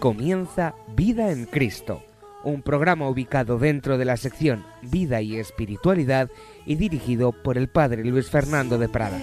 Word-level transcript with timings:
comienza 0.00 0.74
Vida 0.96 1.30
en 1.30 1.44
Cristo, 1.44 2.02
un 2.42 2.62
programa 2.62 3.08
ubicado 3.08 3.58
dentro 3.58 3.98
de 3.98 4.06
la 4.06 4.16
sección 4.16 4.64
Vida 4.82 5.20
y 5.20 5.36
Espiritualidad 5.36 6.30
y 6.66 6.74
dirigido 6.74 7.32
por 7.32 7.58
el 7.58 7.68
Padre 7.68 8.04
Luis 8.04 8.30
Fernando 8.30 8.78
de 8.78 8.88
Prada. 8.88 9.20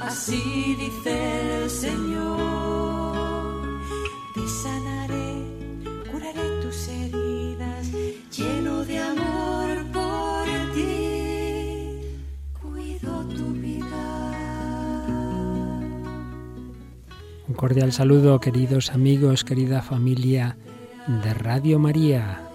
Así 0.00 0.76
dice 0.78 1.64
el 1.64 1.68
Señor, 1.68 2.37
cordial 17.58 17.92
saludo, 17.92 18.38
queridos 18.38 18.92
amigos, 18.92 19.42
querida 19.42 19.82
familia 19.82 20.56
de 21.08 21.34
Radio 21.34 21.80
María, 21.80 22.48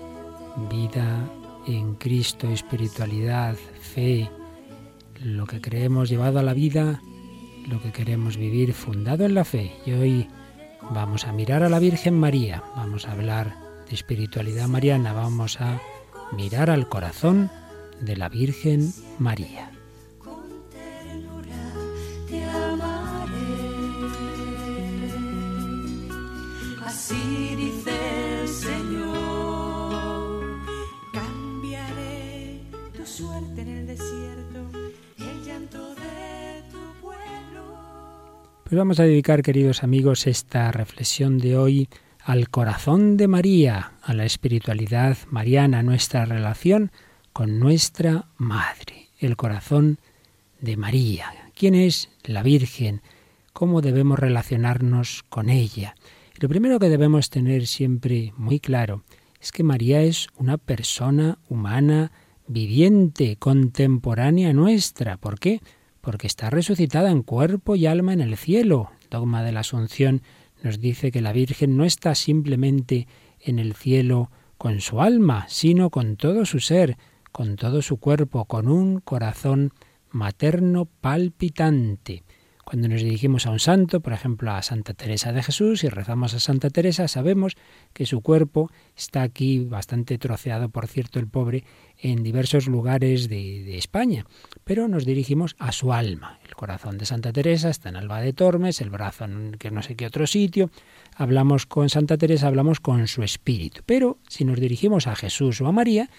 vida 0.69 1.29
en 1.67 1.95
Cristo, 1.95 2.47
espiritualidad, 2.47 3.57
fe, 3.81 4.31
lo 5.21 5.45
que 5.45 5.59
creemos 5.59 6.07
llevado 6.07 6.39
a 6.39 6.41
la 6.41 6.53
vida 6.53 7.01
lo 7.67 7.81
que 7.81 7.91
queremos 7.91 8.37
vivir 8.37 8.73
fundado 8.73 9.25
en 9.25 9.35
la 9.35 9.43
fe. 9.43 9.73
Y 9.85 9.91
hoy 9.91 10.29
vamos 10.91 11.27
a 11.27 11.33
mirar 11.33 11.63
a 11.63 11.69
la 11.69 11.79
Virgen 11.79 12.17
María, 12.17 12.63
vamos 12.73 13.05
a 13.05 13.11
hablar 13.11 13.57
de 13.89 13.95
espiritualidad 13.95 14.69
mariana, 14.69 15.11
vamos 15.11 15.59
a 15.59 15.81
mirar 16.31 16.69
al 16.69 16.87
corazón 16.87 17.51
de 17.99 18.15
la 18.15 18.29
Virgen 18.29 18.93
María. 19.19 19.72
Vamos 38.75 38.99
a 38.99 39.03
dedicar, 39.03 39.43
queridos 39.43 39.83
amigos, 39.83 40.25
esta 40.25 40.71
reflexión 40.71 41.37
de 41.37 41.57
hoy 41.57 41.89
al 42.23 42.49
corazón 42.49 43.17
de 43.17 43.27
María, 43.27 43.93
a 44.01 44.13
la 44.13 44.25
espiritualidad 44.25 45.17
mariana, 45.29 45.83
nuestra 45.83 46.25
relación 46.25 46.91
con 47.33 47.59
nuestra 47.59 48.25
Madre, 48.37 49.09
el 49.19 49.35
corazón 49.35 49.99
de 50.59 50.77
María. 50.77 51.27
¿Quién 51.55 51.75
es 51.75 52.09
la 52.23 52.41
Virgen? 52.41 53.01
¿Cómo 53.51 53.81
debemos 53.81 54.17
relacionarnos 54.17 55.23
con 55.29 55.49
ella? 55.49 55.95
Lo 56.39 56.49
primero 56.49 56.79
que 56.79 56.89
debemos 56.89 57.29
tener 57.29 57.67
siempre 57.67 58.33
muy 58.37 58.59
claro 58.59 59.03
es 59.39 59.51
que 59.51 59.63
María 59.63 60.01
es 60.01 60.27
una 60.37 60.57
persona 60.57 61.37
humana, 61.49 62.11
viviente, 62.47 63.35
contemporánea 63.35 64.53
nuestra. 64.53 65.17
¿Por 65.17 65.37
qué? 65.39 65.61
Porque 66.03 66.27
está 66.27 66.49
resucitada 66.49 67.11
en 67.11 67.23
cuerpo 67.23 67.77
y 67.77 67.85
alma 67.85 68.11
en 68.11 68.19
el 68.19 68.35
cielo. 68.35 68.91
El 69.03 69.09
dogma 69.09 69.41
de 69.41 69.53
la 69.53 69.61
Asunción 69.61 70.21
nos 70.61 70.81
dice 70.81 71.13
que 71.13 71.21
la 71.21 71.31
Virgen 71.31 71.77
no 71.77 71.85
está 71.85 72.13
simplemente 72.13 73.07
en 73.39 73.57
el 73.57 73.73
cielo 73.73 74.29
con 74.57 74.81
su 74.81 74.99
alma, 74.99 75.45
sino 75.47 75.91
con 75.91 76.17
todo 76.17 76.45
su 76.45 76.59
ser, 76.59 76.97
con 77.31 77.55
todo 77.55 77.81
su 77.81 78.01
cuerpo, 78.01 78.43
con 78.43 78.67
un 78.67 78.99
corazón 78.99 79.71
materno 80.11 80.89
palpitante. 80.99 82.25
Cuando 82.65 82.89
nos 82.89 83.01
dirigimos 83.01 83.45
a 83.45 83.51
un 83.51 83.59
santo, 83.59 84.01
por 84.01 84.11
ejemplo 84.11 84.51
a 84.51 84.61
Santa 84.61 84.93
Teresa 84.93 85.31
de 85.31 85.41
Jesús, 85.41 85.85
y 85.85 85.89
rezamos 85.89 86.33
a 86.33 86.39
Santa 86.41 86.69
Teresa, 86.69 87.07
sabemos 87.07 87.55
que 87.93 88.05
su 88.05 88.19
cuerpo 88.21 88.69
está 88.97 89.21
aquí 89.21 89.63
bastante 89.63 90.17
troceado, 90.17 90.67
por 90.67 90.87
cierto, 90.87 91.19
el 91.19 91.27
pobre, 91.27 91.63
en 92.03 92.21
diversos 92.21 92.67
lugares 92.67 93.29
de, 93.29 93.77
España. 93.77 94.25
Pero 94.65 94.87
nos 94.87 95.05
dirigimos 95.05 95.55
a 95.57 95.71
su 95.71 95.93
alma. 95.93 96.37
El 96.45 96.53
corazón 96.53 96.97
de 96.97 97.05
Santa 97.05 97.31
Teresa 97.31 97.69
está 97.69 97.89
en 97.89 97.95
Alba 97.95 98.21
de 98.21 98.33
Tormes, 98.33 98.81
el 98.81 98.89
brazo 98.89 99.23
en 99.23 99.53
que 99.53 99.71
no 99.71 99.81
sé 99.81 99.95
qué 99.95 100.05
otro 100.05 100.27
sitio. 100.27 100.69
Hablamos 101.15 101.65
con 101.65 101.89
Santa 101.89 102.17
Teresa, 102.17 102.47
hablamos 102.47 102.81
con 102.81 103.07
su 103.07 103.23
espíritu. 103.23 103.81
Pero 103.85 104.19
si 104.27 104.43
nos 104.43 104.59
dirigimos 104.59 105.07
a 105.07 105.15
Jesús 105.15 105.61
o 105.61 105.67
a 105.67 105.71
María, 105.71 106.09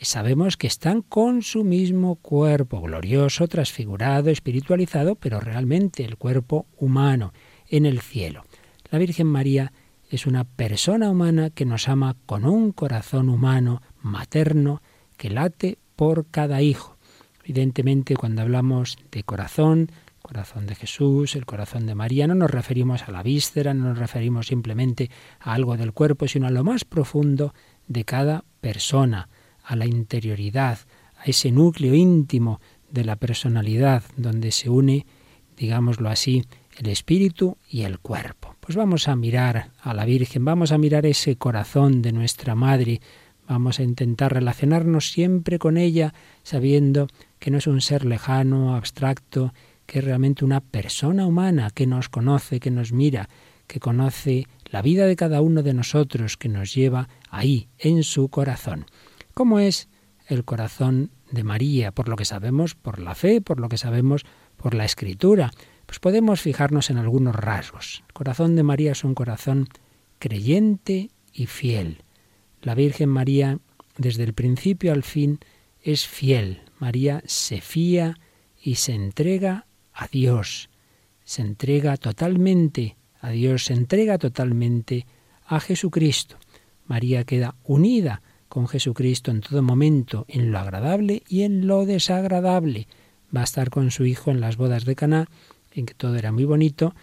sabemos 0.00 0.56
que 0.56 0.68
están 0.68 1.02
con 1.02 1.42
su 1.42 1.64
mismo 1.64 2.14
cuerpo, 2.16 2.80
glorioso, 2.80 3.48
transfigurado, 3.48 4.30
espiritualizado, 4.30 5.16
pero 5.16 5.40
realmente 5.40 6.04
el 6.04 6.16
cuerpo 6.16 6.66
humano, 6.76 7.32
en 7.68 7.84
el 7.84 8.00
cielo. 8.00 8.44
La 8.90 8.98
Virgen 8.98 9.26
María 9.26 9.72
es 10.08 10.26
una 10.26 10.44
persona 10.44 11.10
humana 11.10 11.50
que 11.50 11.64
nos 11.64 11.88
ama 11.88 12.16
con 12.26 12.44
un 12.44 12.70
corazón 12.70 13.28
humano, 13.28 13.82
materno, 14.02 14.82
que 15.22 15.30
late 15.30 15.78
por 15.94 16.26
cada 16.32 16.62
hijo. 16.62 16.96
Evidentemente, 17.44 18.16
cuando 18.16 18.42
hablamos 18.42 18.96
de 19.12 19.22
corazón, 19.22 19.92
corazón 20.20 20.66
de 20.66 20.74
Jesús, 20.74 21.36
el 21.36 21.46
corazón 21.46 21.86
de 21.86 21.94
María, 21.94 22.26
no 22.26 22.34
nos 22.34 22.50
referimos 22.50 23.04
a 23.04 23.12
la 23.12 23.22
víscera, 23.22 23.72
no 23.72 23.84
nos 23.84 23.98
referimos 23.98 24.48
simplemente 24.48 25.12
a 25.38 25.54
algo 25.54 25.76
del 25.76 25.92
cuerpo, 25.92 26.26
sino 26.26 26.48
a 26.48 26.50
lo 26.50 26.64
más 26.64 26.84
profundo 26.84 27.54
de 27.86 28.04
cada 28.04 28.42
persona, 28.60 29.28
a 29.62 29.76
la 29.76 29.86
interioridad, 29.86 30.80
a 31.16 31.26
ese 31.26 31.52
núcleo 31.52 31.94
íntimo 31.94 32.60
de 32.90 33.04
la 33.04 33.14
personalidad 33.14 34.02
donde 34.16 34.50
se 34.50 34.70
une, 34.70 35.06
digámoslo 35.56 36.08
así, 36.08 36.44
el 36.76 36.88
espíritu 36.88 37.58
y 37.70 37.82
el 37.82 38.00
cuerpo. 38.00 38.56
Pues 38.58 38.74
vamos 38.74 39.06
a 39.06 39.14
mirar 39.14 39.70
a 39.82 39.94
la 39.94 40.04
Virgen, 40.04 40.44
vamos 40.44 40.72
a 40.72 40.78
mirar 40.78 41.06
ese 41.06 41.36
corazón 41.36 42.02
de 42.02 42.10
nuestra 42.10 42.56
Madre, 42.56 43.00
vamos 43.52 43.78
a 43.78 43.82
intentar 43.82 44.32
relacionarnos 44.32 45.12
siempre 45.12 45.58
con 45.58 45.76
ella, 45.76 46.14
sabiendo 46.42 47.06
que 47.38 47.50
no 47.50 47.58
es 47.58 47.66
un 47.66 47.80
ser 47.80 48.04
lejano, 48.04 48.74
abstracto, 48.74 49.52
que 49.86 49.98
es 49.98 50.04
realmente 50.04 50.44
una 50.44 50.60
persona 50.60 51.26
humana 51.26 51.70
que 51.70 51.86
nos 51.86 52.08
conoce, 52.08 52.60
que 52.60 52.70
nos 52.70 52.92
mira, 52.92 53.28
que 53.66 53.78
conoce 53.78 54.46
la 54.64 54.80
vida 54.80 55.06
de 55.06 55.16
cada 55.16 55.42
uno 55.42 55.62
de 55.62 55.74
nosotros, 55.74 56.36
que 56.36 56.48
nos 56.48 56.74
lleva 56.74 57.08
ahí, 57.30 57.68
en 57.78 58.04
su 58.04 58.28
corazón. 58.28 58.86
¿Cómo 59.34 59.58
es 59.58 59.88
el 60.26 60.44
corazón 60.44 61.10
de 61.30 61.44
María? 61.44 61.92
Por 61.92 62.08
lo 62.08 62.16
que 62.16 62.24
sabemos 62.24 62.74
por 62.74 62.98
la 63.00 63.14
fe, 63.14 63.40
por 63.42 63.60
lo 63.60 63.68
que 63.68 63.78
sabemos 63.78 64.24
por 64.56 64.74
la 64.74 64.86
escritura. 64.86 65.50
Pues 65.84 65.98
podemos 65.98 66.40
fijarnos 66.40 66.88
en 66.88 66.96
algunos 66.96 67.34
rasgos. 67.34 68.02
El 68.08 68.14
corazón 68.14 68.56
de 68.56 68.62
María 68.62 68.92
es 68.92 69.04
un 69.04 69.14
corazón 69.14 69.68
creyente 70.18 71.10
y 71.34 71.46
fiel. 71.46 72.02
La 72.62 72.74
Virgen 72.76 73.08
María, 73.08 73.58
desde 73.98 74.22
el 74.22 74.34
principio 74.34 74.92
al 74.92 75.02
fin, 75.02 75.40
es 75.82 76.06
fiel. 76.06 76.62
María 76.78 77.22
se 77.26 77.60
fía 77.60 78.18
y 78.62 78.76
se 78.76 78.94
entrega 78.94 79.66
a 79.92 80.06
Dios. 80.06 80.70
Se 81.24 81.42
entrega 81.42 81.96
totalmente 81.96 82.96
a 83.20 83.30
Dios, 83.30 83.66
se 83.66 83.74
entrega 83.74 84.16
totalmente 84.18 85.06
a 85.44 85.58
Jesucristo. 85.58 86.36
María 86.86 87.24
queda 87.24 87.56
unida 87.64 88.22
con 88.48 88.68
Jesucristo 88.68 89.30
en 89.30 89.40
todo 89.40 89.62
momento, 89.62 90.24
en 90.28 90.52
lo 90.52 90.58
agradable 90.58 91.22
y 91.28 91.42
en 91.42 91.66
lo 91.66 91.84
desagradable. 91.84 92.86
Va 93.34 93.40
a 93.40 93.44
estar 93.44 93.70
con 93.70 93.90
su 93.90 94.04
hijo 94.04 94.30
en 94.30 94.40
las 94.40 94.56
bodas 94.56 94.84
de 94.84 94.94
Caná, 94.94 95.26
en 95.72 95.86
que 95.86 95.94
todo 95.94 96.16
era 96.16 96.30
muy 96.30 96.44
bonito. 96.44 96.94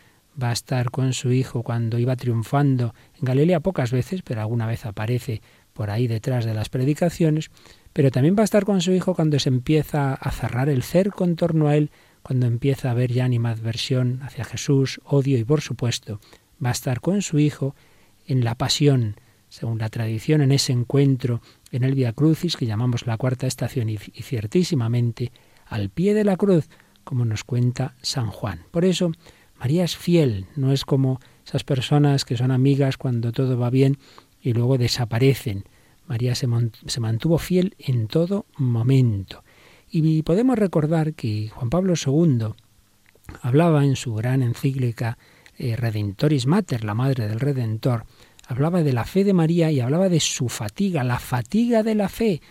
Va 0.42 0.50
a 0.50 0.54
estar 0.54 0.92
con 0.92 1.14
su 1.14 1.32
hijo 1.32 1.64
cuando 1.64 1.98
iba 1.98 2.16
triunfando 2.16 2.94
en 3.16 3.26
Galilea 3.26 3.60
pocas 3.60 3.92
veces, 3.92 4.22
pero 4.22 4.42
alguna 4.42 4.68
vez 4.68 4.86
aparece 4.86 5.42
por 5.74 5.90
ahí 5.90 6.08
detrás 6.08 6.46
de 6.46 6.54
las 6.54 6.70
predicaciones. 6.70 7.52
Pero 7.94 8.12
también 8.12 8.36
va 8.38 8.42
a 8.42 8.46
estar 8.46 8.66
con 8.66 8.82
su 8.82 8.92
hijo 8.92 9.16
cuando 9.16 9.40
se 9.40 9.50
empieza 9.50 10.14
a 10.14 10.32
cerrar 10.32 10.70
el 10.70 10.84
cerco 10.84 11.24
en 11.24 11.36
torno 11.36 11.68
a 11.68 11.76
él, 11.76 11.92
cuando 12.22 12.46
empieza 12.46 12.90
a 12.90 12.92
haber 12.92 13.12
ya 13.12 13.26
animadversión 13.26 14.22
hacia 14.24 14.46
Jesús, 14.46 15.02
odio 15.04 15.38
y 15.38 15.44
por 15.44 15.62
supuesto 15.62 16.20
va 16.64 16.70
a 16.70 16.74
estar 16.74 17.02
con 17.02 17.22
su 17.22 17.40
hijo 17.40 17.76
en 18.28 18.44
la 18.44 18.56
pasión, 18.56 19.16
según 19.48 19.80
la 19.80 19.90
tradición, 19.90 20.42
en 20.42 20.52
ese 20.52 20.72
encuentro 20.72 21.42
en 21.72 21.84
el 21.84 21.96
Via 21.96 22.14
Crucis, 22.14 22.58
que 22.58 22.66
llamamos 22.66 23.08
la 23.08 23.18
cuarta 23.18 23.48
estación, 23.48 23.90
y, 23.90 23.94
y 24.14 24.24
ciertísimamente 24.24 25.32
al 25.66 25.90
pie 25.90 26.14
de 26.14 26.24
la 26.24 26.38
cruz, 26.38 26.70
como 27.04 27.26
nos 27.26 27.44
cuenta 27.44 27.96
San 28.02 28.28
Juan. 28.28 28.66
Por 28.72 28.86
eso, 28.86 29.12
María 29.60 29.84
es 29.84 29.98
fiel, 29.98 30.46
no 30.56 30.72
es 30.72 30.86
como 30.86 31.20
esas 31.46 31.64
personas 31.64 32.24
que 32.24 32.38
son 32.38 32.52
amigas 32.52 32.98
cuando 32.98 33.32
todo 33.32 33.58
va 33.58 33.70
bien 33.70 33.98
y 34.42 34.54
luego 34.54 34.78
desaparecen. 34.78 35.66
María 36.08 36.34
se, 36.34 36.48
mantuvo 36.48 37.38
fiel 37.38 37.76
en 37.78 38.08
todo 38.08 38.46
momento. 38.58 39.44
Y 39.92 40.24
podemos 40.24 40.58
recordar 40.58 41.14
que 41.14 41.50
Juan 41.50 41.70
Pablo 41.70 41.94
II 41.94 42.54
hablaba 43.42 43.86
en 43.86 43.96
su 43.96 44.16
gran 44.16 44.42
encíclica 44.42 45.18
eh, 45.58 45.76
Redentoris 45.76 46.48
Mater, 46.48 46.84
la 46.84 46.94
madre 46.94 47.28
del 47.28 47.40
Redentor, 47.40 48.06
hablaba 48.48 48.82
de 48.82 48.94
la 48.94 49.06
fe 49.06 49.24
de 49.24 49.34
María 49.34 49.72
y 49.72 49.82
hablaba 49.82 50.10
de 50.10 50.20
su 50.20 50.50
fatiga, 50.50 51.04
la 51.04 51.20
fatiga 51.20 51.84
de 51.84 51.96
la 51.96 52.10
fe. 52.10 52.42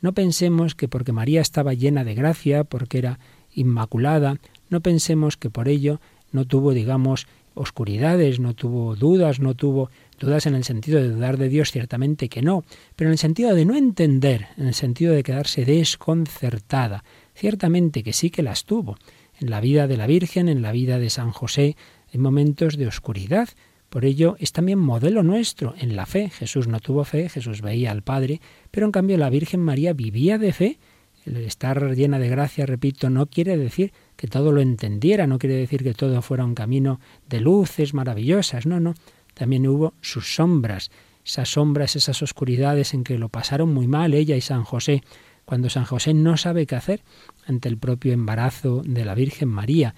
No 0.00 0.12
pensemos 0.12 0.74
que 0.74 0.88
porque 0.88 1.12
María 1.12 1.40
estaba 1.40 1.74
llena 1.74 2.04
de 2.04 2.14
gracia, 2.14 2.64
porque 2.64 2.98
era 2.98 3.18
inmaculada, 3.54 4.36
no 4.68 4.80
pensemos 4.80 5.36
que 5.36 5.48
por 5.48 5.68
ello 5.68 6.00
no 6.36 6.44
tuvo, 6.44 6.72
digamos, 6.72 7.26
oscuridades, 7.54 8.38
no 8.38 8.54
tuvo 8.54 8.94
dudas, 8.94 9.40
no 9.40 9.54
tuvo 9.54 9.90
dudas 10.20 10.46
en 10.46 10.54
el 10.54 10.64
sentido 10.64 11.00
de 11.00 11.08
dudar 11.08 11.38
de 11.38 11.48
Dios, 11.48 11.72
ciertamente 11.72 12.28
que 12.28 12.42
no, 12.42 12.64
pero 12.94 13.08
en 13.08 13.12
el 13.12 13.18
sentido 13.18 13.54
de 13.54 13.64
no 13.64 13.74
entender, 13.74 14.48
en 14.58 14.66
el 14.66 14.74
sentido 14.74 15.14
de 15.14 15.22
quedarse 15.22 15.64
desconcertada, 15.64 17.02
ciertamente 17.34 18.02
que 18.02 18.12
sí 18.12 18.30
que 18.30 18.42
las 18.42 18.64
tuvo. 18.64 18.98
En 19.40 19.50
la 19.50 19.60
vida 19.60 19.86
de 19.86 19.96
la 19.96 20.06
Virgen, 20.06 20.48
en 20.48 20.62
la 20.62 20.72
vida 20.72 20.98
de 20.98 21.10
San 21.10 21.30
José, 21.30 21.76
en 22.12 22.20
momentos 22.20 22.76
de 22.76 22.86
oscuridad. 22.86 23.48
Por 23.88 24.04
ello 24.04 24.36
es 24.38 24.52
también 24.52 24.78
modelo 24.78 25.22
nuestro 25.22 25.74
en 25.78 25.96
la 25.96 26.06
fe. 26.06 26.30
Jesús 26.30 26.68
no 26.68 26.80
tuvo 26.80 27.04
fe, 27.04 27.28
Jesús 27.28 27.62
veía 27.62 27.90
al 27.90 28.02
Padre, 28.02 28.40
pero 28.70 28.86
en 28.86 28.92
cambio 28.92 29.16
la 29.16 29.30
Virgen 29.30 29.60
María 29.60 29.92
vivía 29.92 30.38
de 30.38 30.52
fe. 30.52 30.78
El 31.26 31.36
estar 31.38 31.94
llena 31.96 32.20
de 32.20 32.28
gracia, 32.28 32.66
repito, 32.66 33.10
no 33.10 33.26
quiere 33.26 33.56
decir 33.56 33.92
que 34.14 34.28
todo 34.28 34.52
lo 34.52 34.60
entendiera, 34.60 35.26
no 35.26 35.38
quiere 35.38 35.56
decir 35.56 35.82
que 35.82 35.92
todo 35.92 36.22
fuera 36.22 36.44
un 36.44 36.54
camino 36.54 37.00
de 37.28 37.40
luces 37.40 37.94
maravillosas, 37.94 38.64
no, 38.64 38.78
no. 38.78 38.94
También 39.34 39.66
hubo 39.66 39.94
sus 40.00 40.36
sombras, 40.36 40.90
esas 41.24 41.50
sombras, 41.50 41.96
esas 41.96 42.22
oscuridades 42.22 42.94
en 42.94 43.02
que 43.02 43.18
lo 43.18 43.28
pasaron 43.28 43.74
muy 43.74 43.88
mal 43.88 44.14
ella 44.14 44.36
y 44.36 44.40
San 44.40 44.62
José, 44.62 45.02
cuando 45.44 45.68
San 45.68 45.84
José 45.84 46.14
no 46.14 46.36
sabe 46.36 46.64
qué 46.64 46.76
hacer 46.76 47.02
ante 47.44 47.68
el 47.68 47.76
propio 47.76 48.12
embarazo 48.12 48.82
de 48.84 49.04
la 49.04 49.16
Virgen 49.16 49.48
María, 49.48 49.96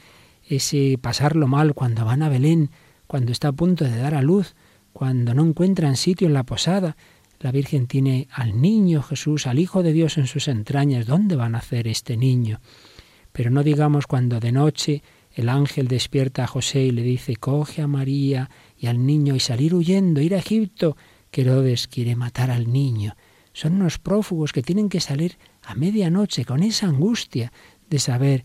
ese 0.49 0.99
pasarlo 1.01 1.47
mal 1.47 1.75
cuando 1.75 2.07
van 2.07 2.23
a 2.23 2.31
Belén, 2.31 2.71
cuando 3.07 3.33
está 3.33 3.49
a 3.49 3.53
punto 3.53 3.85
de 3.85 3.97
dar 3.97 4.15
a 4.15 4.23
luz, 4.23 4.55
cuando 4.95 5.35
no 5.35 5.45
encuentran 5.45 5.97
sitio 5.97 6.27
en 6.27 6.35
la 6.35 6.45
posada, 6.45 6.97
la 7.41 7.53
Virgen 7.53 7.87
tiene 7.87 8.29
al 8.33 8.61
niño 8.61 9.03
Jesús, 9.03 9.47
al 9.47 9.59
Hijo 9.59 9.83
de 9.83 9.93
Dios 9.93 10.19
en 10.19 10.27
sus 10.27 10.49
entrañas. 10.49 11.07
¿Dónde 11.07 11.37
va 11.37 11.47
a 11.47 11.51
nacer 11.51 11.87
este 11.87 12.17
niño? 12.17 12.61
Pero 13.33 13.51
no 13.51 13.63
digamos 13.63 14.07
cuando 14.07 14.41
de 14.41 14.53
noche 14.53 15.03
el 15.33 15.49
ángel 15.49 15.87
despierta 15.87 16.45
a 16.45 16.49
José 16.49 16.87
y 16.87 16.91
le 16.91 17.03
dice, 17.03 17.37
coge 17.37 17.83
a 17.83 17.87
María 17.87 18.51
y 18.77 18.89
al 18.89 19.07
niño 19.07 19.37
y 19.37 19.41
salir 19.41 19.75
huyendo, 19.75 20.21
ir 20.21 20.35
a 20.35 20.39
Egipto, 20.39 20.97
que 21.31 21.43
Herodes 21.43 21.87
quiere 21.87 22.17
matar 22.17 22.51
al 22.51 22.73
niño. 22.73 23.15
Son 23.53 23.75
unos 23.75 23.99
prófugos 23.99 24.53
que 24.53 24.63
tienen 24.63 24.89
que 24.89 25.01
salir 25.01 25.37
a 25.63 25.75
medianoche 25.75 26.45
con 26.45 26.63
esa 26.63 26.87
angustia 26.87 27.53
de 27.89 27.99
saber 28.01 28.45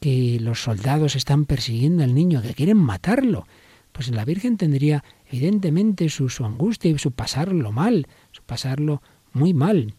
que 0.00 0.38
los 0.40 0.62
soldados 0.62 1.14
están 1.14 1.44
persiguiendo 1.44 2.02
al 2.02 2.14
niño, 2.14 2.42
que 2.42 2.54
quieren 2.54 2.78
matarlo. 2.78 3.46
Pues 3.92 4.10
la 4.10 4.24
Virgen 4.24 4.56
tendría 4.56 5.04
evidentemente 5.30 6.08
su, 6.08 6.28
su 6.28 6.44
angustia 6.44 6.90
y 6.90 6.98
su 6.98 7.12
pasarlo 7.12 7.70
mal, 7.70 8.08
pasarlo 8.46 9.02
muy 9.32 9.54
mal. 9.54 9.94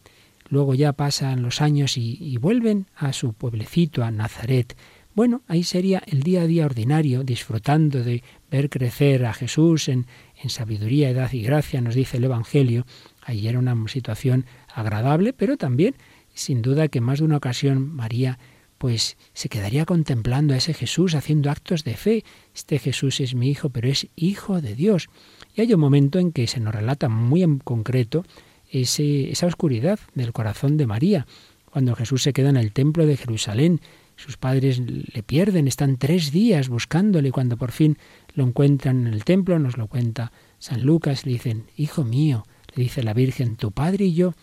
Luego 0.48 0.74
ya 0.74 0.92
pasan 0.92 1.42
los 1.42 1.60
años 1.60 1.96
y, 1.96 2.36
vuelven 2.38 2.86
a 2.94 3.12
su 3.12 3.32
pueblecito, 3.32 4.04
a 4.04 4.10
Nazaret. 4.10 4.76
Bueno, 5.14 5.42
ahí 5.48 5.62
sería 5.62 6.02
el 6.06 6.22
día 6.22 6.42
a 6.42 6.46
día 6.46 6.66
ordinario, 6.66 7.22
disfrutando 7.22 8.02
de 8.02 8.22
ver 8.50 8.68
crecer 8.68 9.24
a 9.26 9.32
Jesús 9.32 9.88
en, 9.88 10.06
en 10.42 10.50
sabiduría, 10.50 11.10
edad 11.10 11.32
y 11.32 11.42
gracia, 11.42 11.80
nos 11.80 11.94
dice 11.94 12.18
el 12.18 12.24
Evangelio. 12.24 12.84
Ahí 13.22 13.48
era 13.48 13.58
una 13.58 13.76
situación 13.88 14.44
agradable, 14.74 15.32
pero 15.32 15.56
también, 15.56 15.94
sin 16.34 16.62
duda, 16.62 16.88
que 16.88 17.00
más 17.00 17.20
de 17.20 17.24
una 17.24 17.36
ocasión 17.36 17.94
María 17.94 18.38
pues 18.84 19.16
se 19.32 19.48
quedaría 19.48 19.86
contemplando 19.86 20.52
a 20.52 20.58
ese 20.58 20.74
Jesús 20.74 21.14
haciendo 21.14 21.50
actos 21.50 21.84
de 21.84 21.96
fe. 21.96 22.22
Este 22.54 22.78
Jesús 22.78 23.18
es 23.20 23.34
mi 23.34 23.48
hijo, 23.48 23.70
pero 23.70 23.88
es 23.88 24.08
hijo 24.14 24.60
de 24.60 24.74
Dios. 24.74 25.08
Y 25.54 25.62
hay 25.62 25.72
un 25.72 25.80
momento 25.80 26.18
en 26.18 26.32
que 26.32 26.46
se 26.46 26.60
nos 26.60 26.74
relata 26.74 27.08
muy 27.08 27.42
en 27.42 27.60
concreto 27.60 28.26
esa 28.68 29.46
oscuridad 29.46 29.98
del 30.14 30.34
corazón 30.34 30.76
de 30.76 30.86
María. 30.86 31.26
Cuando 31.64 31.96
Jesús 31.96 32.24
se 32.24 32.34
queda 32.34 32.50
en 32.50 32.58
el 32.58 32.72
templo 32.72 33.06
de 33.06 33.16
Jerusalén, 33.16 33.80
sus 34.16 34.36
padres 34.36 34.78
le 34.80 35.22
pierden, 35.22 35.66
están 35.66 35.96
tres 35.96 36.30
días 36.30 36.68
buscándole. 36.68 37.32
Cuando 37.32 37.56
por 37.56 37.72
fin 37.72 37.96
lo 38.34 38.44
encuentran 38.44 39.06
en 39.06 39.14
el 39.14 39.24
templo, 39.24 39.58
nos 39.58 39.78
lo 39.78 39.86
cuenta 39.86 40.30
San 40.58 40.82
Lucas, 40.82 41.24
le 41.24 41.32
dicen, 41.32 41.64
Hijo 41.78 42.04
mío, 42.04 42.44
le 42.74 42.82
dice 42.82 43.02
la 43.02 43.14
Virgen, 43.14 43.56
tu 43.56 43.72
padre 43.72 44.04
y 44.04 44.12
yo 44.12 44.34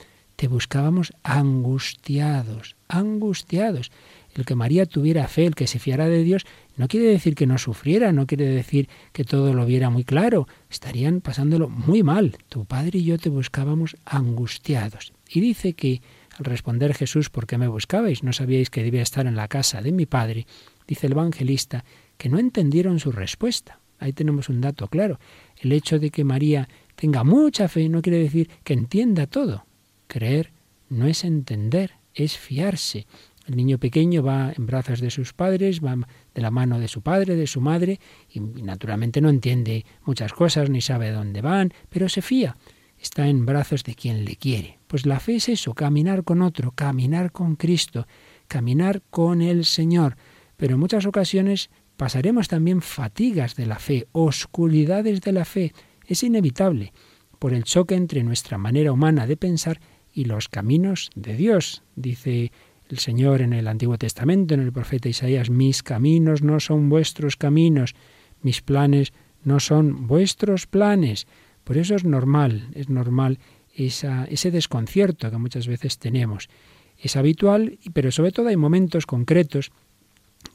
te 0.42 0.48
buscábamos 0.48 1.14
angustiados, 1.22 2.76
angustiados. 2.88 3.92
El 4.36 4.46
que 4.46 4.56
María 4.56 4.86
tuviera 4.86 5.28
fe, 5.28 5.46
el 5.46 5.56
que 5.56 5.68
se 5.68 5.80
fiara 5.80 6.08
de 6.08 6.24
Dios, 6.24 6.46
no 6.78 6.88
quiere 6.88 7.08
decir 7.08 7.36
que 7.36 7.48
no 7.48 7.58
sufriera, 7.58 8.12
no 8.12 8.26
quiere 8.28 8.46
decir 8.46 8.88
que 9.12 9.24
todo 9.24 9.54
lo 9.54 9.66
viera 9.66 9.90
muy 9.90 10.04
claro. 10.04 10.48
Estarían 10.70 11.22
pasándolo 11.22 11.70
muy 11.70 12.02
mal. 12.04 12.38
Tu 12.50 12.66
padre 12.66 13.00
y 13.00 13.04
yo 13.04 13.18
te 13.18 13.30
buscábamos 13.30 13.98
angustiados. 14.06 15.14
Y 15.30 15.42
dice 15.42 15.74
que 15.74 16.02
al 16.38 16.46
responder 16.46 16.94
Jesús, 16.94 17.30
¿por 17.30 17.46
qué 17.46 17.58
me 17.58 17.68
buscabais? 17.68 18.24
No 18.24 18.34
sabíais 18.34 18.70
que 18.70 18.84
debía 18.84 19.02
estar 19.02 19.28
en 19.28 19.36
la 19.36 19.48
casa 19.48 19.82
de 19.82 19.92
mi 19.92 20.06
padre. 20.06 20.48
Dice 20.88 21.08
el 21.08 21.14
evangelista 21.14 21.84
que 22.18 22.30
no 22.30 22.40
entendieron 22.40 23.00
su 23.00 23.12
respuesta. 23.12 23.80
Ahí 24.00 24.14
tenemos 24.14 24.50
un 24.50 24.62
dato 24.62 24.88
claro. 24.88 25.20
El 25.60 25.72
hecho 25.74 26.00
de 26.00 26.10
que 26.10 26.24
María 26.24 26.68
tenga 26.96 27.24
mucha 27.24 27.68
fe 27.68 27.90
no 27.90 28.02
quiere 28.02 28.20
decir 28.20 28.50
que 28.64 28.74
entienda 28.74 29.28
todo. 29.28 29.66
Creer 30.08 30.52
no 30.90 31.06
es 31.06 31.24
entender, 31.24 31.94
es 32.14 32.38
fiarse. 32.38 33.06
El 33.52 33.58
niño 33.58 33.80
pequeño 33.80 34.24
va 34.24 34.54
en 34.56 34.66
brazos 34.66 35.02
de 35.02 35.12
sus 35.12 35.34
padres, 35.34 35.82
va 35.84 35.98
de 36.34 36.42
la 36.42 36.52
mano 36.52 36.80
de 36.80 36.88
su 36.88 37.02
padre, 37.02 37.36
de 37.36 37.48
su 37.48 37.60
madre, 37.60 38.00
y 38.30 38.40
naturalmente 38.40 39.20
no 39.20 39.28
entiende 39.28 39.86
muchas 40.06 40.32
cosas 40.32 40.70
ni 40.70 40.80
sabe 40.80 41.12
dónde 41.12 41.42
van, 41.42 41.74
pero 41.90 42.08
se 42.08 42.22
fía. 42.22 42.56
Está 42.98 43.28
en 43.28 43.46
brazos 43.46 43.84
de 43.84 43.94
quien 43.94 44.24
le 44.24 44.38
quiere. 44.38 44.80
Pues 44.88 45.06
la 45.06 45.20
fe 45.20 45.36
es 45.36 45.50
eso, 45.50 45.74
caminar 45.74 46.24
con 46.24 46.42
otro, 46.42 46.72
caminar 46.72 47.34
con 47.34 47.58
Cristo, 47.58 48.08
caminar 48.48 49.02
con 49.10 49.42
el 49.42 49.66
Señor. 49.66 50.16
Pero 50.56 50.76
en 50.76 50.80
muchas 50.80 51.06
ocasiones 51.06 51.72
pasaremos 51.98 52.48
también 52.48 52.82
fatigas 52.82 53.58
de 53.58 53.66
la 53.66 53.80
fe, 53.80 54.08
oscuridades 54.14 55.20
de 55.20 55.32
la 55.34 55.44
fe. 55.44 55.74
Es 56.08 56.24
inevitable 56.24 56.94
por 57.38 57.54
el 57.54 57.66
choque 57.66 57.96
entre 57.96 58.24
nuestra 58.24 58.58
manera 58.58 58.94
humana 58.94 59.28
de 59.28 59.36
pensar 59.36 59.82
y 60.14 60.24
los 60.24 60.48
caminos 60.48 61.10
de 61.16 61.36
Dios. 61.36 61.84
Dice 61.98 62.54
el 62.92 63.00
Señor 63.00 63.42
en 63.42 63.54
el 63.54 63.68
Antiguo 63.68 63.98
Testamento, 63.98 64.54
en 64.54 64.60
el 64.62 64.72
profeta 64.72 65.10
Isaías, 65.10 65.50
mis 65.50 65.84
caminos 65.84 66.42
no 66.42 66.60
son 66.60 66.90
vuestros 66.90 67.38
caminos, 67.38 67.96
mis 68.42 68.62
planes 68.62 69.14
no 69.44 69.60
son 69.60 70.08
vuestros 70.08 70.68
planes. 70.68 71.28
Por 71.64 71.78
eso 71.78 71.96
es 71.96 72.04
normal, 72.04 72.70
es 72.74 72.90
normal 72.90 73.40
esa, 73.76 74.26
ese 74.26 74.52
desconcierto 74.52 75.32
que 75.32 75.38
muchas 75.38 75.68
veces 75.68 75.98
tenemos. 75.98 76.50
Es 76.98 77.16
habitual, 77.16 77.80
pero 77.94 78.12
sobre 78.12 78.32
todo 78.32 78.50
hay 78.50 78.58
momentos 78.58 79.06
concretos 79.06 79.72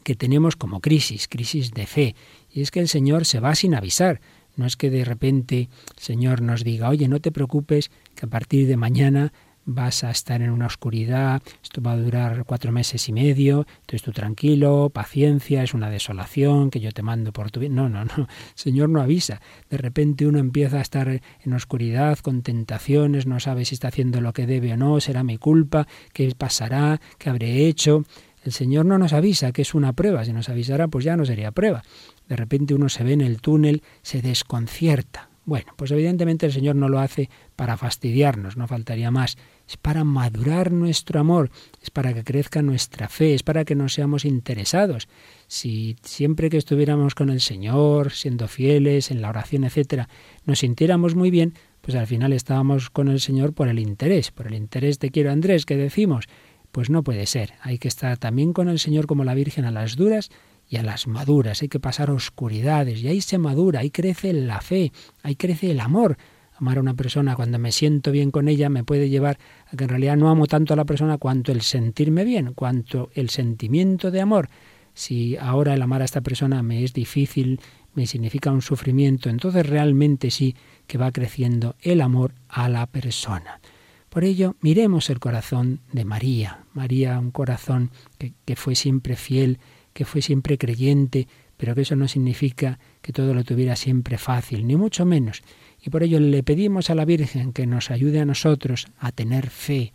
que 0.02 0.14
tenemos 0.14 0.56
como 0.56 0.80
crisis, 0.80 1.28
crisis 1.28 1.72
de 1.72 1.86
fe. 1.86 2.14
Y 2.50 2.60
es 2.60 2.70
que 2.70 2.80
el 2.80 2.88
Señor 2.88 3.24
se 3.24 3.40
va 3.40 3.54
sin 3.54 3.74
avisar. 3.74 4.20
No 4.56 4.66
es 4.66 4.76
que 4.76 4.90
de 4.90 5.04
repente 5.04 5.68
el 5.96 6.02
Señor 6.02 6.40
nos 6.42 6.64
diga, 6.64 6.88
oye, 6.88 7.08
no 7.08 7.20
te 7.20 7.32
preocupes, 7.32 7.90
que 8.14 8.26
a 8.26 8.28
partir 8.28 8.66
de 8.66 8.76
mañana 8.76 9.32
vas 9.66 10.04
a 10.04 10.10
estar 10.10 10.40
en 10.40 10.50
una 10.50 10.66
oscuridad, 10.66 11.42
esto 11.62 11.82
va 11.82 11.92
a 11.92 11.96
durar 11.96 12.44
cuatro 12.46 12.72
meses 12.72 13.08
y 13.08 13.12
medio, 13.12 13.66
entonces 13.80 14.02
tú 14.02 14.12
tranquilo, 14.12 14.90
paciencia, 14.90 15.62
es 15.62 15.74
una 15.74 15.90
desolación 15.90 16.70
que 16.70 16.80
yo 16.80 16.92
te 16.92 17.02
mando 17.02 17.32
por 17.32 17.50
tu 17.50 17.60
bien. 17.60 17.74
No, 17.74 17.88
no, 17.88 18.04
no, 18.04 18.12
el 18.16 18.26
Señor 18.54 18.88
no 18.88 19.02
avisa. 19.02 19.42
De 19.68 19.76
repente 19.76 20.26
uno 20.26 20.38
empieza 20.38 20.78
a 20.78 20.82
estar 20.82 21.08
en 21.08 21.52
oscuridad, 21.52 22.18
con 22.20 22.42
tentaciones, 22.42 23.26
no 23.26 23.40
sabe 23.40 23.64
si 23.64 23.74
está 23.74 23.88
haciendo 23.88 24.20
lo 24.20 24.32
que 24.32 24.46
debe 24.46 24.72
o 24.72 24.76
no, 24.76 25.00
será 25.00 25.24
mi 25.24 25.36
culpa, 25.36 25.86
qué 26.12 26.32
pasará, 26.36 27.00
qué 27.18 27.28
habré 27.28 27.66
hecho. 27.66 28.04
El 28.44 28.52
Señor 28.52 28.86
no 28.86 28.96
nos 28.96 29.12
avisa 29.12 29.50
que 29.50 29.62
es 29.62 29.74
una 29.74 29.92
prueba, 29.92 30.24
si 30.24 30.32
nos 30.32 30.48
avisara 30.48 30.86
pues 30.86 31.04
ya 31.04 31.16
no 31.16 31.24
sería 31.24 31.50
prueba. 31.50 31.82
De 32.28 32.36
repente 32.36 32.74
uno 32.74 32.88
se 32.88 33.02
ve 33.02 33.12
en 33.12 33.20
el 33.20 33.40
túnel, 33.40 33.82
se 34.02 34.22
desconcierta. 34.22 35.28
Bueno, 35.44 35.72
pues 35.76 35.92
evidentemente 35.92 36.46
el 36.46 36.52
Señor 36.52 36.74
no 36.74 36.88
lo 36.88 36.98
hace 36.98 37.30
para 37.54 37.76
fastidiarnos, 37.76 38.56
no 38.56 38.66
faltaría 38.66 39.12
más 39.12 39.36
es 39.68 39.76
para 39.76 40.04
madurar 40.04 40.70
nuestro 40.70 41.18
amor, 41.18 41.50
es 41.82 41.90
para 41.90 42.14
que 42.14 42.22
crezca 42.22 42.62
nuestra 42.62 43.08
fe, 43.08 43.34
es 43.34 43.42
para 43.42 43.64
que 43.64 43.74
nos 43.74 43.94
seamos 43.94 44.24
interesados. 44.24 45.08
Si 45.48 45.96
siempre 46.02 46.50
que 46.50 46.56
estuviéramos 46.56 47.14
con 47.14 47.30
el 47.30 47.40
Señor, 47.40 48.12
siendo 48.12 48.48
fieles 48.48 49.10
en 49.10 49.20
la 49.20 49.30
oración, 49.30 49.64
etcétera, 49.64 50.08
nos 50.44 50.60
sintiéramos 50.60 51.14
muy 51.14 51.30
bien, 51.30 51.54
pues 51.80 51.96
al 51.96 52.06
final 52.06 52.32
estábamos 52.32 52.90
con 52.90 53.08
el 53.08 53.20
Señor 53.20 53.54
por 53.54 53.68
el 53.68 53.78
interés, 53.78 54.30
por 54.30 54.46
el 54.46 54.54
interés 54.54 54.98
de 54.98 55.10
quiero 55.10 55.32
Andrés 55.32 55.66
que 55.66 55.76
decimos. 55.76 56.26
Pues 56.72 56.90
no 56.90 57.02
puede 57.02 57.26
ser. 57.26 57.54
Hay 57.62 57.78
que 57.78 57.88
estar 57.88 58.18
también 58.18 58.52
con 58.52 58.68
el 58.68 58.78
Señor 58.78 59.06
como 59.06 59.24
la 59.24 59.34
Virgen 59.34 59.64
a 59.64 59.70
las 59.70 59.96
duras 59.96 60.30
y 60.68 60.76
a 60.76 60.82
las 60.82 61.06
maduras. 61.06 61.62
Hay 61.62 61.68
que 61.68 61.80
pasar 61.80 62.10
oscuridades 62.10 63.00
y 63.00 63.08
ahí 63.08 63.20
se 63.20 63.38
madura, 63.38 63.80
ahí 63.80 63.90
crece 63.90 64.32
la 64.32 64.60
fe, 64.60 64.92
ahí 65.22 65.36
crece 65.36 65.70
el 65.70 65.80
amor 65.80 66.18
amar 66.58 66.78
a 66.78 66.80
una 66.80 66.94
persona 66.94 67.36
cuando 67.36 67.58
me 67.58 67.72
siento 67.72 68.10
bien 68.10 68.30
con 68.30 68.48
ella 68.48 68.68
me 68.68 68.84
puede 68.84 69.08
llevar 69.08 69.38
que 69.76 69.84
en 69.84 69.90
realidad 69.90 70.16
no 70.16 70.28
amo 70.28 70.46
tanto 70.46 70.74
a 70.74 70.76
la 70.76 70.84
persona 70.84 71.18
cuanto 71.18 71.52
el 71.52 71.62
sentirme 71.62 72.24
bien, 72.24 72.52
cuanto 72.54 73.10
el 73.14 73.30
sentimiento 73.30 74.10
de 74.10 74.20
amor. 74.20 74.48
Si 74.94 75.36
ahora 75.36 75.74
el 75.74 75.82
amar 75.82 76.02
a 76.02 76.04
esta 76.04 76.20
persona 76.20 76.62
me 76.62 76.84
es 76.84 76.92
difícil, 76.92 77.60
me 77.94 78.06
significa 78.06 78.52
un 78.52 78.62
sufrimiento, 78.62 79.28
entonces 79.28 79.66
realmente 79.66 80.30
sí 80.30 80.54
que 80.86 80.98
va 80.98 81.12
creciendo 81.12 81.74
el 81.80 82.00
amor 82.00 82.34
a 82.48 82.68
la 82.68 82.86
persona. 82.86 83.60
Por 84.08 84.24
ello, 84.24 84.56
miremos 84.60 85.10
el 85.10 85.18
corazón 85.18 85.80
de 85.92 86.04
María. 86.04 86.64
María, 86.72 87.18
un 87.18 87.30
corazón 87.30 87.90
que, 88.18 88.32
que 88.44 88.56
fue 88.56 88.74
siempre 88.74 89.16
fiel, 89.16 89.58
que 89.92 90.04
fue 90.04 90.22
siempre 90.22 90.56
creyente, 90.56 91.26
pero 91.56 91.74
que 91.74 91.82
eso 91.82 91.96
no 91.96 92.08
significa 92.08 92.78
que 93.02 93.12
todo 93.12 93.34
lo 93.34 93.44
tuviera 93.44 93.76
siempre 93.76 94.18
fácil, 94.18 94.66
ni 94.66 94.76
mucho 94.76 95.04
menos. 95.04 95.42
Y 95.86 95.90
por 95.90 96.02
ello 96.02 96.18
le 96.18 96.42
pedimos 96.42 96.90
a 96.90 96.96
la 96.96 97.04
Virgen 97.04 97.52
que 97.52 97.64
nos 97.64 97.92
ayude 97.92 98.18
a 98.18 98.24
nosotros 98.24 98.88
a 98.98 99.12
tener 99.12 99.50
fe, 99.50 99.92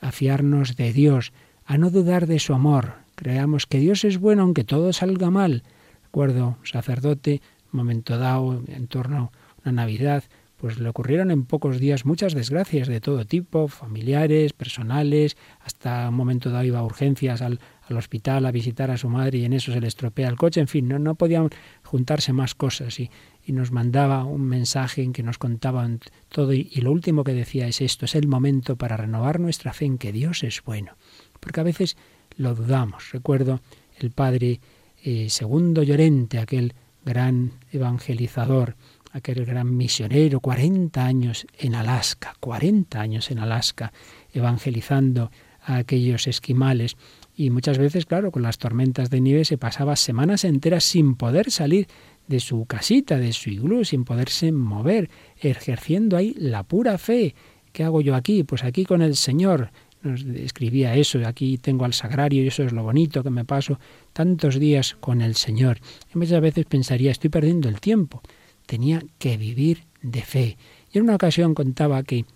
a 0.00 0.10
fiarnos 0.10 0.74
de 0.74 0.94
Dios, 0.94 1.34
a 1.66 1.76
no 1.76 1.90
dudar 1.90 2.26
de 2.26 2.38
su 2.38 2.54
amor. 2.54 2.94
Creamos 3.14 3.66
que 3.66 3.78
Dios 3.78 4.04
es 4.04 4.16
bueno 4.16 4.40
aunque 4.40 4.64
todo 4.64 4.94
salga 4.94 5.30
mal. 5.30 5.62
Recuerdo, 6.04 6.56
sacerdote, 6.64 7.42
un 7.74 7.76
momento 7.76 8.16
dado, 8.16 8.62
en 8.68 8.86
torno 8.86 9.16
a 9.16 9.30
una 9.64 9.82
Navidad, 9.82 10.24
pues 10.56 10.78
le 10.78 10.88
ocurrieron 10.88 11.30
en 11.30 11.44
pocos 11.44 11.78
días 11.78 12.06
muchas 12.06 12.32
desgracias 12.32 12.88
de 12.88 13.02
todo 13.02 13.26
tipo, 13.26 13.68
familiares, 13.68 14.54
personales, 14.54 15.36
hasta 15.60 16.08
un 16.08 16.14
momento 16.14 16.48
dado 16.48 16.64
iba 16.64 16.78
a 16.78 16.84
urgencias 16.84 17.42
al, 17.42 17.60
al 17.82 17.96
hospital 17.98 18.46
a 18.46 18.50
visitar 18.50 18.90
a 18.90 18.96
su 18.96 19.10
madre 19.10 19.38
y 19.38 19.44
en 19.44 19.52
eso 19.52 19.72
se 19.72 19.80
le 19.82 19.88
estropea 19.88 20.28
el 20.28 20.36
coche, 20.36 20.60
en 20.60 20.68
fin, 20.68 20.88
no, 20.88 20.98
no 20.98 21.16
podían 21.16 21.50
juntarse 21.82 22.32
más 22.32 22.54
cosas 22.54 22.98
y, 22.98 23.10
y 23.46 23.52
nos 23.52 23.72
mandaba 23.72 24.24
un 24.24 24.42
mensaje 24.42 25.02
en 25.02 25.12
que 25.12 25.22
nos 25.22 25.38
contaban 25.38 26.00
todo 26.28 26.52
y, 26.52 26.64
lo 26.80 26.92
último 26.92 27.24
que 27.24 27.34
decía 27.34 27.66
es 27.66 27.80
esto, 27.80 28.06
es 28.06 28.14
el 28.14 28.26
momento 28.26 28.76
para 28.76 28.96
renovar 28.96 29.40
nuestra 29.40 29.72
fe 29.72 29.84
en 29.84 29.98
que 29.98 30.12
Dios 30.12 30.42
es 30.42 30.62
bueno, 30.64 30.96
porque 31.40 31.60
a 31.60 31.64
veces 31.64 31.96
lo 32.36 32.54
dudamos. 32.54 33.10
Recuerdo 33.12 33.60
el 33.98 34.10
padre 34.10 34.60
eh, 35.02 35.28
Segundo 35.28 35.82
Llorente, 35.82 36.38
aquel 36.38 36.74
gran 37.04 37.52
evangelizador, 37.70 38.76
aquel 39.12 39.44
gran 39.44 39.76
misionero, 39.76 40.40
40 40.40 41.04
años 41.04 41.46
en 41.58 41.74
Alaska, 41.74 42.34
40 42.40 43.00
años 43.00 43.30
en 43.30 43.38
Alaska, 43.38 43.92
evangelizando 44.32 45.30
a 45.62 45.76
aquellos 45.76 46.26
esquimales. 46.26 46.96
Y 47.36 47.50
muchas 47.50 47.78
veces, 47.78 48.06
claro, 48.06 48.30
con 48.30 48.42
las 48.42 48.58
tormentas 48.58 49.10
de 49.10 49.20
nieve 49.20 49.44
se 49.44 49.58
pasaba 49.58 49.96
semanas 49.96 50.44
enteras 50.44 50.84
sin 50.84 51.14
poder 51.14 51.50
salir 51.50 51.88
de 52.26 52.40
su 52.40 52.64
casita, 52.66 53.18
de 53.18 53.32
su 53.32 53.50
iglú, 53.50 53.84
sin 53.84 54.04
poderse 54.04 54.52
mover, 54.52 55.10
ejerciendo 55.38 56.16
ahí 56.16 56.34
la 56.38 56.62
pura 56.62 56.98
fe. 56.98 57.34
¿Qué 57.72 57.84
hago 57.84 58.00
yo 58.00 58.14
aquí? 58.14 58.44
Pues 58.44 58.64
aquí 58.64 58.84
con 58.84 59.02
el 59.02 59.16
Señor. 59.16 59.70
Nos 60.02 60.22
escribía 60.22 60.94
eso, 60.96 61.18
aquí 61.26 61.56
tengo 61.56 61.86
al 61.86 61.94
sagrario 61.94 62.44
y 62.44 62.48
eso 62.48 62.62
es 62.62 62.72
lo 62.72 62.82
bonito 62.82 63.22
que 63.22 63.30
me 63.30 63.44
paso 63.44 63.78
tantos 64.12 64.58
días 64.58 64.96
con 65.00 65.22
el 65.22 65.34
Señor. 65.34 65.78
Y 66.14 66.18
muchas 66.18 66.40
veces 66.40 66.66
pensaría, 66.66 67.10
estoy 67.10 67.30
perdiendo 67.30 67.68
el 67.68 67.80
tiempo. 67.80 68.22
Tenía 68.66 69.02
que 69.18 69.36
vivir 69.36 69.84
de 70.02 70.22
fe. 70.22 70.58
Y 70.92 70.98
en 70.98 71.04
una 71.04 71.14
ocasión 71.14 71.54
contaba 71.54 72.02
que 72.02 72.26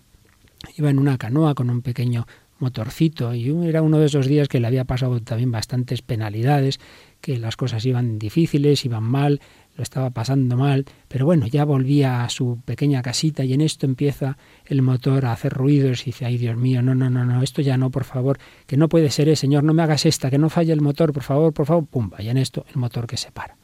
iba 0.77 0.89
en 0.89 0.99
una 0.99 1.17
canoa 1.17 1.53
con 1.53 1.69
un 1.69 1.81
pequeño 1.81 2.25
motorcito 2.59 3.33
y 3.33 3.49
era 3.67 3.81
uno 3.81 3.99
de 3.99 4.05
esos 4.07 4.27
días 4.27 4.47
que 4.47 4.59
le 4.59 4.67
había 4.67 4.85
pasado 4.85 5.19
también 5.21 5.51
bastantes 5.51 6.01
penalidades, 6.01 6.79
que 7.21 7.37
las 7.37 7.55
cosas 7.55 7.85
iban 7.85 8.19
difíciles, 8.19 8.85
iban 8.85 9.03
mal, 9.03 9.41
lo 9.79 9.83
estaba 9.83 10.09
pasando 10.09 10.57
mal, 10.57 10.83
pero 11.07 11.25
bueno, 11.25 11.47
ya 11.47 11.63
volvía 11.63 12.25
a 12.25 12.29
su 12.29 12.59
pequeña 12.65 13.01
casita 13.01 13.45
y 13.45 13.53
en 13.53 13.61
esto 13.61 13.85
empieza 13.85 14.37
el 14.65 14.81
motor 14.81 15.25
a 15.25 15.31
hacer 15.31 15.53
ruidos 15.53 16.01
y 16.01 16.07
dice, 16.07 16.25
ay 16.25 16.37
Dios 16.37 16.57
mío, 16.57 16.81
no, 16.81 16.95
no, 16.95 17.09
no, 17.09 17.23
no, 17.23 17.41
esto 17.41 17.61
ya 17.61 17.77
no, 17.77 17.89
por 17.89 18.03
favor, 18.03 18.39
que 18.67 18.75
no 18.75 18.89
puede 18.89 19.09
ser, 19.09 19.29
eh, 19.29 19.37
Señor, 19.37 19.63
no 19.63 19.73
me 19.73 19.81
hagas 19.81 20.05
esta, 20.05 20.29
que 20.29 20.37
no 20.37 20.49
falle 20.49 20.73
el 20.73 20.81
motor, 20.81 21.13
por 21.13 21.23
favor, 21.23 21.53
por 21.53 21.65
favor, 21.65 21.85
pum, 21.87 22.11
y 22.19 22.27
en 22.27 22.37
esto 22.37 22.65
el 22.69 22.75
motor 22.75 23.07
que 23.07 23.15
se 23.15 23.31
para. 23.31 23.55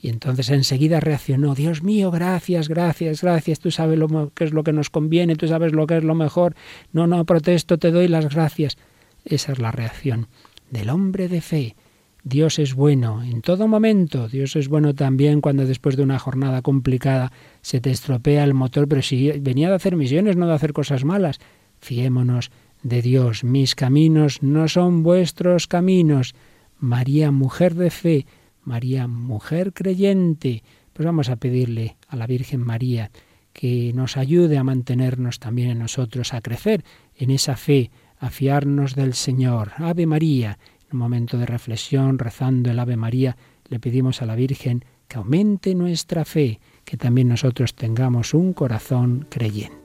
Y 0.00 0.08
entonces 0.08 0.50
enseguida 0.50 0.98
reaccionó, 0.98 1.54
Dios 1.54 1.84
mío, 1.84 2.10
gracias, 2.10 2.68
gracias, 2.68 3.22
gracias, 3.22 3.60
tú 3.60 3.70
sabes 3.70 4.00
lo 4.00 4.32
que 4.34 4.42
es 4.42 4.52
lo 4.52 4.64
que 4.64 4.72
nos 4.72 4.90
conviene, 4.90 5.36
tú 5.36 5.46
sabes 5.46 5.72
lo 5.72 5.86
que 5.86 5.98
es 5.98 6.02
lo 6.02 6.16
mejor, 6.16 6.56
no, 6.92 7.06
no, 7.06 7.24
protesto, 7.24 7.78
te 7.78 7.92
doy 7.92 8.08
las 8.08 8.34
gracias. 8.34 8.78
Esa 9.24 9.52
es 9.52 9.60
la 9.60 9.70
reacción 9.70 10.26
del 10.72 10.90
hombre 10.90 11.28
de 11.28 11.40
fe. 11.40 11.76
Dios 12.24 12.60
es 12.60 12.74
bueno 12.74 13.22
en 13.22 13.42
todo 13.42 13.66
momento, 13.66 14.28
Dios 14.28 14.54
es 14.54 14.68
bueno 14.68 14.94
también 14.94 15.40
cuando 15.40 15.66
después 15.66 15.96
de 15.96 16.04
una 16.04 16.20
jornada 16.20 16.62
complicada 16.62 17.32
se 17.62 17.80
te 17.80 17.90
estropea 17.90 18.44
el 18.44 18.54
motor, 18.54 18.86
pero 18.86 19.02
si 19.02 19.30
venía 19.40 19.68
de 19.68 19.74
hacer 19.74 19.96
misiones, 19.96 20.36
no 20.36 20.46
de 20.46 20.54
hacer 20.54 20.72
cosas 20.72 21.04
malas. 21.04 21.40
Fiémonos 21.80 22.52
de 22.84 23.02
Dios, 23.02 23.42
mis 23.42 23.74
caminos 23.74 24.42
no 24.42 24.68
son 24.68 25.02
vuestros 25.02 25.66
caminos. 25.66 26.34
María, 26.78 27.32
mujer 27.32 27.74
de 27.74 27.90
fe, 27.90 28.26
María, 28.62 29.08
mujer 29.08 29.72
creyente, 29.72 30.62
pues 30.92 31.04
vamos 31.04 31.28
a 31.28 31.36
pedirle 31.36 31.96
a 32.06 32.16
la 32.16 32.28
Virgen 32.28 32.60
María 32.60 33.10
que 33.52 33.92
nos 33.94 34.16
ayude 34.16 34.58
a 34.58 34.64
mantenernos 34.64 35.38
también 35.38 35.70
en 35.70 35.78
nosotros, 35.80 36.34
a 36.34 36.40
crecer 36.40 36.84
en 37.16 37.30
esa 37.30 37.56
fe, 37.56 37.90
a 38.18 38.30
fiarnos 38.30 38.94
del 38.94 39.14
Señor. 39.14 39.72
Ave 39.76 40.06
María, 40.06 40.58
un 40.92 40.98
momento 40.98 41.38
de 41.38 41.46
reflexión, 41.46 42.18
rezando 42.18 42.70
el 42.70 42.78
Ave 42.78 42.96
María, 42.96 43.36
le 43.68 43.80
pedimos 43.80 44.22
a 44.22 44.26
la 44.26 44.34
Virgen 44.34 44.84
que 45.08 45.18
aumente 45.18 45.74
nuestra 45.74 46.24
fe, 46.24 46.60
que 46.84 46.96
también 46.96 47.28
nosotros 47.28 47.74
tengamos 47.74 48.34
un 48.34 48.52
corazón 48.52 49.26
creyente. 49.28 49.81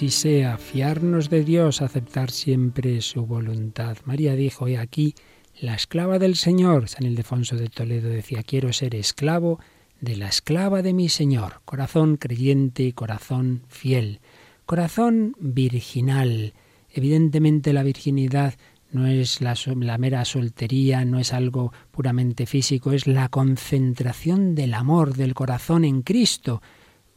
Así 0.00 0.08
sea, 0.08 0.56
fiarnos 0.56 1.28
de 1.28 1.44
Dios, 1.44 1.82
aceptar 1.82 2.30
siempre 2.30 3.02
su 3.02 3.26
voluntad. 3.26 3.98
María 4.06 4.34
dijo, 4.34 4.66
he 4.66 4.78
aquí, 4.78 5.14
la 5.60 5.74
esclava 5.74 6.18
del 6.18 6.36
Señor. 6.36 6.88
San 6.88 7.04
Ildefonso 7.04 7.56
de 7.56 7.68
Toledo 7.68 8.08
decía, 8.08 8.42
quiero 8.42 8.72
ser 8.72 8.94
esclavo 8.94 9.60
de 10.00 10.16
la 10.16 10.28
esclava 10.28 10.80
de 10.80 10.94
mi 10.94 11.10
Señor. 11.10 11.60
Corazón 11.66 12.16
creyente, 12.16 12.94
corazón 12.94 13.60
fiel, 13.68 14.20
corazón 14.64 15.36
virginal. 15.38 16.54
Evidentemente 16.88 17.74
la 17.74 17.82
virginidad 17.82 18.54
no 18.92 19.06
es 19.06 19.42
la, 19.42 19.54
la, 19.76 19.98
mera 19.98 20.24
soltería, 20.24 21.04
no 21.04 21.18
es 21.18 21.34
algo 21.34 21.74
puramente 21.90 22.46
físico, 22.46 22.92
es 22.92 23.06
la 23.06 23.28
concentración 23.28 24.54
del 24.54 24.72
amor 24.72 25.12
del 25.12 25.34
corazón 25.34 25.84
en 25.84 26.00
Cristo 26.00 26.62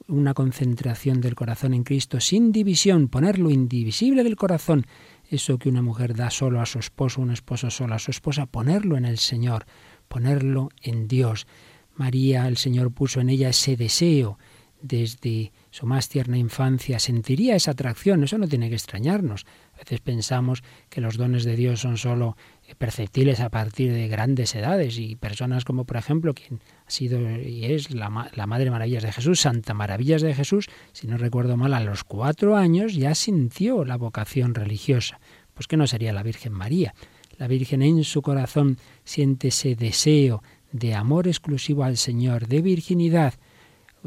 una 0.08 0.34
concentración 0.34 1.22
del 1.22 1.36
corazón 1.36 1.74
en 1.74 1.84
Cristo 1.84 2.20
sin 2.20 2.52
división, 2.52 3.08
poner 3.08 3.40
lo 3.40 3.50
indivisible 3.50 4.24
del 4.24 4.36
corazón, 4.36 4.86
eso 5.30 5.58
que 5.58 5.70
una 5.70 5.82
mujer 5.82 6.16
da 6.16 6.30
solo 6.30 6.62
a 6.62 6.66
su 6.66 6.80
esposo, 6.80 7.22
un 7.22 7.32
esposo 7.32 7.70
solo 7.70 7.96
a 7.96 8.00
su 8.00 8.12
esposa, 8.12 8.46
ponerlo 8.46 8.98
en 8.98 9.06
el 9.06 9.18
Señor, 9.18 9.66
ponerlo 10.08 10.70
en 10.82 11.08
Dios. 11.08 11.48
María, 11.96 12.48
el 12.48 12.58
Señor 12.58 12.92
puso 12.92 13.22
en 13.22 13.30
ella 13.30 13.50
ese 13.50 13.76
deseo 13.76 14.38
desde 14.82 15.54
su 15.72 15.86
más 15.86 16.10
tierna 16.10 16.38
infancia, 16.38 17.00
sentiría 17.00 17.56
esa 17.56 17.72
atracción, 17.72 18.24
eso 18.24 18.38
no 18.38 18.48
tiene 18.48 18.68
que 18.68 18.76
extrañarnos. 18.76 19.46
A 19.76 19.78
veces 19.78 20.02
pensamos 20.02 20.62
que 20.90 21.00
los 21.00 21.16
dones 21.18 21.46
de 21.46 21.56
Dios 21.56 21.80
son 21.80 21.98
solo 21.98 22.36
perceptibles 22.77 23.39
a 23.39 23.50
partir 23.50 23.93
de 23.93 24.08
grandes 24.08 24.55
edades 24.55 24.98
y 24.98 25.15
personas 25.15 25.65
como 25.65 25.86
por 25.86 25.98
ejemplo 25.98 26.34
quien 26.34 26.62
ha 26.86 26.89
sido 26.89 27.20
y 27.39 27.65
es 27.65 27.91
la, 27.91 28.32
la, 28.34 28.48
Madre 28.48 28.72
Maravillas 28.72 29.03
de 29.03 29.12
Jesús, 29.12 29.41
Santa 29.41 29.74
Maravillas 29.74 30.22
de 30.22 30.34
Jesús, 30.34 30.70
si 30.91 31.08
no 31.08 31.17
recuerdo 31.17 31.58
mal, 31.58 31.74
a 31.74 31.79
los 31.79 32.03
cuatro 32.03 32.55
años 32.55 32.96
ya 32.96 33.15
sintió 33.15 33.86
la 33.86 33.98
vocación 33.98 34.55
religiosa. 34.55 35.20
Pues 35.53 35.67
que 35.67 35.77
no 35.77 35.86
sería 35.86 36.13
la 36.13 36.24
Virgen 36.24 36.53
María. 36.53 36.96
La 37.38 37.48
Virgen 37.48 37.82
en 37.82 38.03
su 38.03 38.22
corazón 38.22 38.77
siente 39.03 39.50
ese 39.50 39.75
deseo 39.75 40.41
de 40.72 40.96
amor 40.96 41.27
exclusivo 41.27 41.84
al 41.84 41.98
Señor, 41.98 42.48
de 42.48 42.62
virginidad, 42.62 43.36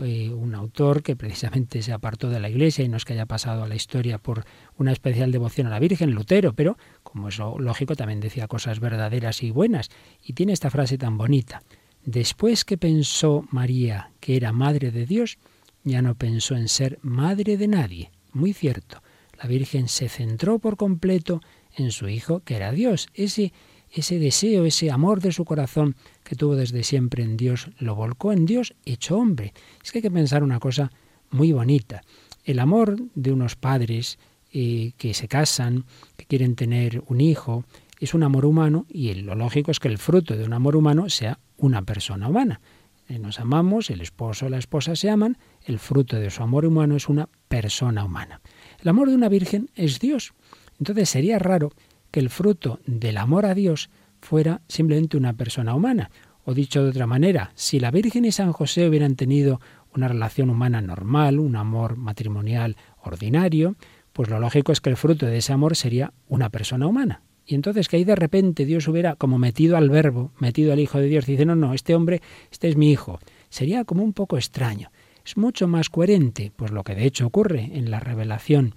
eh, 0.02 0.30
un 0.30 0.54
autor 0.54 1.02
que 1.02 1.16
precisamente 1.16 1.82
se 1.82 1.92
apartó 1.92 2.28
de 2.28 2.40
la 2.40 2.50
Iglesia 2.50 2.84
y 2.84 2.88
no 2.88 2.96
es 2.96 3.04
que 3.04 3.14
haya 3.14 3.26
pasado 3.26 3.62
a 3.62 3.68
la 3.68 3.74
historia 3.74 4.18
por 4.18 4.44
una 4.76 4.92
especial 4.92 5.32
devoción 5.32 5.66
a 5.66 5.70
la 5.70 5.78
Virgen, 5.78 6.10
Lutero, 6.10 6.52
pero 6.52 6.76
como 7.02 7.28
es 7.28 7.38
lógico 7.38 7.96
también 7.96 8.20
decía 8.20 8.48
cosas 8.48 8.80
verdaderas 8.80 9.42
y 9.42 9.50
buenas 9.50 9.90
y 10.22 10.34
tiene 10.34 10.52
esta 10.52 10.70
frase 10.70 10.98
tan 10.98 11.16
bonita. 11.16 11.62
Después 12.04 12.64
que 12.64 12.78
pensó 12.78 13.44
María 13.50 14.10
que 14.20 14.36
era 14.36 14.52
madre 14.52 14.90
de 14.90 15.06
Dios, 15.06 15.38
ya 15.82 16.02
no 16.02 16.14
pensó 16.14 16.56
en 16.56 16.68
ser 16.68 16.98
madre 17.02 17.56
de 17.56 17.68
nadie. 17.68 18.10
Muy 18.32 18.52
cierto. 18.52 19.02
La 19.40 19.48
Virgen 19.48 19.88
se 19.88 20.08
centró 20.08 20.58
por 20.58 20.76
completo 20.76 21.40
en 21.74 21.90
su 21.90 22.08
Hijo, 22.08 22.40
que 22.40 22.56
era 22.56 22.72
Dios. 22.72 23.08
Ese 23.14 23.52
ese 24.00 24.18
deseo, 24.18 24.64
ese 24.64 24.90
amor 24.90 25.20
de 25.20 25.32
su 25.32 25.44
corazón 25.44 25.96
que 26.24 26.36
tuvo 26.36 26.56
desde 26.56 26.82
siempre 26.82 27.22
en 27.22 27.36
Dios, 27.36 27.70
lo 27.78 27.94
volcó 27.94 28.32
en 28.32 28.46
Dios 28.46 28.74
hecho 28.84 29.16
hombre. 29.16 29.52
Es 29.82 29.92
que 29.92 29.98
hay 29.98 30.02
que 30.02 30.10
pensar 30.10 30.42
una 30.42 30.60
cosa 30.60 30.90
muy 31.30 31.52
bonita. 31.52 32.02
El 32.44 32.58
amor 32.58 32.96
de 33.14 33.32
unos 33.32 33.56
padres 33.56 34.18
eh, 34.52 34.92
que 34.98 35.14
se 35.14 35.28
casan, 35.28 35.84
que 36.16 36.26
quieren 36.26 36.54
tener 36.56 37.02
un 37.08 37.20
hijo, 37.20 37.64
es 37.98 38.14
un 38.14 38.22
amor 38.22 38.44
humano 38.44 38.86
y 38.88 39.14
lo 39.14 39.34
lógico 39.34 39.70
es 39.70 39.80
que 39.80 39.88
el 39.88 39.98
fruto 39.98 40.36
de 40.36 40.44
un 40.44 40.52
amor 40.52 40.76
humano 40.76 41.08
sea 41.08 41.38
una 41.56 41.82
persona 41.82 42.28
humana. 42.28 42.60
Eh, 43.08 43.18
nos 43.18 43.40
amamos, 43.40 43.90
el 43.90 44.00
esposo 44.00 44.46
o 44.46 44.48
la 44.48 44.58
esposa 44.58 44.96
se 44.96 45.10
aman, 45.10 45.38
el 45.64 45.78
fruto 45.78 46.16
de 46.16 46.30
su 46.30 46.42
amor 46.42 46.66
humano 46.66 46.96
es 46.96 47.08
una 47.08 47.28
persona 47.48 48.04
humana. 48.04 48.40
El 48.80 48.88
amor 48.88 49.08
de 49.08 49.14
una 49.14 49.28
virgen 49.28 49.70
es 49.74 50.00
Dios. 50.00 50.34
Entonces 50.78 51.08
sería 51.08 51.38
raro 51.38 51.72
que 52.10 52.20
el 52.20 52.30
fruto 52.30 52.80
del 52.86 53.16
amor 53.16 53.46
a 53.46 53.54
Dios 53.54 53.90
fuera 54.20 54.62
simplemente 54.68 55.16
una 55.16 55.34
persona 55.34 55.74
humana. 55.74 56.10
O 56.44 56.54
dicho 56.54 56.82
de 56.82 56.90
otra 56.90 57.06
manera, 57.06 57.50
si 57.54 57.80
la 57.80 57.90
Virgen 57.90 58.24
y 58.24 58.32
San 58.32 58.52
José 58.52 58.88
hubieran 58.88 59.16
tenido 59.16 59.60
una 59.94 60.08
relación 60.08 60.50
humana 60.50 60.80
normal, 60.80 61.40
un 61.40 61.56
amor 61.56 61.96
matrimonial 61.96 62.76
ordinario, 63.02 63.76
pues 64.12 64.30
lo 64.30 64.38
lógico 64.38 64.72
es 64.72 64.80
que 64.80 64.90
el 64.90 64.96
fruto 64.96 65.26
de 65.26 65.38
ese 65.38 65.52
amor 65.52 65.76
sería 65.76 66.12
una 66.28 66.50
persona 66.50 66.86
humana. 66.86 67.22
Y 67.44 67.54
entonces 67.54 67.88
que 67.88 67.96
ahí 67.96 68.04
de 68.04 68.16
repente 68.16 68.64
Dios 68.64 68.88
hubiera 68.88 69.14
como 69.14 69.38
metido 69.38 69.76
al 69.76 69.88
verbo, 69.88 70.32
metido 70.38 70.72
al 70.72 70.80
Hijo 70.80 70.98
de 70.98 71.06
Dios, 71.06 71.26
dice, 71.26 71.46
no, 71.46 71.54
no, 71.54 71.74
este 71.74 71.94
hombre, 71.94 72.20
este 72.50 72.68
es 72.68 72.76
mi 72.76 72.90
hijo. 72.90 73.20
Sería 73.48 73.84
como 73.84 74.02
un 74.02 74.12
poco 74.12 74.36
extraño. 74.36 74.90
Es 75.24 75.36
mucho 75.36 75.68
más 75.68 75.90
coherente, 75.90 76.52
pues 76.54 76.70
lo 76.70 76.84
que 76.84 76.94
de 76.94 77.04
hecho 77.04 77.26
ocurre 77.26 77.70
en 77.72 77.90
la 77.90 78.00
revelación 78.00 78.74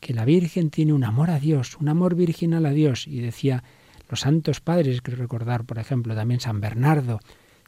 que 0.00 0.14
la 0.14 0.24
Virgen 0.24 0.70
tiene 0.70 0.92
un 0.92 1.04
amor 1.04 1.30
a 1.30 1.38
Dios, 1.38 1.76
un 1.80 1.88
amor 1.88 2.14
virginal 2.14 2.66
a 2.66 2.70
Dios. 2.70 3.06
Y 3.06 3.20
decía 3.20 3.64
los 4.08 4.20
santos 4.20 4.60
padres, 4.60 5.00
que 5.00 5.12
recordar, 5.12 5.64
por 5.64 5.78
ejemplo, 5.78 6.14
también 6.14 6.40
San 6.40 6.60
Bernardo, 6.60 7.20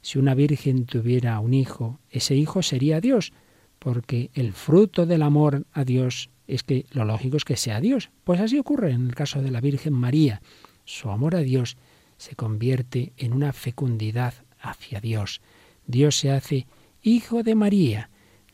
si 0.03 0.19
una 0.19 0.35
Virgen 0.35 0.87
tuviera 0.87 1.39
un 1.41 1.53
hijo, 1.53 2.01
ese 2.11 2.35
hijo 2.35 2.63
sería 2.63 3.01
Dios, 3.01 3.33
porque 3.79 4.31
el 4.35 4.53
fruto 4.53 5.07
del 5.07 5.23
amor 5.23 5.67
a 5.73 5.85
Dios 5.85 6.31
es 6.47 6.63
que 6.63 6.87
lo 6.91 7.05
lógico 7.05 7.37
es 7.37 7.45
que 7.45 7.57
sea 7.57 7.81
Dios. 7.81 8.11
Pues 8.25 8.41
así 8.41 8.59
ocurre 8.59 8.93
en 8.93 9.07
el 9.07 9.15
caso 9.15 9.43
de 9.43 9.51
la 9.51 9.61
Virgen 9.61 9.93
María. 9.93 10.41
Su 10.85 11.11
amor 11.11 11.37
a 11.37 11.41
Dios 11.41 11.77
se 12.17 12.35
convierte 12.35 13.13
en 13.17 13.33
una 13.33 13.53
fecundidad 13.53 14.35
hacia 14.61 15.01
Dios. 15.01 15.41
Dios 15.87 16.17
se 16.17 16.31
hace 16.31 16.67
hijo 17.03 17.43
de 17.43 17.55
María 17.55 18.11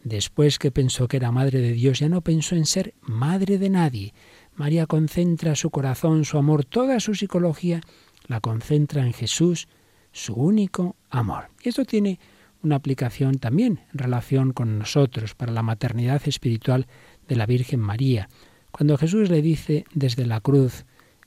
Después 0.07 0.61
que 0.61 0.71
pensó 0.71 1.09
que 1.09 1.16
era 1.16 1.33
madre 1.33 1.61
de 1.61 1.73
Dios, 1.73 1.99
ya 1.99 2.09
no 2.09 2.21
pensó 2.21 2.55
en 2.55 2.64
ser 2.64 2.95
madre 3.01 3.59
de 3.59 3.71
nadie. 3.71 4.14
María 4.55 4.87
concentra 4.87 5.57
su 5.57 5.71
corazón, 5.71 6.25
su 6.25 6.38
amor, 6.38 6.64
toda 6.64 7.01
su 7.01 7.16
psicología, 7.16 7.81
la 8.29 8.38
concentra 8.38 9.05
en 9.05 9.12
Jesús, 9.12 9.66
su 10.12 10.35
único 10.35 10.95
amor. 11.11 11.49
Y 11.61 11.71
esto 11.71 11.85
tiene 11.85 12.21
una 12.62 12.77
aplicación 12.77 13.38
también 13.38 13.81
en 13.92 13.99
relación 13.99 14.53
con 14.53 14.79
nosotros, 14.79 15.35
para 15.35 15.51
la 15.51 15.64
maternidad 15.64 16.23
espiritual 16.29 16.87
de 17.27 17.35
la 17.35 17.47
Virgen 17.47 17.81
María. 17.81 18.29
Cuando 18.71 18.97
Jesús 18.99 19.29
le 19.29 19.42
dice 19.42 19.87
desde 19.92 20.25
la 20.25 20.38
cruz 20.40 20.85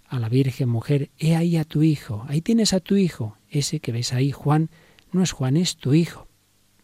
a 0.08 0.20
la 0.20 0.30
Virgen 0.30 0.70
mujer, 0.70 1.10
he 1.18 1.36
ahí 1.36 1.58
a 1.58 1.66
tu 1.66 1.84
hijo, 1.84 2.24
ahí 2.30 2.40
tienes 2.40 2.72
a 2.72 2.80
tu 2.80 2.96
hijo, 2.96 3.36
ese 3.50 3.82
que 3.82 3.92
ves 3.92 4.14
ahí, 4.14 4.32
Juan, 4.32 4.70
no 5.12 5.22
es 5.22 5.34
Juan, 5.34 5.58
es 5.58 5.76
tu 5.76 5.94
hijo. 5.94 6.29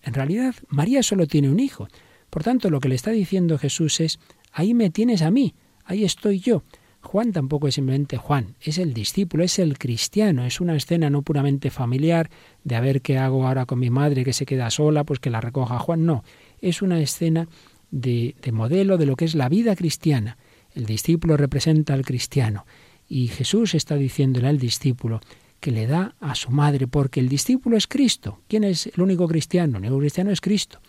En 0.05 0.13
realidad, 0.13 0.55
María 0.69 1.03
solo 1.03 1.25
tiene 1.25 1.49
un 1.49 1.59
hijo. 1.59 1.87
Por 2.29 2.43
tanto, 2.43 2.69
lo 2.69 2.79
que 2.79 2.87
le 2.87 2.95
está 2.95 3.11
diciendo 3.11 3.57
Jesús 3.57 3.99
es, 3.99 4.19
ahí 4.53 4.73
me 4.73 4.91
tienes 4.91 5.23
a 5.23 5.31
mí, 5.31 5.55
ahí 5.83 6.05
estoy 6.05 6.39
yo. 6.39 6.63
Juan 7.01 7.31
tampoco 7.31 7.67
es 7.67 7.75
simplemente 7.75 8.17
Juan, 8.17 8.55
es 8.61 8.77
el 8.77 8.93
discípulo, 8.93 9.43
es 9.43 9.59
el 9.59 9.77
cristiano, 9.77 10.45
es 10.45 10.59
una 10.61 10.75
escena 10.75 11.09
no 11.09 11.21
puramente 11.21 11.69
familiar 11.69 12.29
de 12.63 12.75
a 12.75 12.81
ver 12.81 13.01
qué 13.01 13.17
hago 13.17 13.47
ahora 13.47 13.65
con 13.65 13.79
mi 13.79 13.89
madre 13.89 14.23
que 14.23 14.33
se 14.33 14.45
queda 14.45 14.69
sola, 14.69 15.03
pues 15.03 15.19
que 15.19 15.29
la 15.29 15.41
recoja 15.41 15.77
Juan, 15.79 16.05
no, 16.05 16.23
es 16.61 16.81
una 16.81 16.99
escena 16.99 17.47
de, 17.91 18.35
de 18.41 18.51
modelo 18.51 18.97
de 18.97 19.05
lo 19.05 19.15
que 19.15 19.25
es 19.25 19.35
la 19.35 19.49
vida 19.49 19.75
cristiana. 19.75 20.37
El 20.73 20.85
discípulo 20.85 21.37
representa 21.37 21.93
al 21.93 22.05
cristiano 22.05 22.65
y 23.07 23.27
Jesús 23.27 23.75
está 23.75 23.95
diciéndole 23.95 24.47
al 24.47 24.59
discípulo, 24.59 25.21
que 25.65 25.71
le 25.71 25.87
da 25.87 26.13
a 26.19 26.35
su 26.35 26.51
madre, 26.51 26.85
porque 26.85 27.19
el 27.19 27.27
discípulo 27.27 27.75
es 27.75 27.87
Cristo. 27.87 28.39
¿Quién 28.47 28.63
es 28.63 28.85
el 28.85 29.01
único 29.01 29.27
cristiano? 29.27 29.79
El 29.79 29.85
único 29.85 29.97
cristiano 29.97 30.29
es 30.29 30.39
Cristo. 30.39 30.79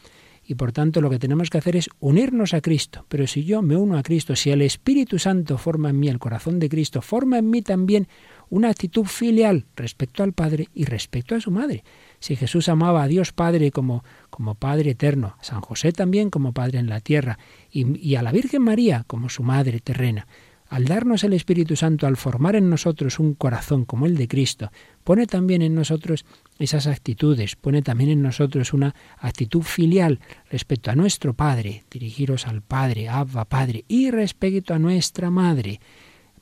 Y 0.45 0.55
por 0.55 0.73
tanto 0.73 1.01
lo 1.01 1.09
que 1.09 1.19
tenemos 1.19 1.49
que 1.49 1.57
hacer 1.57 1.77
es 1.77 1.89
unirnos 1.99 2.53
a 2.53 2.61
Cristo. 2.61 3.07
Pero 3.09 3.27
si 3.27 3.45
yo 3.45 3.62
me 3.62 3.75
uno 3.75 3.97
a 3.97 4.03
Cristo, 4.03 4.37
si 4.37 4.51
el 4.51 4.61
Espíritu 4.61 5.19
Santo 5.19 5.57
forma 5.57 5.89
en 5.89 5.99
mí 5.99 6.09
el 6.09 6.19
corazón 6.19 6.59
de 6.59 6.69
Cristo, 6.69 7.01
forma 7.01 7.39
en 7.39 7.49
mí 7.49 7.62
también 7.62 8.07
una 8.51 8.69
actitud 8.69 9.07
filial 9.07 9.65
respecto 9.77 10.23
al 10.23 10.35
Padre 10.35 10.69
y 10.75 10.85
respecto 10.85 11.35
a 11.35 11.41
su 11.41 11.51
madre. 11.51 11.83
Si 12.21 12.37
Jesús 12.37 12.69
amaba 12.69 13.03
a 13.03 13.09
Dios 13.09 13.33
Padre 13.33 13.71
como, 13.71 14.05
como 14.29 14.57
Padre 14.57 14.91
eterno, 14.91 15.37
a 15.41 15.43
San 15.45 15.62
José 15.62 15.93
también 15.93 16.29
como 16.29 16.53
Padre 16.53 16.81
en 16.81 16.91
la 16.91 17.01
tierra, 17.01 17.39
y, 17.71 17.99
y 18.07 18.17
a 18.17 18.23
la 18.23 18.31
Virgen 18.31 18.61
María 18.61 19.05
como 19.07 19.31
su 19.31 19.43
Madre 19.43 19.81
terrena, 19.81 20.27
al 20.69 20.85
darnos 20.85 21.25
el 21.25 21.33
Espíritu 21.33 21.77
Santo, 21.77 22.07
al 22.07 22.17
formar 22.17 22.57
en 22.57 22.69
nosotros 22.69 23.19
un 23.19 23.35
corazón 23.35 23.85
como 23.85 24.07
el 24.07 24.17
de 24.17 24.29
Cristo, 24.29 24.71
pone 25.05 25.27
también 25.27 25.63
en 25.63 25.75
nosotros 25.75 26.25
esas 26.59 26.87
actitudes, 26.87 27.57
pone 27.57 27.83
también 27.83 28.11
en 28.11 28.23
nosotros 28.23 28.73
una 28.73 28.95
actitud 29.19 29.63
filial 29.63 30.21
respecto 30.51 30.91
a 30.91 30.97
nuestro 30.97 31.35
Padre, 31.35 31.85
dirigiros 31.91 32.47
al 32.47 32.63
Padre, 32.63 33.09
Abba 33.09 33.45
Padre, 33.45 33.85
y 33.89 34.11
respecto 34.11 34.75
a 34.75 34.79
nuestra 34.79 35.31
Madre. 35.31 35.81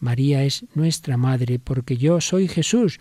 María 0.01 0.45
es 0.45 0.65
nuestra 0.75 1.17
Madre 1.17 1.59
porque 1.59 1.97
yo 1.97 2.21
soy 2.21 2.49
Jesús 2.49 3.01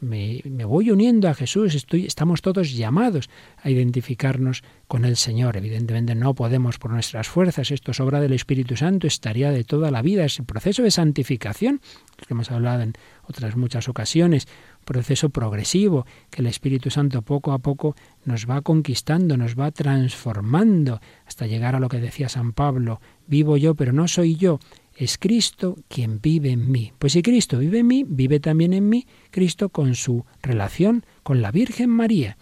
me, 0.00 0.42
voy 0.64 0.90
uniendo 0.90 1.28
a 1.28 1.34
Jesús, 1.34 1.74
estoy, 1.74 2.06
estamos 2.06 2.42
todos 2.42 2.72
llamados 2.72 3.28
a 3.62 3.70
identificarnos 3.70 4.62
con 4.88 5.04
el 5.04 5.16
Señor. 5.16 5.56
Evidentemente 5.56 6.14
no 6.14 6.34
podemos 6.34 6.78
por 6.78 6.90
nuestras 6.90 7.28
fuerzas, 7.28 7.70
esto 7.70 7.90
es 7.90 8.00
obra 8.00 8.20
del 8.20 8.32
Espíritu 8.32 8.76
Santo, 8.76 9.06
estaría 9.06 9.50
de 9.50 9.64
toda 9.64 9.90
la 9.90 10.02
vida, 10.02 10.24
es 10.24 10.38
el 10.38 10.46
proceso 10.46 10.82
de 10.82 10.90
santificación, 10.90 11.80
que 12.16 12.34
hemos 12.34 12.50
hablado 12.50 12.82
en 12.82 12.94
otras 13.26 13.56
muchas 13.56 13.88
ocasiones, 13.88 14.48
proceso 14.84 15.30
progresivo, 15.30 16.06
que 16.30 16.42
el 16.42 16.46
Espíritu 16.46 16.90
Santo 16.90 17.22
poco 17.22 17.52
a 17.52 17.58
poco 17.58 17.94
nos 18.24 18.48
va 18.48 18.62
conquistando, 18.62 19.36
nos 19.36 19.58
va 19.58 19.70
transformando, 19.70 21.00
hasta 21.26 21.46
llegar 21.46 21.76
a 21.76 21.80
lo 21.80 21.88
que 21.88 22.00
decía 22.00 22.28
San 22.28 22.52
Pablo, 22.52 23.00
vivo 23.26 23.56
yo, 23.56 23.74
pero 23.74 23.92
no 23.92 24.08
soy 24.08 24.36
yo, 24.36 24.58
es 25.00 25.16
Cristo 25.16 25.78
quien 25.88 26.20
vive 26.20 26.50
en 26.50 26.70
mí. 26.70 26.92
Pues 26.98 27.14
si 27.14 27.22
Cristo 27.22 27.58
vive 27.58 27.78
en 27.78 27.86
mí, 27.86 28.04
vive 28.06 28.38
también 28.38 28.74
en 28.74 28.86
mí 28.90 29.06
Cristo 29.30 29.70
con 29.70 29.94
su 29.94 30.26
relación 30.42 31.06
con 31.22 31.40
la 31.40 31.50
Virgen 31.50 31.88
María. 31.88 32.36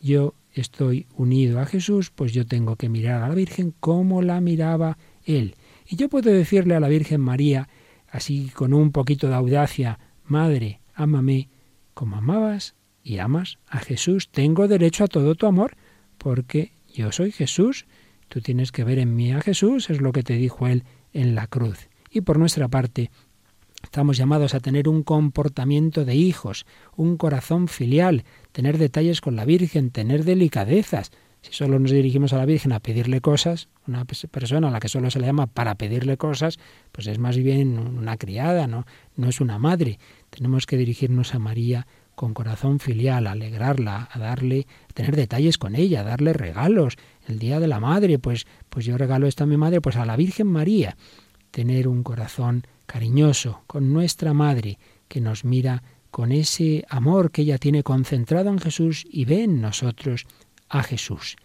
Yo 0.00 0.34
estoy 0.52 1.08
unido 1.16 1.58
a 1.58 1.66
Jesús, 1.66 2.10
pues 2.10 2.32
yo 2.32 2.46
tengo 2.46 2.76
que 2.76 2.88
mirar 2.88 3.24
a 3.24 3.28
la 3.28 3.34
Virgen 3.34 3.74
como 3.80 4.22
la 4.22 4.40
miraba 4.40 4.98
Él. 5.24 5.56
Y 5.84 5.96
yo 5.96 6.08
puedo 6.08 6.30
decirle 6.30 6.76
a 6.76 6.80
la 6.80 6.86
Virgen 6.86 7.20
María, 7.20 7.68
así 8.08 8.52
con 8.54 8.72
un 8.72 8.92
poquito 8.92 9.26
de 9.26 9.34
audacia, 9.34 9.98
Madre, 10.24 10.80
ámame 10.94 11.48
como 11.92 12.14
amabas 12.14 12.76
y 13.02 13.18
amas 13.18 13.58
a 13.66 13.78
Jesús. 13.78 14.28
Tengo 14.30 14.68
derecho 14.68 15.02
a 15.02 15.08
todo 15.08 15.34
tu 15.34 15.46
amor, 15.46 15.76
porque 16.18 16.70
yo 16.94 17.10
soy 17.10 17.32
Jesús. 17.32 17.84
Tú 18.28 18.42
tienes 18.42 18.70
que 18.70 18.84
ver 18.84 19.00
en 19.00 19.16
mí 19.16 19.32
a 19.32 19.40
Jesús, 19.40 19.90
es 19.90 20.00
lo 20.00 20.12
que 20.12 20.22
te 20.22 20.34
dijo 20.34 20.68
Él 20.68 20.84
en 21.12 21.34
la 21.34 21.48
cruz. 21.48 21.88
Y 22.16 22.22
por 22.22 22.38
nuestra 22.38 22.66
parte, 22.68 23.10
estamos 23.82 24.16
llamados 24.16 24.54
a 24.54 24.60
tener 24.60 24.88
un 24.88 25.02
comportamiento 25.02 26.06
de 26.06 26.14
hijos, 26.14 26.64
un 26.96 27.18
corazón 27.18 27.68
filial, 27.68 28.24
tener 28.52 28.78
detalles 28.78 29.20
con 29.20 29.36
la 29.36 29.44
Virgen, 29.44 29.90
tener 29.90 30.24
delicadezas. 30.24 31.10
Si 31.42 31.52
solo 31.52 31.78
nos 31.78 31.90
dirigimos 31.90 32.32
a 32.32 32.38
la 32.38 32.46
Virgen 32.46 32.72
a 32.72 32.80
pedirle 32.80 33.20
cosas, 33.20 33.68
una 33.86 34.06
persona 34.06 34.68
a 34.68 34.70
la 34.70 34.80
que 34.80 34.88
solo 34.88 35.10
se 35.10 35.20
le 35.20 35.26
llama 35.26 35.46
para 35.46 35.74
pedirle 35.74 36.16
cosas, 36.16 36.58
pues 36.90 37.06
es 37.06 37.18
más 37.18 37.36
bien 37.36 37.78
una 37.78 38.16
criada, 38.16 38.66
no, 38.66 38.86
no 39.14 39.28
es 39.28 39.42
una 39.42 39.58
madre. 39.58 39.98
Tenemos 40.30 40.64
que 40.64 40.78
dirigirnos 40.78 41.34
a 41.34 41.38
María 41.38 41.86
con 42.14 42.32
corazón 42.32 42.80
filial, 42.80 43.26
a 43.26 43.32
alegrarla, 43.32 44.08
a 44.10 44.18
darle, 44.18 44.66
tener 44.94 45.14
detalles 45.16 45.58
con 45.58 45.76
ella, 45.76 46.00
a 46.00 46.04
darle 46.04 46.32
regalos. 46.32 46.96
El 47.28 47.38
día 47.38 47.60
de 47.60 47.66
la 47.68 47.78
madre, 47.78 48.18
pues, 48.18 48.46
pues 48.70 48.86
yo 48.86 48.96
regalo 48.96 49.26
esto 49.26 49.44
a 49.44 49.46
mi 49.46 49.58
madre, 49.58 49.82
pues 49.82 49.96
a 49.96 50.06
la 50.06 50.16
Virgen 50.16 50.46
María. 50.46 50.96
Tener 51.50 51.88
un 51.88 52.02
corazón 52.02 52.66
cariñoso 52.86 53.62
con 53.66 53.92
nuestra 53.92 54.34
madre, 54.34 54.78
que 55.08 55.20
nos 55.20 55.44
mira 55.44 55.82
con 56.10 56.32
ese 56.32 56.84
amor 56.88 57.30
que 57.30 57.42
ella 57.42 57.58
tiene 57.58 57.82
concentrado 57.82 58.48
en 58.48 58.58
Jesús 58.58 59.04
y 59.10 59.24
ve 59.24 59.44
en 59.44 59.60
nosotros 59.60 60.26
a 60.68 60.82
Jesús. 60.82 61.36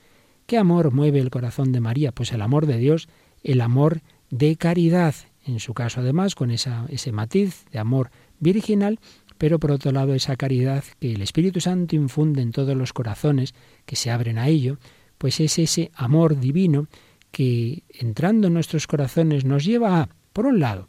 ¿Qué 0.46 0.58
amor 0.58 0.92
mueve 0.92 1.20
el 1.20 1.30
corazón 1.30 1.72
de 1.72 1.80
María? 1.80 2.12
Pues 2.12 2.32
el 2.32 2.42
amor 2.42 2.66
de 2.66 2.78
Dios, 2.78 3.08
el 3.44 3.62
amor 3.62 4.02
de 4.30 4.56
caridad, 4.56 5.16
en 5.46 5.60
su 5.60 5.74
caso 5.74 6.02
además 6.02 6.36
con 6.36 6.52
esa, 6.52 6.86
ese 6.90 7.12
matiz 7.12 7.66
de 7.72 7.80
amor 7.80 8.12
virginal, 8.40 9.00
pero 9.38 9.60
por 9.60 9.72
otro 9.72 9.92
lado 9.92 10.14
esa 10.14 10.36
caridad 10.36 10.84
que 11.00 11.14
el 11.14 11.22
Espíritu 11.22 11.60
Santo 11.62 11.96
infunde 11.96 12.42
en 12.42 12.52
todos 12.52 12.76
los 12.76 12.94
corazones 12.94 13.54
que 13.86 13.96
se 13.96 14.12
abren 14.12 14.38
a 14.38 14.48
ello, 14.48 14.78
pues 15.18 15.40
es 15.40 15.60
ese 15.60 15.92
amor 15.96 16.40
divino 16.40 16.88
que 17.32 17.84
entrando 17.90 18.48
en 18.48 18.54
nuestros 18.54 18.88
corazones 18.88 19.46
nos 19.46 19.66
lleva 19.66 20.02
a, 20.02 20.10
por 20.34 20.46
un 20.46 20.60
lado, 20.60 20.88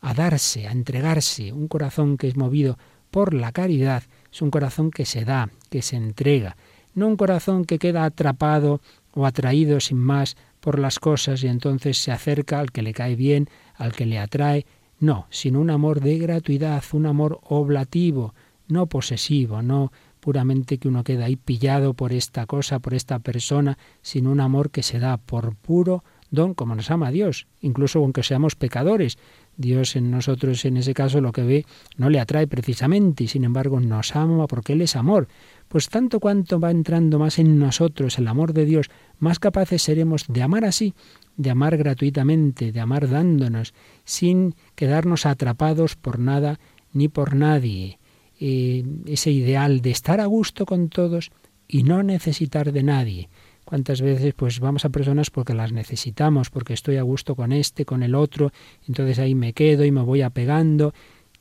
a 0.00 0.12
darse, 0.14 0.66
a 0.66 0.72
entregarse, 0.72 1.52
un 1.52 1.68
corazón 1.68 2.18
que 2.18 2.28
es 2.28 2.36
movido 2.36 2.78
por 3.10 3.32
la 3.32 3.52
caridad, 3.52 4.02
es 4.32 4.42
un 4.42 4.50
corazón 4.50 4.90
que 4.90 5.06
se 5.06 5.24
da, 5.24 5.50
que 5.70 5.82
se 5.82 5.96
entrega, 5.96 6.56
no 6.94 7.06
un 7.06 7.16
corazón 7.16 7.64
que 7.64 7.78
queda 7.78 8.04
atrapado 8.04 8.80
o 9.12 9.26
atraído 9.26 9.80
sin 9.80 9.98
más 9.98 10.36
por 10.60 10.78
las 10.78 10.98
cosas 10.98 11.42
y 11.44 11.48
entonces 11.48 11.98
se 11.98 12.10
acerca 12.10 12.58
al 12.58 12.72
que 12.72 12.82
le 12.82 12.92
cae 12.92 13.16
bien, 13.16 13.48
al 13.76 13.92
que 13.92 14.06
le 14.06 14.18
atrae, 14.18 14.66
no, 14.98 15.26
sino 15.30 15.60
un 15.60 15.70
amor 15.70 16.00
de 16.00 16.18
gratuidad, 16.18 16.82
un 16.92 17.06
amor 17.06 17.40
oblativo, 17.42 18.34
no 18.68 18.86
posesivo, 18.86 19.62
no 19.62 19.92
puramente 20.24 20.78
que 20.78 20.88
uno 20.88 21.04
queda 21.04 21.26
ahí 21.26 21.36
pillado 21.36 21.92
por 21.92 22.14
esta 22.14 22.46
cosa, 22.46 22.78
por 22.78 22.94
esta 22.94 23.18
persona, 23.18 23.76
sino 24.00 24.30
un 24.30 24.40
amor 24.40 24.70
que 24.70 24.82
se 24.82 24.98
da 24.98 25.18
por 25.18 25.54
puro 25.54 26.02
don, 26.30 26.54
como 26.54 26.74
nos 26.74 26.90
ama 26.90 27.10
Dios, 27.10 27.46
incluso 27.60 27.98
aunque 27.98 28.22
seamos 28.22 28.56
pecadores. 28.56 29.18
Dios 29.58 29.96
en 29.96 30.10
nosotros, 30.10 30.64
en 30.64 30.78
ese 30.78 30.94
caso, 30.94 31.20
lo 31.20 31.30
que 31.30 31.42
ve 31.42 31.66
no 31.98 32.08
le 32.08 32.20
atrae 32.20 32.46
precisamente, 32.46 33.24
y 33.24 33.28
sin 33.28 33.44
embargo 33.44 33.80
nos 33.80 34.16
ama 34.16 34.46
porque 34.46 34.72
Él 34.72 34.80
es 34.80 34.96
amor. 34.96 35.28
Pues 35.68 35.90
tanto 35.90 36.20
cuanto 36.20 36.58
va 36.58 36.70
entrando 36.70 37.18
más 37.18 37.38
en 37.38 37.58
nosotros 37.58 38.16
el 38.18 38.26
amor 38.26 38.54
de 38.54 38.64
Dios, 38.64 38.88
más 39.18 39.38
capaces 39.38 39.82
seremos 39.82 40.24
de 40.26 40.42
amar 40.42 40.64
así, 40.64 40.94
de 41.36 41.50
amar 41.50 41.76
gratuitamente, 41.76 42.72
de 42.72 42.80
amar 42.80 43.10
dándonos, 43.10 43.74
sin 44.06 44.54
quedarnos 44.74 45.26
atrapados 45.26 45.96
por 45.96 46.18
nada 46.18 46.58
ni 46.94 47.08
por 47.08 47.36
nadie. 47.36 47.98
Eh, 48.46 48.84
ese 49.06 49.30
ideal 49.30 49.80
de 49.80 49.90
estar 49.90 50.20
a 50.20 50.26
gusto 50.26 50.66
con 50.66 50.90
todos 50.90 51.30
y 51.66 51.82
no 51.82 52.02
necesitar 52.02 52.72
de 52.72 52.82
nadie. 52.82 53.30
¿Cuántas 53.64 54.02
veces 54.02 54.34
pues 54.34 54.60
vamos 54.60 54.84
a 54.84 54.90
personas 54.90 55.30
porque 55.30 55.54
las 55.54 55.72
necesitamos, 55.72 56.50
porque 56.50 56.74
estoy 56.74 56.98
a 56.98 57.02
gusto 57.02 57.36
con 57.36 57.52
este, 57.52 57.86
con 57.86 58.02
el 58.02 58.14
otro, 58.14 58.52
entonces 58.86 59.18
ahí 59.18 59.34
me 59.34 59.54
quedo 59.54 59.86
y 59.86 59.90
me 59.90 60.02
voy 60.02 60.20
apegando 60.20 60.92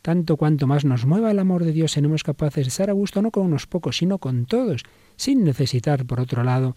tanto 0.02 0.38
cuanto 0.38 0.66
más 0.66 0.86
nos 0.86 1.06
mueva 1.06 1.30
el 1.30 1.40
amor 1.40 1.66
de 1.66 1.74
Dios, 1.74 1.92
seremos 1.92 2.24
capaces 2.24 2.68
de 2.68 2.70
estar 2.70 2.90
a 2.90 2.94
gusto 2.94 3.22
no 3.22 3.32
con 3.32 3.48
unos 3.48 3.68
pocos, 3.68 3.98
sino 3.98 4.18
con 4.18 4.46
todos, 4.46 4.84
sin 5.18 5.44
necesitar, 5.44 6.06
por 6.06 6.22
otro 6.22 6.46
lado, 6.46 6.74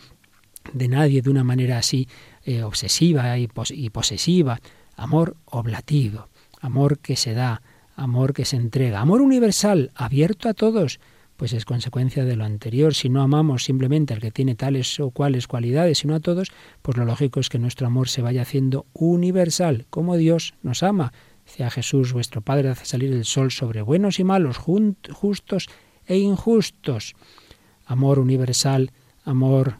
de 0.72 0.88
nadie 0.88 1.22
de 1.22 1.30
una 1.30 1.44
manera 1.44 1.78
así 1.78 2.08
eh, 2.42 2.64
obsesiva 2.64 3.38
y, 3.38 3.48
y 3.70 3.90
posesiva. 3.90 4.60
Amor 4.96 5.36
oblativo, 5.44 6.26
amor 6.60 6.98
que 6.98 7.14
se 7.14 7.32
da, 7.32 7.62
amor 7.96 8.32
que 8.32 8.44
se 8.44 8.56
entrega, 8.56 9.00
amor 9.00 9.20
universal, 9.20 9.90
abierto 9.96 10.48
a 10.48 10.54
todos, 10.54 11.00
pues 11.36 11.52
es 11.52 11.64
consecuencia 11.64 12.24
de 12.24 12.36
lo 12.36 12.44
anterior. 12.44 12.94
Si 12.94 13.08
no 13.08 13.22
amamos 13.22 13.64
simplemente 13.64 14.14
al 14.14 14.20
que 14.20 14.30
tiene 14.30 14.54
tales 14.54 15.00
o 15.00 15.10
cuales 15.10 15.48
cualidades, 15.48 15.98
sino 15.98 16.14
a 16.14 16.20
todos, 16.20 16.52
pues 16.82 16.96
lo 16.96 17.04
lógico 17.04 17.40
es 17.40 17.48
que 17.48 17.58
nuestro 17.58 17.88
amor 17.88 18.08
se 18.08 18.22
vaya 18.22 18.42
haciendo 18.42 18.86
universal, 18.92 19.86
como 19.90 20.16
Dios 20.16 20.54
nos 20.62 20.82
ama, 20.84 21.12
Decía 21.46 21.70
Jesús, 21.70 22.12
vuestro 22.12 22.40
Padre 22.40 22.70
hace 22.70 22.84
salir 22.84 23.12
el 23.12 23.24
sol 23.24 23.52
sobre 23.52 23.80
buenos 23.80 24.18
y 24.18 24.24
malos, 24.24 24.58
justos 24.58 25.68
e 26.04 26.18
injustos. 26.18 27.14
Amor 27.86 28.18
universal, 28.18 28.90
amor 29.24 29.78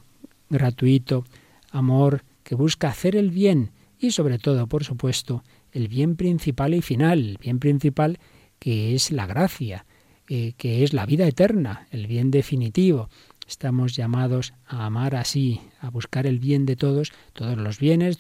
gratuito, 0.48 1.24
amor 1.72 2.22
que 2.44 2.55
busca 2.55 2.88
hacer 2.88 3.16
el 3.16 3.33
bien 3.33 3.72
y 3.98 4.12
sobre 4.12 4.38
todo, 4.38 4.68
por 4.68 4.85
supuesto, 4.85 5.42
el 5.77 5.89
bien 5.89 6.17
principal 6.17 6.73
y 6.73 6.81
final, 6.81 7.19
el 7.19 7.39
bien 7.39 7.59
principal 7.59 8.19
que 8.59 8.95
es 8.95 9.12
la 9.12 9.27
gracia, 9.27 9.85
eh, 10.29 10.55
que 10.57 10.83
es 10.83 10.95
la 10.95 11.05
vida 11.05 11.27
eterna, 11.27 11.87
el 11.91 12.07
bien 12.07 12.31
definitivo. 12.31 13.11
Estamos 13.47 13.95
llamados 13.95 14.55
a 14.67 14.87
amar 14.87 15.15
así, 15.15 15.61
a 15.81 15.91
buscar 15.91 16.27
el 16.27 16.39
bien 16.39 16.65
de 16.65 16.77
todos, 16.77 17.12
todos 17.35 17.59
los 17.59 17.79
bienes, 17.79 18.19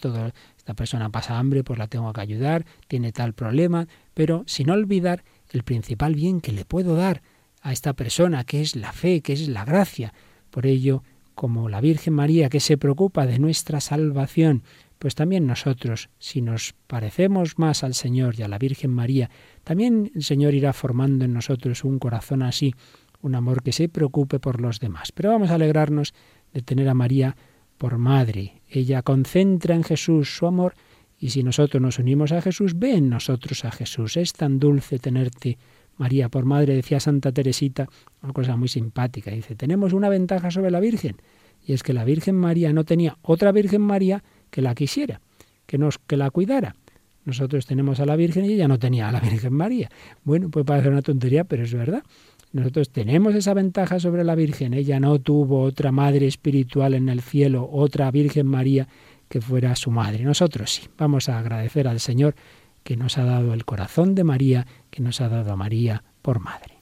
esta 0.56 0.74
persona 0.74 1.08
pasa 1.10 1.38
hambre, 1.38 1.64
pues 1.64 1.78
la 1.78 1.88
tengo 1.88 2.12
que 2.12 2.20
ayudar, 2.20 2.66
tiene 2.88 3.10
tal 3.10 3.32
problema, 3.32 3.88
pero 4.12 4.44
sin 4.46 4.68
olvidar 4.68 5.24
el 5.50 5.62
principal 5.62 6.14
bien 6.14 6.42
que 6.42 6.52
le 6.52 6.66
puedo 6.66 6.94
dar 6.94 7.22
a 7.62 7.72
esta 7.72 7.94
persona, 7.94 8.44
que 8.44 8.60
es 8.60 8.76
la 8.76 8.92
fe, 8.92 9.22
que 9.22 9.32
es 9.32 9.48
la 9.48 9.64
gracia. 9.64 10.12
Por 10.50 10.66
ello, 10.66 11.02
como 11.34 11.68
la 11.68 11.80
Virgen 11.80 12.14
María, 12.14 12.48
que 12.48 12.60
se 12.60 12.76
preocupa 12.76 13.26
de 13.26 13.38
nuestra 13.38 13.80
salvación, 13.80 14.62
pues 14.98 15.14
también 15.14 15.46
nosotros, 15.46 16.08
si 16.18 16.40
nos 16.40 16.74
parecemos 16.86 17.58
más 17.58 17.84
al 17.84 17.94
Señor 17.94 18.34
y 18.38 18.42
a 18.42 18.48
la 18.48 18.58
Virgen 18.58 18.90
María, 18.90 19.30
también 19.64 20.10
el 20.14 20.22
Señor 20.22 20.54
irá 20.54 20.72
formando 20.72 21.24
en 21.24 21.32
nosotros 21.32 21.84
un 21.84 21.98
corazón 21.98 22.42
así, 22.42 22.74
un 23.20 23.34
amor 23.34 23.62
que 23.62 23.72
se 23.72 23.88
preocupe 23.88 24.38
por 24.38 24.60
los 24.60 24.80
demás. 24.80 25.12
Pero 25.12 25.30
vamos 25.30 25.50
a 25.50 25.54
alegrarnos 25.54 26.14
de 26.52 26.62
tener 26.62 26.88
a 26.88 26.94
María 26.94 27.36
por 27.78 27.98
madre. 27.98 28.62
Ella 28.70 29.02
concentra 29.02 29.74
en 29.74 29.84
Jesús 29.84 30.36
su 30.36 30.46
amor 30.46 30.74
y 31.18 31.30
si 31.30 31.42
nosotros 31.42 31.80
nos 31.80 31.98
unimos 31.98 32.32
a 32.32 32.42
Jesús, 32.42 32.78
ve 32.78 32.94
en 32.94 33.08
nosotros 33.08 33.64
a 33.64 33.70
Jesús. 33.70 34.16
Es 34.16 34.32
tan 34.32 34.58
dulce 34.58 34.98
tenerte, 34.98 35.58
María, 35.96 36.28
por 36.28 36.44
madre, 36.44 36.74
decía 36.74 37.00
Santa 37.00 37.32
Teresita, 37.32 37.88
una 38.22 38.32
cosa 38.32 38.56
muy 38.56 38.68
simpática. 38.68 39.30
Dice, 39.30 39.54
tenemos 39.54 39.92
una 39.92 40.08
ventaja 40.08 40.50
sobre 40.50 40.70
la 40.70 40.80
Virgen, 40.80 41.16
y 41.64 41.72
es 41.72 41.82
que 41.82 41.94
la 41.94 42.04
Virgen 42.04 42.36
María 42.36 42.72
no 42.72 42.84
tenía 42.84 43.16
otra 43.22 43.50
Virgen 43.50 43.80
María 43.80 44.22
que 44.50 44.62
la 44.62 44.74
quisiera, 44.74 45.20
que, 45.66 45.78
nos, 45.78 45.98
que 45.98 46.16
la 46.16 46.30
cuidara. 46.30 46.74
Nosotros 47.24 47.66
tenemos 47.66 47.98
a 48.00 48.06
la 48.06 48.16
Virgen 48.16 48.44
y 48.44 48.52
ella 48.52 48.68
no 48.68 48.78
tenía 48.78 49.08
a 49.08 49.12
la 49.12 49.20
Virgen 49.30 49.52
María. 49.52 49.90
Bueno, 50.24 50.48
puede 50.48 50.64
parecer 50.64 50.92
una 50.92 51.02
tontería, 51.02 51.44
pero 51.44 51.64
es 51.64 51.74
verdad. 51.74 52.02
Nosotros 52.52 52.90
tenemos 52.90 53.34
esa 53.34 53.52
ventaja 53.52 54.00
sobre 54.00 54.24
la 54.24 54.34
Virgen. 54.34 54.72
Ella 54.72 55.00
no 55.00 55.18
tuvo 55.18 55.62
otra 55.62 55.92
madre 55.92 56.26
espiritual 56.26 56.94
en 56.94 57.08
el 57.08 57.20
cielo, 57.20 57.68
otra 57.70 58.10
Virgen 58.10 58.46
María 58.46 58.88
que 59.28 59.40
fuera 59.40 59.74
su 59.76 59.90
madre. 59.90 60.22
Nosotros 60.22 60.72
sí. 60.72 60.88
Vamos 60.96 61.28
a 61.28 61.38
agradecer 61.38 61.88
al 61.88 62.00
Señor 62.00 62.34
que 62.84 62.96
nos 62.96 63.18
ha 63.18 63.24
dado 63.24 63.52
el 63.52 63.64
corazón 63.64 64.14
de 64.14 64.24
María, 64.24 64.66
que 64.90 65.02
nos 65.02 65.20
ha 65.20 65.28
dado 65.28 65.52
a 65.52 65.56
María 65.56 66.04
por 66.22 66.38
madre. 66.38 66.75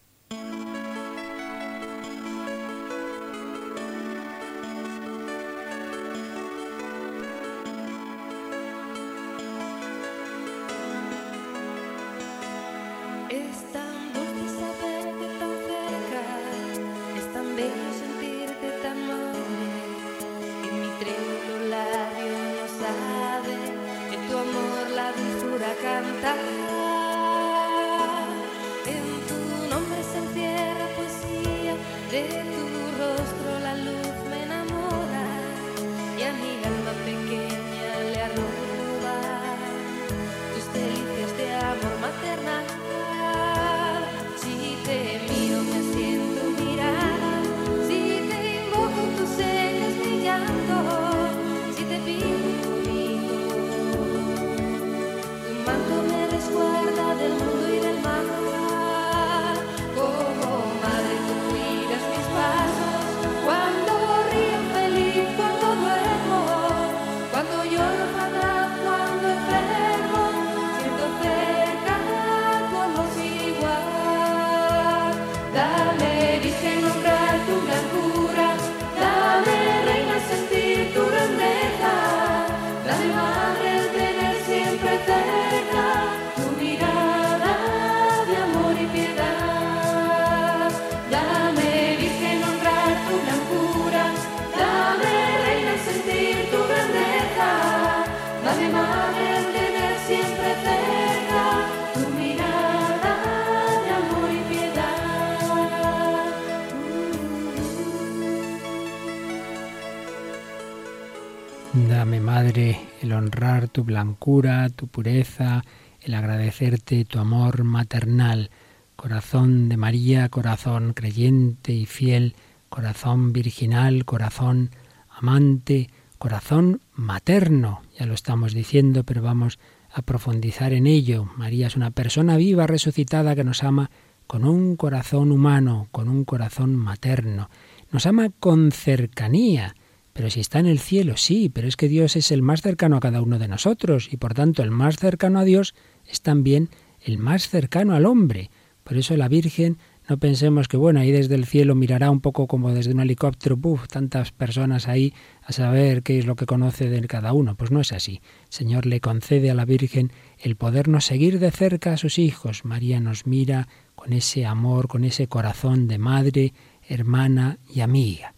Tu 113.75 113.83
blancura, 113.83 114.69
tu 114.69 114.87
pureza, 114.87 115.65
el 116.01 116.15
agradecerte 116.15 117.05
tu 117.05 117.19
amor 117.19 117.65
maternal. 117.65 118.51
Corazón 118.95 119.69
de 119.69 119.77
María, 119.77 120.29
corazón 120.29 120.93
creyente 120.95 121.73
y 121.73 121.85
fiel, 121.85 122.37
corazón 122.69 123.33
virginal, 123.33 124.05
corazón 124.05 124.71
amante, 125.11 125.91
corazón 126.19 126.83
materno. 126.95 127.83
Ya 127.99 128.07
lo 128.07 128.15
estamos 128.15 128.55
diciendo, 128.55 129.03
pero 129.03 129.23
vamos 129.23 129.59
a 129.93 130.03
profundizar 130.03 130.73
en 130.73 130.87
ello. 130.87 131.29
María 131.37 131.67
es 131.67 131.75
una 131.75 131.91
persona 131.91 132.37
viva, 132.37 132.69
resucitada, 132.69 133.35
que 133.35 133.43
nos 133.43 133.65
ama 133.65 133.91
con 134.29 134.45
un 134.45 134.77
corazón 134.77 135.33
humano, 135.33 135.89
con 135.91 136.09
un 136.09 136.25
corazón 136.25 136.77
materno. 136.77 137.51
Nos 137.91 138.07
ama 138.07 138.29
con 138.39 138.71
cercanía 138.71 139.75
pero 140.15 140.31
si 140.31 140.41
está 140.41 140.61
en 140.61 140.67
el 140.67 140.79
cielo, 140.79 141.17
sí, 141.17 141.51
pero 141.51 141.69
es 141.69 141.77
que 141.77 141.89
Dios 141.89 142.17
es 142.17 142.31
el 142.31 142.41
más 142.41 142.63
cercano 142.63 142.97
a 142.97 143.01
cada 143.01 143.21
uno 143.21 143.39
de 143.39 143.49
nosotros 143.49 144.09
y 144.11 144.17
por 144.17 144.33
tanto 144.33 144.63
el 144.63 144.71
más 144.71 144.97
cercano 144.97 145.41
a 145.41 145.45
Dios 145.45 145.75
es 146.09 146.23
también 146.23 146.71
el 147.03 147.19
más 147.19 147.49
cercano 147.49 147.95
al 147.95 148.07
hombre. 148.07 148.51
Por 148.85 148.97
eso 148.97 149.17
la 149.17 149.29
Virgen 149.29 149.77
no 150.09 150.19
pensemos 150.19 150.69
que, 150.69 150.77
bueno, 150.77 151.01
ahí 151.01 151.11
desde 151.11 151.35
el 151.35 151.47
cielo 151.47 151.75
mirará 151.75 152.11
un 152.11 152.21
poco 152.21 152.47
como 152.47 152.73
desde 152.73 152.93
un 152.93 153.01
helicóptero, 153.01 153.57
¡buf! 153.57 153.89
tantas 153.89 154.31
personas 154.31 154.87
ahí 154.87 155.15
a 155.43 155.53
saber 155.53 156.03
qué 156.03 156.19
es 156.19 156.27
lo 156.27 156.37
que 156.37 156.47
conoce 156.47 156.89
de 156.89 157.01
cada 157.09 157.33
uno. 157.33 157.57
Pues 157.57 157.71
no 157.71 157.81
es 157.81 157.93
así. 157.93 158.21
El 158.45 158.53
Señor 158.53 158.87
le 158.87 159.01
concede 159.01 159.51
a 159.51 159.55
la 159.55 159.65
Virgen 159.65 160.13
el 160.39 160.57
podernos 160.57 161.07
seguir 161.07 161.41
de 161.41 161.51
cerca 161.51 161.95
a 161.95 161.97
sus 161.97 162.19
hijos. 162.19 162.65
María 162.65 163.01
nos 163.01 163.27
mira 163.27 163.67
con 163.95 164.13
ese 164.13 164.45
amor, 164.47 164.87
con 164.87 165.05
ese 165.05 165.27
corazón 165.27 165.89
de 165.89 165.99
madre, 165.99 166.53
hermana 166.87 167.59
y 167.75 167.81
amiga. 167.81 168.35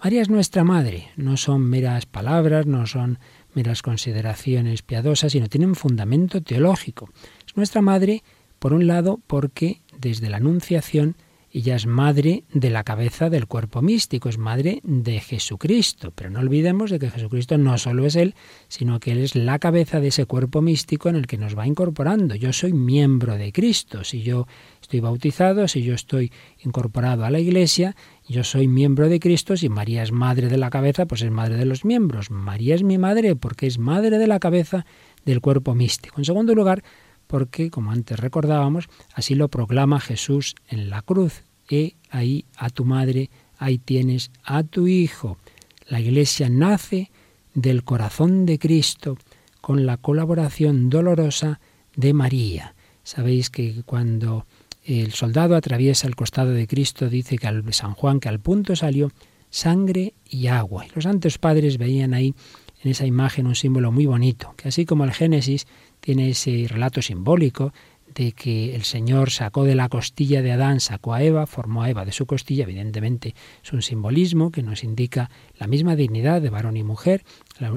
María 0.00 0.22
es 0.22 0.30
nuestra 0.30 0.62
madre, 0.62 1.10
no 1.16 1.36
son 1.36 1.62
meras 1.62 2.06
palabras, 2.06 2.66
no 2.66 2.86
son 2.86 3.18
meras 3.52 3.82
consideraciones 3.82 4.82
piadosas, 4.82 5.32
sino 5.32 5.48
tienen 5.48 5.74
fundamento 5.74 6.40
teológico. 6.40 7.10
Es 7.44 7.56
nuestra 7.56 7.82
madre, 7.82 8.22
por 8.60 8.72
un 8.72 8.86
lado, 8.86 9.18
porque 9.26 9.80
desde 9.98 10.30
la 10.30 10.36
Anunciación 10.36 11.16
ella 11.50 11.76
es 11.76 11.86
madre 11.86 12.44
de 12.52 12.68
la 12.68 12.84
cabeza 12.84 13.30
del 13.30 13.46
cuerpo 13.46 13.80
místico, 13.80 14.28
es 14.28 14.36
madre 14.36 14.80
de 14.82 15.18
Jesucristo. 15.20 16.12
Pero 16.14 16.28
no 16.28 16.40
olvidemos 16.40 16.90
de 16.90 16.98
que 16.98 17.10
Jesucristo 17.10 17.56
no 17.56 17.78
solo 17.78 18.04
es 18.04 18.16
Él, 18.16 18.34
sino 18.68 19.00
que 19.00 19.12
Él 19.12 19.18
es 19.18 19.34
la 19.34 19.58
cabeza 19.58 20.00
de 20.00 20.08
ese 20.08 20.26
cuerpo 20.26 20.60
místico 20.60 21.08
en 21.08 21.16
el 21.16 21.26
que 21.26 21.38
nos 21.38 21.56
va 21.56 21.66
incorporando. 21.66 22.34
Yo 22.34 22.52
soy 22.52 22.74
miembro 22.74 23.36
de 23.36 23.52
Cristo. 23.52 24.04
Si 24.04 24.22
yo 24.22 24.46
estoy 24.82 25.00
bautizado, 25.00 25.68
si 25.68 25.82
yo 25.82 25.94
estoy 25.94 26.32
incorporado 26.64 27.24
a 27.24 27.30
la 27.30 27.40
Iglesia, 27.40 27.96
yo 28.28 28.44
soy 28.44 28.68
miembro 28.68 29.08
de 29.08 29.18
Cristo, 29.18 29.56
si 29.56 29.70
María 29.70 30.02
es 30.02 30.12
madre 30.12 30.48
de 30.48 30.58
la 30.58 30.68
cabeza, 30.68 31.06
pues 31.06 31.22
es 31.22 31.30
madre 31.30 31.56
de 31.56 31.64
los 31.64 31.86
miembros. 31.86 32.30
María 32.30 32.74
es 32.74 32.82
mi 32.82 32.98
madre 32.98 33.36
porque 33.36 33.66
es 33.66 33.78
madre 33.78 34.18
de 34.18 34.26
la 34.26 34.38
cabeza 34.38 34.84
del 35.24 35.40
cuerpo 35.40 35.74
místico. 35.74 36.16
En 36.18 36.26
segundo 36.26 36.54
lugar, 36.54 36.82
porque, 37.28 37.70
como 37.70 37.92
antes 37.92 38.18
recordábamos, 38.18 38.88
así 39.14 39.36
lo 39.36 39.48
proclama 39.48 40.00
Jesús 40.00 40.56
en 40.68 40.90
la 40.90 41.02
cruz. 41.02 41.44
He 41.70 41.94
ahí 42.10 42.46
a 42.56 42.70
tu 42.70 42.84
madre, 42.84 43.30
ahí 43.58 43.78
tienes 43.78 44.32
a 44.42 44.64
tu 44.64 44.88
hijo. 44.88 45.38
La 45.86 46.00
Iglesia 46.00 46.48
nace 46.48 47.12
del 47.54 47.84
corazón 47.84 48.46
de 48.46 48.58
Cristo 48.58 49.16
con 49.60 49.86
la 49.86 49.98
colaboración 49.98 50.90
dolorosa 50.90 51.60
de 51.94 52.12
María. 52.12 52.74
Sabéis 53.04 53.50
que 53.50 53.82
cuando 53.84 54.46
el 54.84 55.12
soldado 55.12 55.54
atraviesa 55.54 56.06
el 56.06 56.16
costado 56.16 56.52
de 56.52 56.66
Cristo, 56.66 57.08
dice 57.08 57.36
que 57.36 57.46
al 57.46 57.72
San 57.74 57.94
Juan 57.94 58.20
que 58.20 58.28
al 58.28 58.40
punto 58.40 58.74
salió 58.74 59.12
sangre 59.50 60.14
y 60.28 60.46
agua. 60.46 60.86
Y 60.86 60.90
los 60.94 61.04
santos 61.04 61.38
padres 61.38 61.78
veían 61.78 62.14
ahí 62.14 62.34
en 62.82 62.90
esa 62.90 63.06
imagen 63.06 63.46
un 63.46 63.54
símbolo 63.54 63.92
muy 63.92 64.06
bonito, 64.06 64.54
que 64.56 64.68
así 64.68 64.86
como 64.86 65.04
el 65.04 65.12
Génesis 65.12 65.66
tiene 66.08 66.30
ese 66.30 66.64
relato 66.66 67.02
simbólico 67.02 67.74
de 68.14 68.32
que 68.32 68.74
el 68.74 68.84
Señor 68.84 69.28
sacó 69.28 69.64
de 69.64 69.74
la 69.74 69.90
costilla 69.90 70.40
de 70.40 70.52
Adán, 70.52 70.80
sacó 70.80 71.12
a 71.12 71.22
Eva, 71.22 71.46
formó 71.46 71.82
a 71.82 71.90
Eva 71.90 72.06
de 72.06 72.12
su 72.12 72.24
costilla, 72.24 72.62
evidentemente 72.62 73.34
es 73.62 73.74
un 73.74 73.82
simbolismo 73.82 74.50
que 74.50 74.62
nos 74.62 74.84
indica 74.84 75.30
la 75.58 75.66
misma 75.66 75.96
dignidad 75.96 76.40
de 76.40 76.48
varón 76.48 76.78
y 76.78 76.82
mujer 76.82 77.24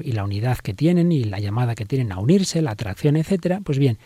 y 0.02 0.12
la 0.12 0.24
unidad 0.24 0.56
que 0.56 0.72
tienen 0.72 1.12
y 1.12 1.24
la 1.24 1.40
llamada 1.40 1.74
que 1.74 1.84
tienen 1.84 2.10
a 2.10 2.20
unirse, 2.20 2.62
la 2.62 2.70
atracción, 2.70 3.16
etcétera. 3.16 3.60
Pues 3.62 3.78
bien, 3.78 3.98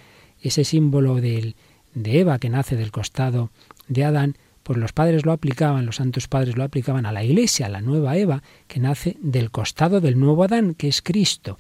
ese 0.42 0.64
símbolo 0.64 1.20
de 1.20 1.54
Eva 1.94 2.40
que 2.40 2.50
nace 2.50 2.74
del 2.74 2.90
costado 2.90 3.52
de 3.86 4.06
Adán, 4.06 4.38
pues 4.64 4.76
los 4.76 4.92
padres 4.92 5.24
lo 5.24 5.30
aplicaban, 5.30 5.86
los 5.86 5.94
santos 5.94 6.26
padres 6.26 6.56
lo 6.56 6.64
aplicaban 6.64 7.06
a 7.06 7.12
la 7.12 7.22
iglesia, 7.22 7.66
a 7.66 7.68
la 7.68 7.80
nueva 7.80 8.16
Eva, 8.16 8.42
que 8.66 8.80
nace 8.80 9.16
del 9.20 9.52
costado 9.52 10.00
del 10.00 10.18
nuevo 10.18 10.42
Adán, 10.42 10.74
que 10.74 10.88
es 10.88 11.00
Cristo. 11.00 11.58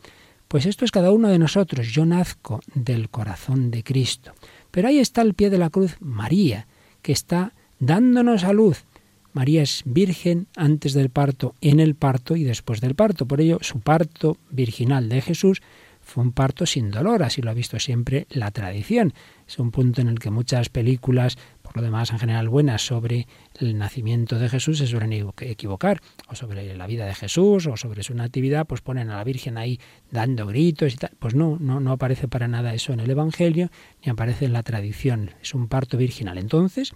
Pues 0.48 0.66
esto 0.66 0.84
es 0.84 0.92
cada 0.92 1.10
uno 1.10 1.28
de 1.28 1.38
nosotros, 1.38 1.88
yo 1.88 2.06
nazco 2.06 2.60
del 2.74 3.08
corazón 3.08 3.70
de 3.70 3.82
Cristo. 3.82 4.32
Pero 4.70 4.88
ahí 4.88 4.98
está 4.98 5.20
al 5.20 5.34
pie 5.34 5.50
de 5.50 5.58
la 5.58 5.70
cruz 5.70 5.96
María, 6.00 6.66
que 7.02 7.12
está 7.12 7.52
dándonos 7.78 8.44
a 8.44 8.52
luz. 8.52 8.84
María 9.32 9.62
es 9.62 9.82
virgen 9.84 10.46
antes 10.56 10.94
del 10.94 11.10
parto, 11.10 11.54
en 11.60 11.80
el 11.80 11.94
parto 11.94 12.36
y 12.36 12.44
después 12.44 12.80
del 12.80 12.94
parto. 12.94 13.26
Por 13.26 13.40
ello, 13.40 13.58
su 13.60 13.80
parto 13.80 14.38
virginal 14.50 15.08
de 15.08 15.20
Jesús 15.20 15.62
fue 16.06 16.22
un 16.22 16.30
parto 16.30 16.66
sin 16.66 16.92
dolor, 16.92 17.24
así 17.24 17.42
lo 17.42 17.50
ha 17.50 17.54
visto 17.54 17.80
siempre 17.80 18.28
la 18.30 18.52
tradición. 18.52 19.12
Es 19.44 19.58
un 19.58 19.72
punto 19.72 20.00
en 20.00 20.06
el 20.06 20.20
que 20.20 20.30
muchas 20.30 20.68
películas, 20.68 21.36
por 21.62 21.76
lo 21.76 21.82
demás 21.82 22.12
en 22.12 22.20
general 22.20 22.48
buenas, 22.48 22.86
sobre 22.86 23.26
el 23.58 23.76
nacimiento 23.76 24.38
de 24.38 24.48
Jesús 24.48 24.78
se 24.78 24.86
suelen 24.86 25.12
equivocar, 25.40 26.00
o 26.28 26.36
sobre 26.36 26.76
la 26.76 26.86
vida 26.86 27.06
de 27.06 27.14
Jesús, 27.14 27.66
o 27.66 27.76
sobre 27.76 28.04
su 28.04 28.14
natividad, 28.14 28.68
pues 28.68 28.82
ponen 28.82 29.10
a 29.10 29.16
la 29.16 29.24
Virgen 29.24 29.58
ahí 29.58 29.80
dando 30.08 30.46
gritos 30.46 30.94
y 30.94 30.96
tal. 30.96 31.10
Pues 31.18 31.34
no, 31.34 31.58
no, 31.58 31.80
no 31.80 31.90
aparece 31.90 32.28
para 32.28 32.46
nada 32.46 32.72
eso 32.72 32.92
en 32.92 33.00
el 33.00 33.10
Evangelio, 33.10 33.70
ni 34.04 34.12
aparece 34.12 34.44
en 34.44 34.52
la 34.52 34.62
tradición. 34.62 35.32
Es 35.42 35.54
un 35.54 35.66
parto 35.66 35.98
virginal. 35.98 36.38
Entonces, 36.38 36.92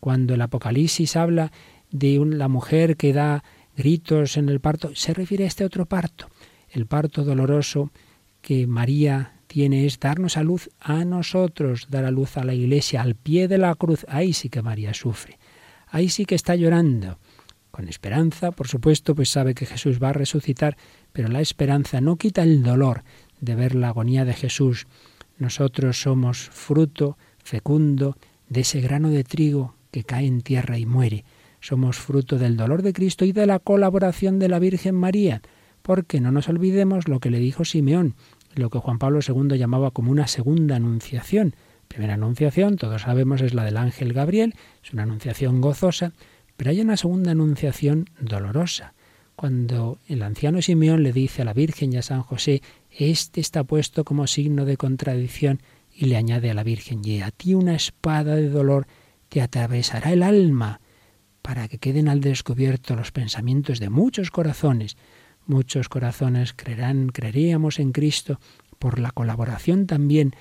cuando 0.00 0.34
el 0.34 0.42
Apocalipsis 0.42 1.16
habla 1.16 1.50
de 1.90 2.22
la 2.26 2.48
mujer 2.48 2.98
que 2.98 3.14
da 3.14 3.42
gritos 3.74 4.36
en 4.36 4.50
el 4.50 4.60
parto, 4.60 4.94
se 4.94 5.14
refiere 5.14 5.44
a 5.44 5.48
este 5.48 5.64
otro 5.64 5.86
parto, 5.86 6.28
el 6.68 6.84
parto 6.84 7.24
doloroso 7.24 7.90
que 8.40 8.66
María 8.66 9.34
tiene 9.46 9.86
es 9.86 9.98
darnos 9.98 10.36
a 10.36 10.42
luz 10.42 10.70
a 10.80 11.04
nosotros, 11.04 11.88
dar 11.90 12.04
a 12.04 12.10
luz 12.10 12.36
a 12.36 12.44
la 12.44 12.54
iglesia, 12.54 13.02
al 13.02 13.16
pie 13.16 13.48
de 13.48 13.58
la 13.58 13.74
cruz. 13.74 14.06
Ahí 14.08 14.32
sí 14.32 14.48
que 14.48 14.62
María 14.62 14.94
sufre. 14.94 15.38
Ahí 15.88 16.08
sí 16.08 16.24
que 16.24 16.36
está 16.36 16.54
llorando. 16.54 17.18
Con 17.70 17.88
esperanza, 17.88 18.50
por 18.52 18.68
supuesto, 18.68 19.14
pues 19.14 19.28
sabe 19.28 19.54
que 19.54 19.66
Jesús 19.66 20.02
va 20.02 20.10
a 20.10 20.12
resucitar, 20.12 20.76
pero 21.12 21.28
la 21.28 21.40
esperanza 21.40 22.00
no 22.00 22.16
quita 22.16 22.42
el 22.42 22.62
dolor 22.62 23.04
de 23.40 23.54
ver 23.54 23.74
la 23.74 23.88
agonía 23.88 24.24
de 24.24 24.34
Jesús. 24.34 24.86
Nosotros 25.38 26.00
somos 26.00 26.50
fruto 26.50 27.16
fecundo 27.42 28.16
de 28.48 28.60
ese 28.60 28.80
grano 28.80 29.10
de 29.10 29.24
trigo 29.24 29.74
que 29.90 30.04
cae 30.04 30.26
en 30.26 30.42
tierra 30.42 30.78
y 30.78 30.86
muere. 30.86 31.24
Somos 31.60 31.96
fruto 31.96 32.38
del 32.38 32.56
dolor 32.56 32.82
de 32.82 32.92
Cristo 32.92 33.24
y 33.24 33.32
de 33.32 33.46
la 33.46 33.58
colaboración 33.58 34.38
de 34.38 34.48
la 34.48 34.58
Virgen 34.58 34.94
María, 34.94 35.42
porque 35.82 36.20
no 36.20 36.32
nos 36.32 36.48
olvidemos 36.48 37.08
lo 37.08 37.20
que 37.20 37.30
le 37.30 37.38
dijo 37.38 37.64
Simeón, 37.64 38.14
lo 38.54 38.70
que 38.70 38.78
Juan 38.78 38.98
Pablo 38.98 39.20
II 39.26 39.58
llamaba 39.58 39.90
como 39.90 40.10
una 40.10 40.26
segunda 40.26 40.76
anunciación. 40.76 41.54
Primera 41.88 42.14
anunciación, 42.14 42.76
todos 42.76 43.02
sabemos, 43.02 43.40
es 43.40 43.54
la 43.54 43.64
del 43.64 43.76
ángel 43.76 44.12
Gabriel, 44.12 44.54
es 44.84 44.92
una 44.92 45.02
anunciación 45.02 45.60
gozosa, 45.60 46.12
pero 46.56 46.70
hay 46.70 46.80
una 46.80 46.96
segunda 46.96 47.32
anunciación 47.32 48.10
dolorosa, 48.20 48.94
cuando 49.34 49.98
el 50.06 50.22
anciano 50.22 50.60
Simeón 50.60 51.02
le 51.02 51.14
dice 51.14 51.40
a 51.40 51.44
la 51.46 51.54
Virgen 51.54 51.92
y 51.92 51.96
a 51.96 52.02
San 52.02 52.22
José, 52.22 52.60
este 52.90 53.40
está 53.40 53.64
puesto 53.64 54.04
como 54.04 54.26
signo 54.26 54.66
de 54.66 54.76
contradicción, 54.76 55.62
y 55.92 56.06
le 56.06 56.16
añade 56.16 56.50
a 56.50 56.54
la 56.54 56.62
Virgen, 56.62 57.00
y 57.02 57.22
a 57.22 57.30
ti 57.30 57.54
una 57.54 57.74
espada 57.74 58.36
de 58.36 58.50
dolor 58.50 58.86
te 59.30 59.40
atravesará 59.40 60.12
el 60.12 60.22
alma, 60.22 60.80
para 61.42 61.68
que 61.68 61.78
queden 61.78 62.08
al 62.08 62.20
descubierto 62.20 62.94
los 62.94 63.12
pensamientos 63.12 63.80
de 63.80 63.88
muchos 63.88 64.30
corazones, 64.30 64.96
Muchos 65.50 65.88
corazones 65.88 66.52
creerán, 66.52 67.08
creeríamos 67.08 67.80
en 67.80 67.90
Cristo 67.90 68.38
por 68.78 69.00
la 69.00 69.10
colaboración 69.10 69.88
también 69.88 70.36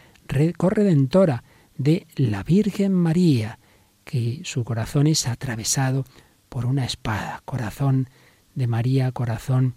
corredentora 0.55 1.43
de 1.75 2.05
la 2.15 2.43
Virgen 2.43 2.93
María, 2.93 3.57
que 4.03 4.41
su 4.43 4.63
corazón 4.63 5.07
es 5.07 5.27
atravesado 5.27 6.05
por 6.47 6.67
una 6.67 6.85
espada, 6.85 7.41
corazón 7.45 8.07
de 8.53 8.67
María, 8.67 9.11
corazón 9.11 9.73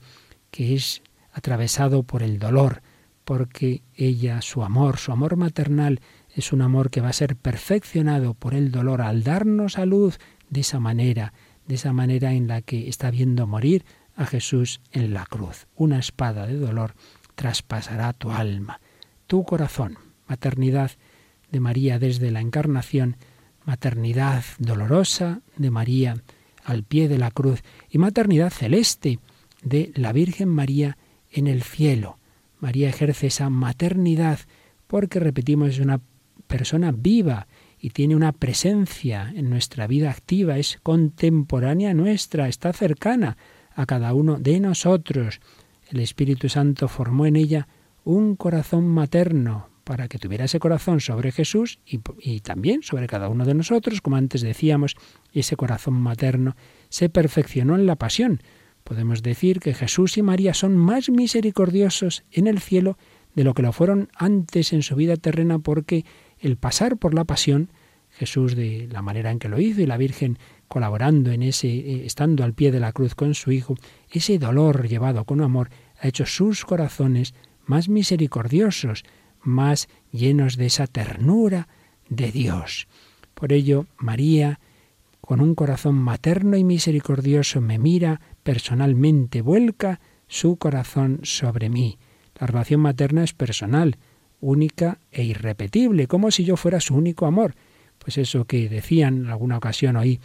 que 0.50 0.74
es 0.74 1.00
atravesado 1.32 2.02
por 2.02 2.22
el 2.22 2.38
dolor, 2.38 2.82
porque 3.24 3.80
ella, 3.96 4.42
su 4.42 4.62
amor, 4.62 4.98
su 4.98 5.12
amor 5.12 5.36
maternal, 5.36 6.02
es 6.36 6.52
un 6.52 6.60
amor 6.60 6.90
que 6.90 7.00
va 7.00 7.08
a 7.08 7.14
ser 7.14 7.36
perfeccionado 7.36 8.34
por 8.34 8.52
el 8.52 8.70
dolor 8.70 9.00
al 9.00 9.24
darnos 9.24 9.78
a 9.78 9.86
luz 9.86 10.18
de 10.50 10.60
esa 10.60 10.78
manera, 10.78 11.32
de 11.66 11.76
esa 11.76 11.94
manera 11.94 12.34
en 12.34 12.48
la 12.48 12.60
que 12.60 12.90
está 12.90 13.10
viendo 13.10 13.46
morir 13.46 13.86
a 14.16 14.26
Jesús 14.26 14.80
en 14.92 15.14
la 15.14 15.26
cruz. 15.26 15.66
Una 15.76 15.98
espada 15.98 16.46
de 16.46 16.56
dolor 16.56 16.94
traspasará 17.34 18.12
tu 18.12 18.30
alma, 18.30 18.80
tu 19.26 19.44
corazón. 19.44 19.98
Maternidad 20.26 20.92
de 21.50 21.60
María 21.60 21.98
desde 21.98 22.30
la 22.30 22.40
encarnación, 22.40 23.16
maternidad 23.64 24.44
dolorosa 24.58 25.42
de 25.56 25.70
María 25.70 26.16
al 26.64 26.84
pie 26.84 27.08
de 27.08 27.18
la 27.18 27.30
cruz 27.30 27.62
y 27.90 27.98
maternidad 27.98 28.50
celeste 28.50 29.18
de 29.62 29.92
la 29.94 30.12
Virgen 30.12 30.48
María 30.48 30.96
en 31.30 31.46
el 31.46 31.62
cielo. 31.62 32.18
María 32.60 32.88
ejerce 32.88 33.26
esa 33.26 33.50
maternidad 33.50 34.38
porque, 34.86 35.18
repetimos, 35.18 35.70
es 35.70 35.78
una 35.80 36.00
persona 36.46 36.92
viva 36.92 37.48
y 37.80 37.90
tiene 37.90 38.14
una 38.14 38.32
presencia 38.32 39.32
en 39.34 39.50
nuestra 39.50 39.86
vida 39.86 40.10
activa, 40.10 40.58
es 40.58 40.78
contemporánea 40.82 41.94
nuestra, 41.94 42.48
está 42.48 42.72
cercana 42.72 43.36
a 43.74 43.86
cada 43.86 44.14
uno 44.14 44.38
de 44.38 44.60
nosotros. 44.60 45.40
El 45.90 46.00
Espíritu 46.00 46.48
Santo 46.48 46.88
formó 46.88 47.26
en 47.26 47.36
ella 47.36 47.68
un 48.04 48.36
corazón 48.36 48.88
materno 48.88 49.68
para 49.84 50.08
que 50.08 50.18
tuviera 50.18 50.44
ese 50.44 50.60
corazón 50.60 51.00
sobre 51.00 51.32
Jesús 51.32 51.80
y, 51.84 52.40
también 52.40 52.82
sobre 52.82 53.06
cada 53.06 53.28
uno 53.28 53.44
de 53.44 53.54
nosotros, 53.54 54.00
como 54.00 54.16
antes 54.16 54.40
decíamos, 54.40 54.96
ese 55.32 55.56
corazón 55.56 55.94
materno 55.94 56.56
se 56.88 57.08
perfeccionó 57.08 57.74
en 57.74 57.86
la 57.86 57.96
pasión. 57.96 58.42
Podemos 58.84 59.22
decir 59.22 59.60
que 59.60 59.74
Jesús 59.74 60.16
y 60.18 60.22
María 60.22 60.54
son 60.54 60.76
más 60.76 61.10
misericordiosos 61.10 62.24
en 62.30 62.46
el 62.46 62.60
cielo 62.60 62.96
de 63.34 63.44
lo 63.44 63.54
que 63.54 63.62
lo 63.62 63.72
fueron 63.72 64.08
antes 64.16 64.72
en 64.72 64.82
su 64.82 64.94
vida 64.96 65.16
terrena 65.16 65.58
porque 65.58 66.04
el 66.38 66.56
pasar 66.56 66.96
por 66.96 67.14
la 67.14 67.24
pasión, 67.24 67.70
Jesús 68.10 68.54
de 68.56 68.88
la 68.90 69.02
manera 69.02 69.30
en 69.30 69.38
que 69.38 69.48
lo 69.48 69.60
hizo 69.60 69.80
y 69.80 69.86
la 69.86 69.96
Virgen 69.96 70.38
colaborando 70.72 71.32
en 71.32 71.42
ese, 71.42 71.68
eh, 71.68 72.06
estando 72.06 72.44
al 72.44 72.54
pie 72.54 72.72
de 72.72 72.80
la 72.80 72.92
cruz 72.92 73.14
con 73.14 73.34
su 73.34 73.52
Hijo, 73.52 73.74
ese 74.10 74.38
dolor 74.38 74.88
llevado 74.88 75.26
con 75.26 75.42
amor 75.42 75.68
ha 76.00 76.08
hecho 76.08 76.24
sus 76.24 76.64
corazones 76.64 77.34
más 77.66 77.90
misericordiosos, 77.90 79.04
más 79.42 79.86
llenos 80.12 80.56
de 80.56 80.64
esa 80.64 80.86
ternura 80.86 81.68
de 82.08 82.32
Dios. 82.32 82.88
Por 83.34 83.52
ello, 83.52 83.84
María, 83.98 84.60
con 85.20 85.42
un 85.42 85.54
corazón 85.54 85.96
materno 85.96 86.56
y 86.56 86.64
misericordioso, 86.64 87.60
me 87.60 87.78
mira 87.78 88.22
personalmente, 88.42 89.42
vuelca 89.42 90.00
su 90.26 90.56
corazón 90.56 91.20
sobre 91.22 91.68
mí. 91.68 91.98
La 92.40 92.46
relación 92.46 92.80
materna 92.80 93.24
es 93.24 93.34
personal, 93.34 93.98
única 94.40 95.00
e 95.10 95.22
irrepetible, 95.22 96.06
como 96.06 96.30
si 96.30 96.44
yo 96.44 96.56
fuera 96.56 96.80
su 96.80 96.94
único 96.94 97.26
amor. 97.26 97.56
Pues 97.98 98.16
eso 98.16 98.46
que 98.46 98.70
decían 98.70 99.18
en 99.18 99.26
alguna 99.26 99.58
ocasión 99.58 99.96
oí, 99.96 100.18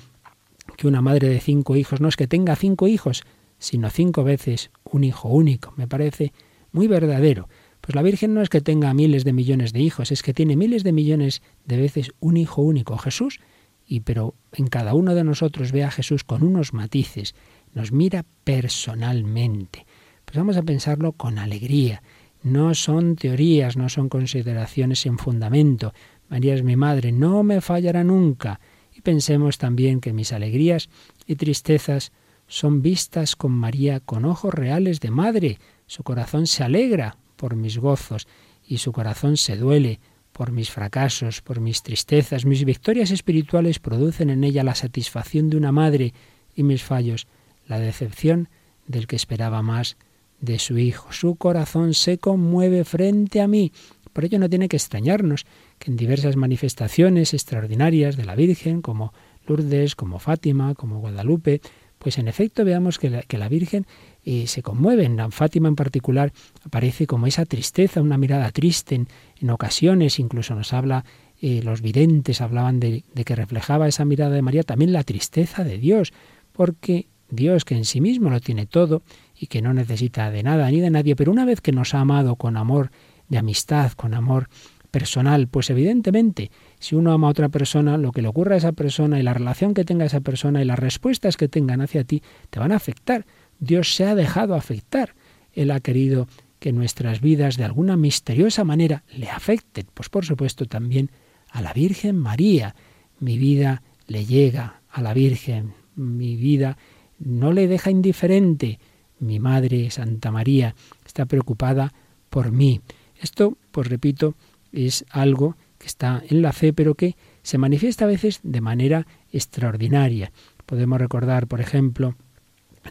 que 0.75 0.87
una 0.87 1.01
madre 1.01 1.29
de 1.29 1.39
cinco 1.39 1.75
hijos 1.75 2.01
no 2.01 2.07
es 2.07 2.15
que 2.15 2.27
tenga 2.27 2.55
cinco 2.55 2.87
hijos, 2.87 3.23
sino 3.59 3.89
cinco 3.89 4.23
veces 4.23 4.71
un 4.83 5.03
hijo 5.03 5.29
único. 5.29 5.73
Me 5.77 5.87
parece 5.87 6.33
muy 6.71 6.87
verdadero. 6.87 7.47
Pues 7.81 7.95
la 7.95 8.01
Virgen 8.01 8.33
no 8.33 8.41
es 8.41 8.49
que 8.49 8.61
tenga 8.61 8.93
miles 8.93 9.23
de 9.23 9.33
millones 9.33 9.71
de 9.71 9.79
hijos, 9.79 10.11
es 10.11 10.23
que 10.23 10.33
tiene 10.33 10.55
miles 10.55 10.83
de 10.83 10.91
millones 10.91 11.41
de 11.65 11.77
veces 11.77 12.11
un 12.19 12.37
hijo 12.37 12.61
único, 12.61 12.97
Jesús, 12.97 13.39
y 13.87 14.01
pero 14.01 14.35
en 14.51 14.67
cada 14.67 14.93
uno 14.93 15.15
de 15.15 15.23
nosotros 15.23 15.71
ve 15.71 15.83
a 15.83 15.91
Jesús 15.91 16.23
con 16.23 16.43
unos 16.43 16.73
matices, 16.73 17.33
nos 17.73 17.91
mira 17.91 18.25
personalmente. 18.43 19.85
Pues 20.25 20.37
vamos 20.37 20.57
a 20.57 20.63
pensarlo 20.63 21.13
con 21.13 21.39
alegría. 21.39 22.03
No 22.43 22.75
son 22.75 23.15
teorías, 23.15 23.77
no 23.77 23.87
son 23.87 24.09
consideraciones 24.09 24.99
sin 24.99 25.17
fundamento. 25.17 25.93
María 26.27 26.53
es 26.53 26.63
mi 26.63 26.75
madre, 26.75 27.13
no 27.13 27.43
me 27.43 27.61
fallará 27.61 28.03
nunca. 28.03 28.59
Pensemos 29.07 29.57
también 29.57 30.01
que 30.01 30.11
mis 30.11 30.33
alegrías 30.33 30.89
y 31.25 31.37
tristezas 31.37 32.11
son 32.45 32.81
vistas 32.81 33.37
con 33.37 33.53
María 33.53 34.01
con 34.01 34.25
ojos 34.25 34.53
reales 34.53 34.99
de 34.99 35.11
madre. 35.11 35.59
Su 35.85 36.03
corazón 36.03 36.45
se 36.45 36.65
alegra 36.65 37.15
por 37.37 37.55
mis 37.55 37.77
gozos 37.77 38.27
y 38.67 38.79
su 38.79 38.91
corazón 38.91 39.37
se 39.37 39.55
duele 39.55 40.01
por 40.33 40.51
mis 40.51 40.71
fracasos, 40.71 41.41
por 41.41 41.61
mis 41.61 41.83
tristezas. 41.83 42.43
Mis 42.43 42.65
victorias 42.65 43.11
espirituales 43.11 43.79
producen 43.79 44.29
en 44.29 44.43
ella 44.43 44.65
la 44.65 44.75
satisfacción 44.75 45.49
de 45.49 45.55
una 45.55 45.71
madre 45.71 46.13
y 46.53 46.63
mis 46.63 46.83
fallos 46.83 47.27
la 47.65 47.79
decepción 47.79 48.49
del 48.87 49.07
que 49.07 49.15
esperaba 49.15 49.61
más 49.61 49.95
de 50.41 50.59
su 50.59 50.77
hijo. 50.79 51.13
Su 51.13 51.35
corazón 51.35 51.93
se 51.93 52.17
conmueve 52.17 52.83
frente 52.83 53.39
a 53.39 53.47
mí. 53.47 53.71
Por 54.11 54.25
ello 54.25 54.37
no 54.37 54.49
tiene 54.49 54.67
que 54.67 54.75
extrañarnos 54.75 55.45
que 55.79 55.91
en 55.91 55.97
diversas 55.97 56.35
manifestaciones 56.35 57.33
extraordinarias 57.33 58.17
de 58.17 58.25
la 58.25 58.35
Virgen, 58.35 58.81
como 58.81 59.13
Lourdes, 59.47 59.95
como 59.95 60.19
Fátima, 60.19 60.75
como 60.75 60.99
Guadalupe, 60.99 61.61
pues 61.97 62.17
en 62.17 62.27
efecto 62.27 62.63
veamos 62.63 62.99
que 62.99 63.09
la, 63.09 63.23
que 63.23 63.37
la 63.37 63.49
Virgen 63.49 63.85
eh, 64.23 64.47
se 64.47 64.61
conmueve. 64.61 65.05
En 65.05 65.31
Fátima 65.31 65.67
en 65.67 65.75
particular 65.75 66.31
aparece 66.63 67.07
como 67.07 67.27
esa 67.27 67.45
tristeza, 67.45 68.01
una 68.01 68.17
mirada 68.17 68.51
triste 68.51 69.05
en, 69.39 69.49
ocasiones, 69.49 70.19
incluso 70.19 70.53
nos 70.55 70.73
habla, 70.73 71.05
eh, 71.41 71.61
los 71.63 71.81
videntes 71.81 72.41
hablaban 72.41 72.79
de, 72.79 73.03
de 73.13 73.23
que 73.23 73.35
reflejaba 73.35 73.87
esa 73.87 74.05
mirada 74.05 74.35
de 74.35 74.41
María 74.41 74.63
también 74.63 74.93
la 74.93 75.03
tristeza 75.03 75.63
de 75.63 75.77
Dios, 75.77 76.13
porque 76.51 77.07
Dios 77.29 77.65
que 77.65 77.75
en 77.75 77.85
sí 77.85 78.01
mismo 78.01 78.29
lo 78.29 78.39
tiene 78.39 78.65
todo 78.65 79.01
y 79.35 79.47
que 79.47 79.61
no 79.61 79.73
necesita 79.73 80.31
de 80.31 80.43
nada 80.43 80.69
ni 80.71 80.79
de 80.79 80.89
nadie, 80.89 81.15
pero 81.15 81.31
una 81.31 81.45
vez 81.45 81.61
que 81.61 81.71
nos 81.71 81.93
ha 81.93 81.99
amado 81.99 82.35
con 82.35 82.57
amor 82.57 82.91
de 83.27 83.37
amistad, 83.37 83.91
con 83.93 84.13
amor 84.13 84.49
personal, 84.91 85.47
pues 85.47 85.69
evidentemente, 85.69 86.51
si 86.79 86.95
uno 86.95 87.11
ama 87.11 87.27
a 87.27 87.31
otra 87.31 87.49
persona, 87.49 87.97
lo 87.97 88.11
que 88.11 88.21
le 88.21 88.27
ocurra 88.27 88.55
a 88.55 88.57
esa 88.57 88.71
persona 88.71 89.19
y 89.19 89.23
la 89.23 89.33
relación 89.33 89.73
que 89.73 89.85
tenga 89.85 90.05
esa 90.05 90.21
persona 90.21 90.61
y 90.61 90.65
las 90.65 90.79
respuestas 90.79 91.37
que 91.37 91.47
tengan 91.47 91.81
hacia 91.81 92.03
ti 92.03 92.23
te 92.49 92.59
van 92.59 92.71
a 92.71 92.77
afectar. 92.77 93.25
Dios 93.59 93.95
se 93.95 94.05
ha 94.05 94.15
dejado 94.15 94.55
afectar. 94.55 95.15
Él 95.53 95.71
ha 95.71 95.79
querido 95.79 96.27
que 96.59 96.71
nuestras 96.71 97.21
vidas 97.21 97.57
de 97.57 97.63
alguna 97.63 97.97
misteriosa 97.97 98.63
manera 98.63 99.03
le 99.13 99.29
afecten. 99.29 99.87
Pues 99.93 100.09
por 100.09 100.25
supuesto 100.25 100.65
también 100.65 101.11
a 101.49 101.61
la 101.61 101.73
Virgen 101.73 102.17
María. 102.17 102.75
Mi 103.19 103.37
vida 103.37 103.83
le 104.07 104.25
llega 104.25 104.81
a 104.89 105.01
la 105.01 105.13
Virgen. 105.13 105.73
Mi 105.95 106.35
vida 106.35 106.77
no 107.19 107.51
le 107.51 107.67
deja 107.67 107.91
indiferente. 107.91 108.79
Mi 109.19 109.39
Madre, 109.39 109.89
Santa 109.89 110.31
María, 110.31 110.75
está 111.05 111.25
preocupada 111.25 111.93
por 112.29 112.51
mí. 112.51 112.81
Esto, 113.19 113.57
pues 113.71 113.87
repito, 113.87 114.35
es 114.71 115.05
algo 115.09 115.55
que 115.77 115.87
está 115.87 116.23
en 116.29 116.41
la 116.41 116.53
fe, 116.53 116.73
pero 116.73 116.95
que 116.95 117.15
se 117.43 117.57
manifiesta 117.57 118.05
a 118.05 118.07
veces 118.07 118.39
de 118.43 118.61
manera 118.61 119.07
extraordinaria. 119.31 120.31
Podemos 120.65 120.99
recordar, 120.99 121.47
por 121.47 121.61
ejemplo, 121.61 122.15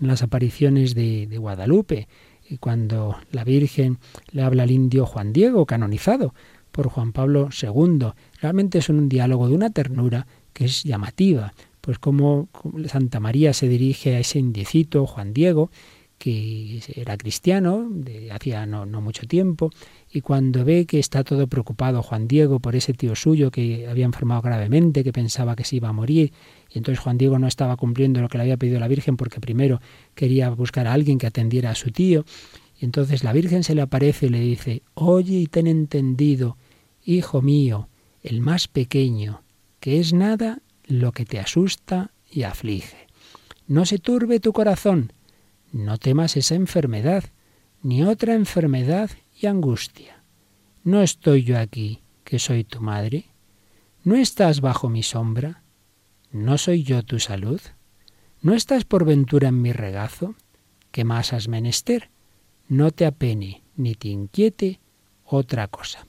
en 0.01 0.07
las 0.07 0.23
apariciones 0.23 0.95
de, 0.95 1.27
de 1.27 1.39
Guadalupe, 1.39 2.09
cuando 2.61 3.17
la 3.33 3.45
Virgen 3.45 3.99
le 4.31 4.43
habla 4.43 4.63
al 4.63 4.71
indio 4.71 5.05
Juan 5.05 5.33
Diego, 5.33 5.67
canonizado 5.67 6.35
por 6.71 6.89
Juan 6.89 7.13
Pablo 7.13 7.49
II. 7.51 8.13
Realmente 8.41 8.79
es 8.79 8.89
un 8.89 9.09
diálogo 9.09 9.49
de 9.49 9.55
una 9.55 9.71
ternura 9.71 10.27
que 10.53 10.67
es 10.67 10.85
llamativa 10.85 11.53
pues 11.87 12.01
como 12.01 12.49
Santa 12.89 13.21
María 13.21 13.53
se 13.53 13.69
dirige 13.69 14.17
a 14.17 14.19
ese 14.19 14.41
indiecito, 14.41 15.07
Juan 15.07 15.33
Diego, 15.33 15.71
que 16.19 16.81
era 16.95 17.17
cristiano 17.17 17.89
de 17.91 18.33
hacía 18.33 18.67
no, 18.67 18.87
no, 18.87 19.01
mucho 19.01 19.27
tiempo, 19.27 19.71
y 20.11 20.23
cuando 20.23 20.65
ve 20.65 20.87
que 20.87 20.99
está 20.99 21.25
todo 21.25 21.47
preocupado 21.47 22.03
Juan 22.03 22.27
Diego 22.27 22.59
por 22.59 22.75
ese 22.75 22.95
tío 22.95 23.15
suyo 23.15 23.51
que 23.51 23.87
había 23.87 24.07
enfermado 24.07 24.43
gravemente, 24.43 25.05
que 25.05 25.13
pensaba 25.13 25.57
que 25.57 25.65
se 25.65 25.77
iba 25.77 25.89
a 25.89 25.93
morir, 25.93 26.33
y 26.73 26.79
entonces 26.79 27.03
Juan 27.03 27.19
Diego 27.19 27.39
no 27.39 27.47
estaba 27.47 27.77
cumpliendo 27.77 28.21
lo 28.21 28.29
que 28.29 28.39
le 28.39 28.43
había 28.43 28.57
pedido 28.57 28.81
la 28.81 28.89
Virgen 28.89 29.17
porque 29.17 29.41
primero 29.41 29.81
quería 30.15 30.49
buscar 30.51 30.87
a 30.87 30.95
alguien 30.95 31.19
que 31.19 31.27
atendiera 31.27 31.71
a 31.71 31.75
su 31.75 31.91
tío, 31.91 32.25
y 32.81 32.85
entonces 32.85 33.23
la 33.23 33.33
Virgen 33.33 33.63
se 33.63 33.75
le 33.75 33.83
aparece 33.83 34.27
y 34.27 34.31
le 34.31 34.41
dice, 34.41 34.83
oye 34.95 35.39
y 35.39 35.47
ten 35.47 35.67
entendido, 35.67 36.57
hijo 37.05 37.43
mío, 37.43 37.89
el 38.23 38.41
más 38.41 38.69
pequeño, 38.69 39.43
que 39.81 40.01
es 40.01 40.13
nada 40.13 40.63
lo 40.87 41.13
que 41.13 41.25
te 41.25 41.39
asusta 41.39 42.11
y 42.31 42.43
aflige. 42.43 43.07
No 43.69 43.85
se 43.85 43.99
turbe 43.99 44.41
tu 44.41 44.53
corazón, 44.53 45.13
no 45.73 45.99
temas 45.99 46.37
esa 46.37 46.55
enfermedad, 46.55 47.25
ni 47.83 48.03
otra 48.03 48.35
enfermedad 48.35 49.11
y 49.41 49.47
angustia. 49.47 50.23
¿No 50.85 51.03
estoy 51.03 51.43
yo 51.43 51.59
aquí, 51.59 52.03
que 52.25 52.39
soy 52.39 52.65
tu 52.65 52.81
madre? 52.81 53.27
¿No 54.05 54.17
estás 54.17 54.61
bajo 54.61 54.89
mi 54.89 55.03
sombra? 55.03 55.63
¿No 56.31 56.59
soy 56.59 56.83
yo 56.83 57.03
tu 57.03 57.19
salud? 57.19 57.61
¿No 58.41 58.55
estás 58.55 58.85
por 58.85 59.05
ventura 59.05 59.49
en 59.49 59.61
mi 59.63 59.73
regazo? 59.73 60.35
¿Qué 60.91 61.05
más 61.05 61.33
has 61.33 61.49
menester? 61.49 62.11
No 62.69 62.91
te 62.91 63.07
apene 63.07 63.63
ni 63.77 63.95
te 63.95 64.09
inquiete 64.09 64.81
otra 65.25 65.69
cosa. 65.69 66.07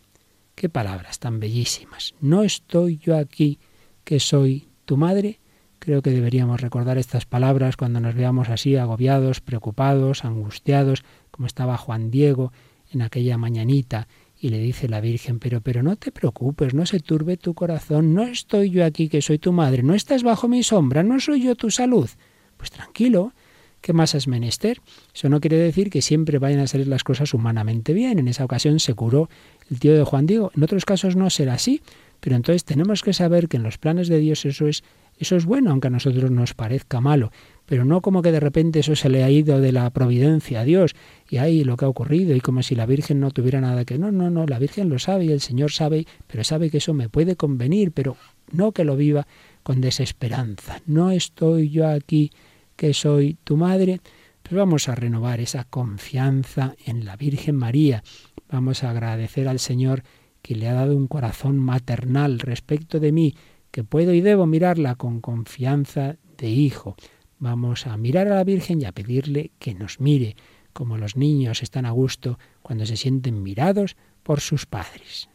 Qué 0.56 0.70
palabras 0.70 1.20
tan 1.20 1.40
bellísimas. 1.40 2.16
No 2.20 2.44
estoy 2.44 2.98
yo 2.98 3.18
aquí, 3.18 3.60
que 4.04 4.20
soy 4.20 4.70
tu 4.86 4.98
madre, 4.98 5.40
creo 5.88 6.02
que 6.02 6.12
deberíamos 6.12 6.60
recordar 6.60 6.98
estas 6.98 7.26
palabras 7.26 7.78
cuando 7.78 8.02
nos 8.02 8.14
veamos 8.14 8.50
así 8.50 8.76
agobiados, 8.76 9.40
preocupados, 9.40 10.26
angustiados, 10.26 11.06
como 11.32 11.48
estaba 11.48 11.78
Juan 11.78 12.12
Diego 12.12 12.52
en 12.92 13.04
aquella 13.04 13.38
mañanita 13.38 14.10
y 14.38 14.50
le 14.50 14.60
dice 14.60 14.90
la 14.90 15.00
Virgen, 15.00 15.40
pero 15.40 15.62
pero 15.62 15.84
no 15.84 15.96
te 15.96 16.12
preocupes, 16.12 16.74
no 16.74 16.86
se 16.86 17.00
turbe 17.00 17.38
tu 17.38 17.54
corazón, 17.54 18.14
no 18.14 18.24
estoy 18.24 18.70
yo 18.70 18.84
aquí 18.84 19.08
que 19.08 19.22
soy 19.22 19.40
tu 19.40 19.54
madre, 19.54 19.82
no 19.82 19.94
estás 19.94 20.24
bajo 20.24 20.50
mi 20.50 20.62
sombra, 20.62 21.04
no 21.04 21.22
soy 21.22 21.44
yo 21.44 21.56
tu 21.56 21.72
salud. 21.72 22.10
Pues 22.58 22.70
tranquilo, 22.70 23.32
¿qué 23.80 23.94
más 23.94 24.14
has 24.14 24.28
menester? 24.28 24.82
Eso 25.16 25.30
no 25.30 25.40
quiere 25.40 25.56
decir 25.56 25.90
que 25.90 26.02
siempre 26.02 26.38
vayan 26.38 26.60
a 26.60 26.68
salir 26.68 26.90
las 26.90 27.06
cosas 27.06 27.34
humanamente 27.34 27.94
bien. 27.94 28.20
En 28.20 28.28
esa 28.28 28.44
ocasión 28.44 28.82
se 28.82 28.94
curó 28.94 29.30
el 29.72 29.80
tío 29.80 29.96
de 29.96 30.04
Juan 30.04 30.26
Diego. 30.26 30.52
En 30.54 30.64
otros 30.64 30.84
casos 30.84 31.16
no 31.16 31.30
será 31.30 31.54
así. 31.54 31.82
Pero 32.20 32.36
entonces 32.36 32.66
tenemos 32.66 33.04
que 33.04 33.14
saber 33.14 33.48
que 33.48 33.58
en 33.58 33.64
los 33.64 33.78
planes 33.78 34.08
de 34.08 34.20
Dios 34.20 34.46
eso 34.46 34.68
es 34.68 34.84
Eso 35.20 35.36
es 35.36 35.46
bueno, 35.46 35.72
aunque 35.72 35.88
a 35.88 35.92
nosotros 35.92 36.30
nos 36.30 36.54
parezca 36.54 37.02
malo, 37.02 37.32
pero 37.66 37.86
no 37.86 38.02
como 38.02 38.22
que 38.22 38.32
de 38.32 38.40
repente 38.40 38.80
eso 38.80 38.96
se 38.96 39.10
le 39.10 39.24
ha 39.24 39.30
ido 39.30 39.60
de 39.60 39.72
la 39.72 39.90
providencia 39.90 40.62
a 40.62 40.64
Dios 40.64 40.96
y 41.30 41.38
ahí 41.38 41.64
lo 41.64 41.76
que 41.76 41.86
ha 41.86 41.90
ocurrido 41.90 42.36
y 42.36 42.40
como 42.40 42.62
si 42.62 42.76
la 42.76 42.86
Virgen 42.86 43.20
no 43.20 43.32
tuviera 43.32 43.60
nada 43.60 43.84
que 43.84 43.98
no, 43.98 44.12
no, 44.12 44.30
no, 44.30 44.46
la 44.46 44.60
Virgen 44.60 44.90
lo 44.90 45.00
sabe 45.00 45.26
y 45.26 45.32
el 45.32 45.42
Señor 45.42 45.72
sabe, 45.72 46.06
pero 46.28 46.44
sabe 46.44 46.70
que 46.70 46.78
eso 46.78 46.94
me 46.94 47.10
puede 47.10 47.36
convenir, 47.36 47.92
pero 47.92 48.16
no 48.52 48.72
que 48.72 48.84
lo 48.84 48.96
viva 48.96 49.28
con 49.64 49.82
desesperanza. 49.82 50.82
No 50.86 51.12
estoy 51.12 51.70
yo 51.70 51.88
aquí 51.88 52.32
que 52.76 52.94
soy 52.94 53.38
tu 53.44 53.58
madre, 53.58 54.00
pues 54.44 54.56
vamos 54.56 54.88
a 54.88 54.96
renovar 54.96 55.42
esa 55.42 55.66
confianza 55.66 56.76
en 56.86 57.06
la 57.06 57.18
Virgen 57.18 57.56
María. 57.56 58.04
Vamos 58.50 58.84
a 58.84 58.92
agradecer 58.92 59.48
al 59.48 59.60
Señor 59.60 60.04
que 60.42 60.56
le 60.56 60.70
ha 60.70 60.74
dado 60.74 60.96
un 60.96 61.08
corazón 61.08 61.60
maternal 61.60 62.40
respecto 62.40 63.02
de 63.02 63.12
mí, 63.12 63.36
que 63.72 63.84
puedo 63.84 64.14
y 64.14 64.22
debo 64.22 64.46
mirarla 64.46 64.96
con 64.96 65.22
confianza 65.22 66.18
de 66.38 66.50
hijo. 66.50 66.96
Vamos 67.40 67.88
a 67.88 67.98
mirar 67.98 68.28
a 68.28 68.36
la 68.36 68.44
Virgen 68.44 68.82
y 68.82 68.86
a 68.86 68.92
pedirle 68.92 69.52
que 69.60 69.74
nos 69.74 70.00
mire, 70.00 70.36
como 70.74 70.98
los 70.98 71.16
niños 71.16 71.64
están 71.64 71.86
a 71.86 71.92
gusto 71.92 72.40
cuando 72.62 72.86
se 72.86 72.98
sienten 72.98 73.44
mirados 73.44 73.96
por 74.24 74.42
sus 74.42 74.66
padres. 74.66 75.30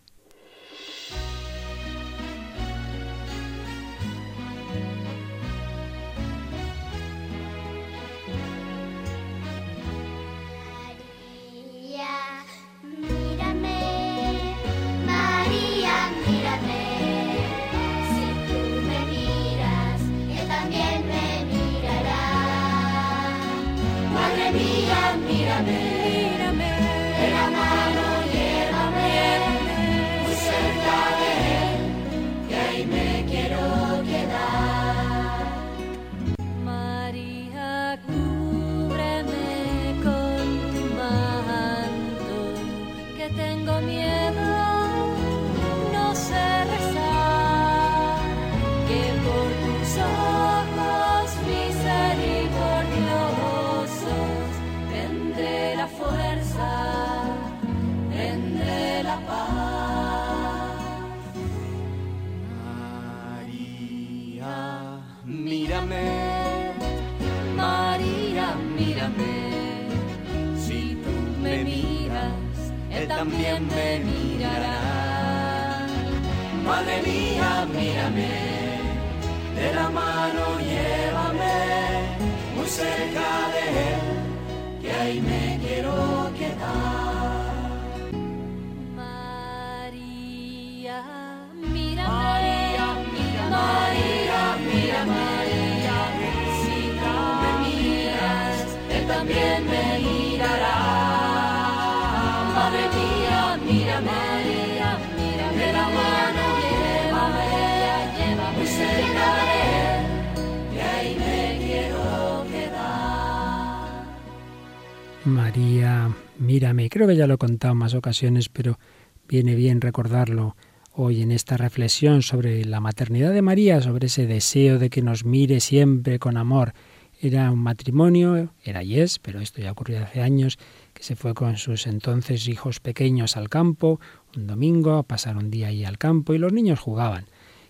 Que 117.06 117.16
ya 117.16 117.26
lo 117.26 117.34
he 117.34 117.38
contado 117.38 117.72
en 117.72 117.78
más 117.78 117.94
ocasiones, 117.94 118.48
pero 118.48 118.78
viene 119.26 119.56
bien 119.56 119.80
recordarlo 119.80 120.56
hoy 120.92 121.20
en 121.20 121.32
esta 121.32 121.56
reflexión 121.56 122.22
sobre 122.22 122.64
la 122.64 122.78
maternidad 122.78 123.32
de 123.32 123.42
María, 123.42 123.82
sobre 123.82 124.06
ese 124.06 124.26
deseo 124.26 124.78
de 124.78 124.88
que 124.88 125.02
nos 125.02 125.24
mire 125.24 125.58
siempre 125.58 126.20
con 126.20 126.36
amor. 126.36 126.74
Era 127.20 127.50
un 127.50 127.58
matrimonio, 127.58 128.54
era 128.62 128.84
y 128.84 129.00
es, 129.00 129.18
pero 129.18 129.40
esto 129.40 129.60
ya 129.60 129.72
ocurrió 129.72 130.00
hace 130.00 130.22
años, 130.22 130.58
que 130.94 131.02
se 131.02 131.16
fue 131.16 131.34
con 131.34 131.56
sus 131.56 131.88
entonces 131.88 132.46
hijos 132.46 132.78
pequeños 132.78 133.36
al 133.36 133.48
campo, 133.48 133.98
un 134.36 134.46
domingo, 134.46 134.94
a 134.94 135.02
pasar 135.02 135.36
un 135.36 135.50
día 135.50 135.68
ahí 135.68 135.84
al 135.84 135.98
campo, 135.98 136.34
y 136.34 136.38
los 136.38 136.52
niños 136.52 136.78
jugaban. 136.78 137.26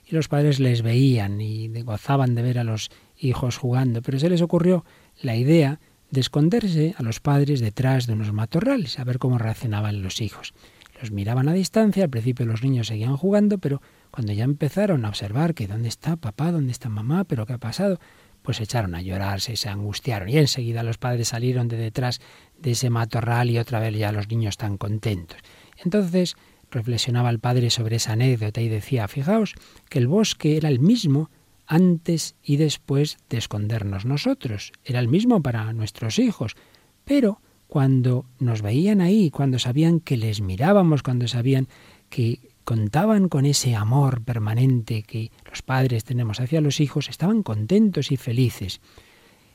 Y 0.06 0.14
los 0.14 0.28
padres 0.28 0.60
les 0.60 0.82
veían 0.82 1.40
y 1.40 1.68
gozaban 1.82 2.34
de 2.34 2.42
ver 2.42 2.58
a 2.58 2.64
los 2.64 2.90
hijos 3.18 3.56
jugando, 3.56 4.02
pero 4.02 4.18
se 4.18 4.28
les 4.28 4.42
ocurrió 4.42 4.84
la 5.22 5.36
idea 5.36 5.80
de 6.12 6.20
esconderse 6.20 6.94
a 6.98 7.02
los 7.02 7.20
padres 7.20 7.60
detrás 7.60 8.06
de 8.06 8.12
unos 8.12 8.32
matorrales, 8.32 8.98
a 8.98 9.04
ver 9.04 9.18
cómo 9.18 9.38
reaccionaban 9.38 10.02
los 10.02 10.20
hijos. 10.20 10.52
Los 11.00 11.10
miraban 11.10 11.48
a 11.48 11.54
distancia, 11.54 12.04
al 12.04 12.10
principio 12.10 12.44
los 12.44 12.62
niños 12.62 12.88
seguían 12.88 13.16
jugando, 13.16 13.56
pero 13.56 13.80
cuando 14.10 14.34
ya 14.34 14.44
empezaron 14.44 15.06
a 15.06 15.08
observar 15.08 15.54
que 15.54 15.66
dónde 15.66 15.88
está 15.88 16.16
papá, 16.16 16.52
dónde 16.52 16.70
está 16.70 16.90
mamá, 16.90 17.24
pero 17.24 17.46
qué 17.46 17.54
ha 17.54 17.58
pasado, 17.58 17.98
pues 18.42 18.58
se 18.58 18.64
echaron 18.64 18.94
a 18.94 19.00
llorarse, 19.00 19.56
se 19.56 19.70
angustiaron 19.70 20.28
y 20.28 20.36
enseguida 20.36 20.82
los 20.82 20.98
padres 20.98 21.28
salieron 21.28 21.66
de 21.66 21.78
detrás 21.78 22.20
de 22.58 22.72
ese 22.72 22.90
matorral 22.90 23.50
y 23.50 23.58
otra 23.58 23.80
vez 23.80 23.96
ya 23.96 24.12
los 24.12 24.28
niños 24.28 24.58
tan 24.58 24.76
contentos. 24.76 25.38
Entonces 25.82 26.36
reflexionaba 26.70 27.30
el 27.30 27.38
padre 27.38 27.70
sobre 27.70 27.96
esa 27.96 28.12
anécdota 28.12 28.60
y 28.60 28.68
decía, 28.68 29.08
fijaos 29.08 29.54
que 29.88 29.98
el 29.98 30.08
bosque 30.08 30.58
era 30.58 30.68
el 30.68 30.78
mismo 30.78 31.30
antes 31.66 32.34
y 32.42 32.56
después 32.56 33.18
de 33.28 33.38
escondernos 33.38 34.04
nosotros, 34.04 34.72
era 34.84 35.00
el 35.00 35.08
mismo 35.08 35.42
para 35.42 35.72
nuestros 35.72 36.18
hijos, 36.18 36.56
pero 37.04 37.40
cuando 37.66 38.26
nos 38.38 38.60
veían 38.60 39.00
ahí, 39.00 39.30
cuando 39.30 39.58
sabían 39.58 40.00
que 40.00 40.16
les 40.16 40.40
mirábamos, 40.40 41.02
cuando 41.02 41.26
sabían 41.26 41.68
que 42.10 42.52
contaban 42.64 43.28
con 43.28 43.46
ese 43.46 43.74
amor 43.74 44.22
permanente 44.22 45.02
que 45.02 45.30
los 45.48 45.62
padres 45.62 46.04
tenemos 46.04 46.40
hacia 46.40 46.60
los 46.60 46.80
hijos, 46.80 47.08
estaban 47.08 47.42
contentos 47.42 48.12
y 48.12 48.16
felices. 48.16 48.80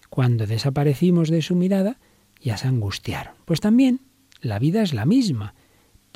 Cuando 0.09 0.47
desaparecimos 0.47 1.29
de 1.29 1.41
su 1.41 1.55
mirada, 1.55 1.99
ya 2.41 2.57
se 2.57 2.67
angustiaron. 2.67 3.35
Pues 3.45 3.61
también 3.61 4.01
la 4.41 4.59
vida 4.59 4.81
es 4.81 4.93
la 4.93 5.05
misma 5.05 5.53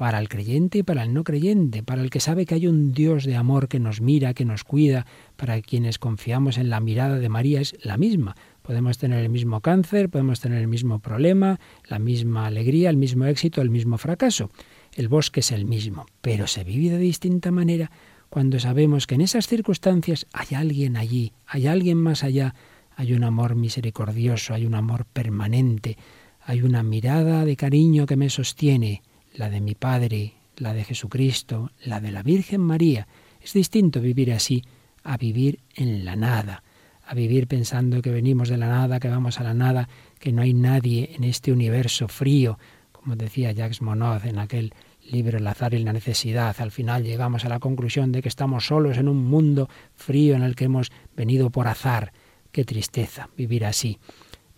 para 0.01 0.17
el 0.17 0.29
creyente 0.29 0.79
y 0.79 0.83
para 0.83 1.03
el 1.03 1.13
no 1.13 1.23
creyente, 1.23 1.83
para 1.83 2.01
el 2.01 2.09
que 2.09 2.19
sabe 2.19 2.47
que 2.47 2.55
hay 2.55 2.65
un 2.65 2.91
Dios 2.91 3.23
de 3.23 3.35
amor 3.35 3.67
que 3.67 3.79
nos 3.79 4.01
mira, 4.01 4.33
que 4.33 4.45
nos 4.45 4.63
cuida, 4.63 5.05
para 5.35 5.61
quienes 5.61 5.99
confiamos 5.99 6.57
en 6.57 6.71
la 6.71 6.79
mirada 6.79 7.19
de 7.19 7.29
María 7.29 7.61
es 7.61 7.75
la 7.83 7.97
misma. 7.97 8.35
Podemos 8.63 8.97
tener 8.97 9.19
el 9.19 9.29
mismo 9.29 9.61
cáncer, 9.61 10.09
podemos 10.09 10.39
tener 10.39 10.59
el 10.59 10.67
mismo 10.67 10.97
problema, 10.97 11.59
la 11.87 11.99
misma 11.99 12.47
alegría, 12.47 12.89
el 12.89 12.97
mismo 12.97 13.25
éxito, 13.25 13.61
el 13.61 13.69
mismo 13.69 13.99
fracaso. 13.99 14.49
El 14.95 15.07
bosque 15.07 15.41
es 15.41 15.51
el 15.51 15.65
mismo, 15.65 16.07
pero 16.21 16.47
se 16.47 16.63
vive 16.63 16.95
de 16.95 16.97
distinta 16.97 17.51
manera 17.51 17.91
cuando 18.31 18.59
sabemos 18.59 19.05
que 19.05 19.13
en 19.13 19.21
esas 19.21 19.45
circunstancias 19.45 20.25
hay 20.33 20.55
alguien 20.55 20.97
allí, 20.97 21.33
hay 21.45 21.67
alguien 21.67 21.99
más 21.99 22.23
allá, 22.23 22.55
hay 22.95 23.13
un 23.13 23.23
amor 23.23 23.53
misericordioso, 23.53 24.55
hay 24.55 24.65
un 24.65 24.73
amor 24.73 25.05
permanente, 25.05 25.95
hay 26.43 26.63
una 26.63 26.81
mirada 26.81 27.45
de 27.45 27.55
cariño 27.55 28.07
que 28.07 28.15
me 28.15 28.31
sostiene, 28.31 29.03
la 29.33 29.49
de 29.49 29.61
mi 29.61 29.75
Padre, 29.75 30.33
la 30.57 30.73
de 30.73 30.83
Jesucristo, 30.83 31.71
la 31.83 31.99
de 31.99 32.11
la 32.11 32.23
Virgen 32.23 32.61
María. 32.61 33.07
Es 33.41 33.53
distinto 33.53 34.01
vivir 34.01 34.31
así 34.31 34.63
a 35.03 35.17
vivir 35.17 35.59
en 35.75 36.05
la 36.05 36.15
nada, 36.15 36.63
a 37.05 37.15
vivir 37.15 37.47
pensando 37.47 38.01
que 38.01 38.11
venimos 38.11 38.49
de 38.49 38.57
la 38.57 38.67
nada, 38.67 38.99
que 38.99 39.09
vamos 39.09 39.39
a 39.39 39.43
la 39.43 39.53
nada, 39.53 39.89
que 40.19 40.31
no 40.31 40.41
hay 40.41 40.53
nadie 40.53 41.11
en 41.15 41.23
este 41.23 41.51
universo 41.51 42.07
frío, 42.07 42.59
como 42.91 43.15
decía 43.15 43.51
Jacques 43.51 43.81
Monod 43.81 44.25
en 44.25 44.37
aquel 44.37 44.73
libro 45.09 45.37
El 45.37 45.47
azar 45.47 45.73
y 45.73 45.79
la 45.79 45.93
necesidad. 45.93 46.55
Al 46.59 46.71
final 46.71 47.03
llegamos 47.03 47.45
a 47.45 47.49
la 47.49 47.59
conclusión 47.59 48.11
de 48.11 48.21
que 48.21 48.29
estamos 48.29 48.67
solos 48.67 48.97
en 48.97 49.07
un 49.07 49.25
mundo 49.25 49.69
frío 49.95 50.35
en 50.35 50.43
el 50.43 50.55
que 50.55 50.65
hemos 50.65 50.91
venido 51.15 51.49
por 51.49 51.67
azar. 51.67 52.13
Qué 52.51 52.63
tristeza 52.63 53.29
vivir 53.35 53.65
así. 53.65 53.97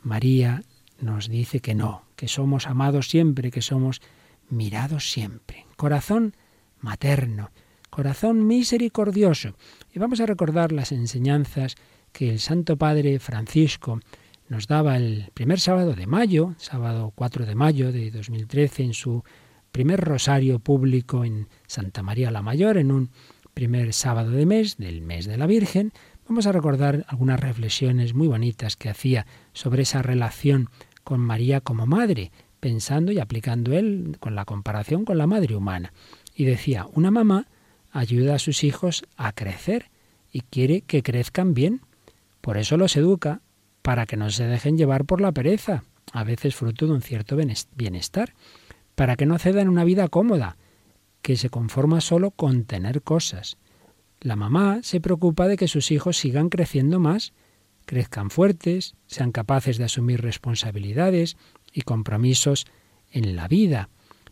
María 0.02 0.64
nos 1.00 1.30
dice 1.30 1.62
que 1.62 1.76
no, 1.76 2.04
que 2.16 2.28
somos 2.28 2.68
amados 2.68 3.10
siempre, 3.10 3.52
que 3.52 3.62
somos 3.62 4.02
mirados 4.50 5.12
siempre. 5.12 5.66
Corazón 5.76 6.36
materno, 6.80 7.52
corazón 7.90 8.46
misericordioso. 8.46 9.56
Y 9.94 10.00
vamos 10.00 10.20
a 10.20 10.26
recordar 10.26 10.72
las 10.72 10.92
enseñanzas 10.92 11.76
que 12.12 12.30
el 12.30 12.40
Santo 12.40 12.78
Padre 12.78 13.20
Francisco 13.20 14.00
nos 14.50 14.68
daba 14.68 14.98
el 14.98 15.32
primer 15.34 15.60
sábado 15.60 15.94
de 15.94 16.06
mayo, 16.06 16.54
sábado 16.58 17.12
4 17.16 17.46
de 17.46 17.56
mayo 17.56 17.92
de 17.92 18.12
2013, 18.12 18.84
en 18.84 18.94
su 18.94 19.24
primer 19.72 20.00
rosario 20.00 20.60
público 20.60 21.26
en 21.26 21.48
Santa 21.68 22.04
María 22.04 22.30
la 22.30 22.42
Mayor, 22.42 22.78
en 22.78 22.92
un 22.92 23.10
primer 23.54 23.94
sábado 23.94 24.32
de 24.32 24.46
mes, 24.46 24.78
del 24.78 25.02
mes 25.02 25.26
de 25.26 25.38
la 25.38 25.48
Virgen. 25.48 25.94
Vamos 26.28 26.46
a 26.46 26.52
recordar 26.52 27.06
algunas 27.08 27.40
reflexiones 27.40 28.14
muy 28.14 28.28
bonitas 28.28 28.76
que 28.76 28.90
hacía 28.90 29.26
sobre 29.54 29.84
esa 29.84 30.02
relación 30.02 30.70
con 31.04 31.20
María 31.20 31.62
como 31.62 31.86
madre, 31.86 32.32
pensando 32.64 33.12
y 33.12 33.20
aplicando 33.20 33.74
él 33.74 34.16
con 34.22 34.36
la 34.36 34.46
comparación 34.46 35.04
con 35.04 35.18
la 35.18 35.28
madre 35.28 35.54
humana. 35.54 35.92
Y 36.34 36.46
decía, 36.46 36.88
una 36.94 37.12
mamá 37.12 37.48
ayuda 37.92 38.36
a 38.36 38.40
sus 38.40 38.64
hijos 38.64 39.04
a 39.18 39.34
crecer 39.34 39.92
y 40.32 40.44
quiere 40.50 40.80
que 40.80 41.04
crezcan 41.04 41.54
bien. 41.54 41.82
Por 42.40 42.56
eso 42.56 42.78
los 42.78 42.96
educa, 42.96 43.42
para 43.82 44.06
que 44.06 44.16
no 44.16 44.30
se 44.30 44.46
dejen 44.46 44.78
llevar 44.78 45.04
por 45.04 45.20
la 45.20 45.34
pereza, 45.34 45.84
a 46.14 46.24
veces 46.24 46.56
fruto 46.56 46.86
de 46.88 46.94
un 46.94 47.02
cierto 47.02 47.36
bienestar, 47.76 48.34
para 48.96 49.18
que 49.18 49.26
no 49.26 49.38
cedan 49.40 49.68
una 49.68 49.84
vida 49.84 50.08
cómoda, 50.08 50.56
que 51.22 51.36
se 51.36 51.50
conforma 51.50 52.00
solo 52.00 52.32
con 52.32 52.64
tener 52.64 53.02
cosas. 53.02 53.58
La 54.22 54.38
mamá 54.38 54.80
se 54.84 55.02
preocupa 55.02 55.50
de 55.50 55.58
que 55.58 55.68
sus 55.68 55.92
hijos 55.92 56.16
sigan 56.16 56.48
creciendo 56.48 57.02
más, 57.02 57.34
crezcan 57.86 58.30
fuertes, 58.30 58.96
sean 59.06 59.34
capaces 59.34 59.78
de 59.78 59.84
asumir 59.84 60.22
responsabilidades 60.22 61.36
y 61.74 61.82
compromisos 61.82 62.66
en 63.12 63.36
la 63.36 63.48
vida, 63.48 63.90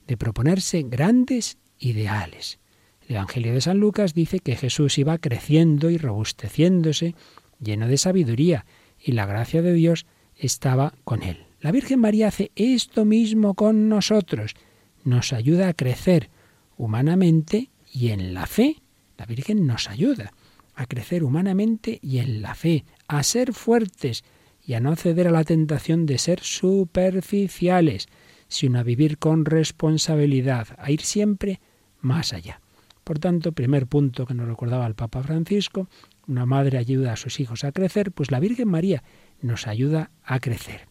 de 0.07 0.17
proponerse 0.17 0.83
grandes 0.83 1.57
ideales. 1.79 2.59
El 3.07 3.15
Evangelio 3.15 3.53
de 3.53 3.61
San 3.61 3.79
Lucas 3.79 4.13
dice 4.13 4.39
que 4.39 4.55
Jesús 4.55 4.97
iba 4.97 5.17
creciendo 5.17 5.89
y 5.89 5.97
robusteciéndose, 5.97 7.15
lleno 7.59 7.87
de 7.87 7.97
sabiduría, 7.97 8.65
y 8.99 9.13
la 9.13 9.25
gracia 9.25 9.61
de 9.61 9.73
Dios 9.73 10.05
estaba 10.35 10.93
con 11.03 11.23
él. 11.23 11.45
La 11.59 11.71
Virgen 11.71 11.99
María 11.99 12.27
hace 12.27 12.51
esto 12.55 13.05
mismo 13.05 13.53
con 13.53 13.89
nosotros, 13.89 14.55
nos 15.03 15.33
ayuda 15.33 15.67
a 15.67 15.73
crecer 15.73 16.29
humanamente 16.77 17.69
y 17.91 18.09
en 18.09 18.33
la 18.33 18.47
fe. 18.47 18.77
La 19.17 19.25
Virgen 19.25 19.65
nos 19.67 19.89
ayuda 19.89 20.33
a 20.75 20.85
crecer 20.85 21.23
humanamente 21.23 21.99
y 22.01 22.19
en 22.19 22.41
la 22.41 22.55
fe, 22.55 22.85
a 23.07 23.23
ser 23.23 23.53
fuertes 23.53 24.23
y 24.71 24.73
a 24.73 24.79
no 24.79 24.95
ceder 24.95 25.27
a 25.27 25.31
la 25.31 25.43
tentación 25.43 26.05
de 26.05 26.17
ser 26.17 26.39
superficiales, 26.39 28.07
sino 28.47 28.79
a 28.79 28.83
vivir 28.83 29.17
con 29.17 29.43
responsabilidad, 29.43 30.69
a 30.77 30.91
ir 30.91 31.01
siempre 31.01 31.59
más 31.99 32.31
allá. 32.31 32.61
Por 33.03 33.19
tanto, 33.19 33.51
primer 33.51 33.85
punto 33.87 34.25
que 34.25 34.33
nos 34.33 34.47
recordaba 34.47 34.87
el 34.87 34.95
Papa 34.95 35.23
Francisco, 35.23 35.89
una 36.25 36.45
madre 36.45 36.77
ayuda 36.77 37.11
a 37.11 37.17
sus 37.17 37.41
hijos 37.41 37.65
a 37.65 37.73
crecer, 37.73 38.13
pues 38.13 38.31
la 38.31 38.39
Virgen 38.39 38.69
María 38.69 39.03
nos 39.41 39.67
ayuda 39.67 40.11
a 40.23 40.39
crecer. 40.39 40.87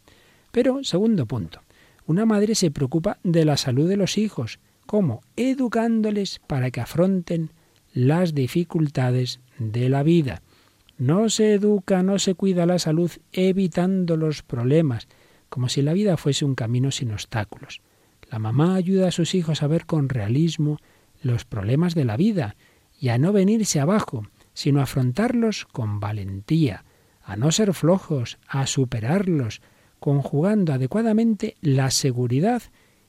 Pero, 0.53 0.85
segundo 0.85 1.24
punto, 1.24 1.62
una 2.05 2.26
madre 2.26 2.57
se 2.57 2.70
preocupa 2.70 3.16
de 3.22 3.47
la 3.47 3.57
salud 3.57 3.89
de 3.89 3.97
los 3.97 4.18
hijos. 4.18 4.59
¿Cómo? 4.85 5.22
Educándoles 5.37 6.39
para 6.47 6.70
que 6.70 6.83
afronten 6.83 7.51
las 7.95 8.35
dificultades 8.35 9.41
de 9.59 9.89
la 9.89 10.03
vida. 10.03 10.43
No 11.01 11.30
se 11.30 11.55
educa, 11.55 12.03
no 12.03 12.18
se 12.18 12.34
cuida 12.34 12.66
la 12.66 12.78
salud 12.78 13.11
evitando 13.32 14.18
los 14.18 14.42
problemas, 14.42 15.09
como 15.48 15.70
si 15.70 15.80
la 15.80 15.94
vida 15.94 16.18
fuese 16.18 16.44
un 16.44 16.55
camino 16.55 16.90
sin 16.90 17.11
obstáculos. 17.11 17.80
La 18.30 18.38
mamá 18.38 18.74
ayuda 18.74 19.09
a 19.09 19.11
sus 19.11 19.34
hijos 19.34 19.62
a 19.62 19.66
ver 19.66 19.86
con 19.86 20.11
realismo 20.11 20.76
los 21.22 21.46
problemas 21.46 21.94
de 21.94 22.05
la 22.05 22.18
vida 22.18 22.55
y 23.01 23.09
a 23.09 23.16
no 23.16 23.32
venirse 23.32 23.80
abajo, 23.80 24.26
sino 24.53 24.80
a 24.80 24.82
afrontarlos 24.82 25.64
con 25.64 26.01
valentía, 26.01 26.84
a 27.22 27.34
no 27.34 27.51
ser 27.51 27.72
flojos, 27.72 28.38
a 28.46 28.66
superarlos, 28.66 29.62
conjugando 30.01 30.74
adecuadamente 30.74 31.57
la 31.62 31.90
seguridad 31.90 32.62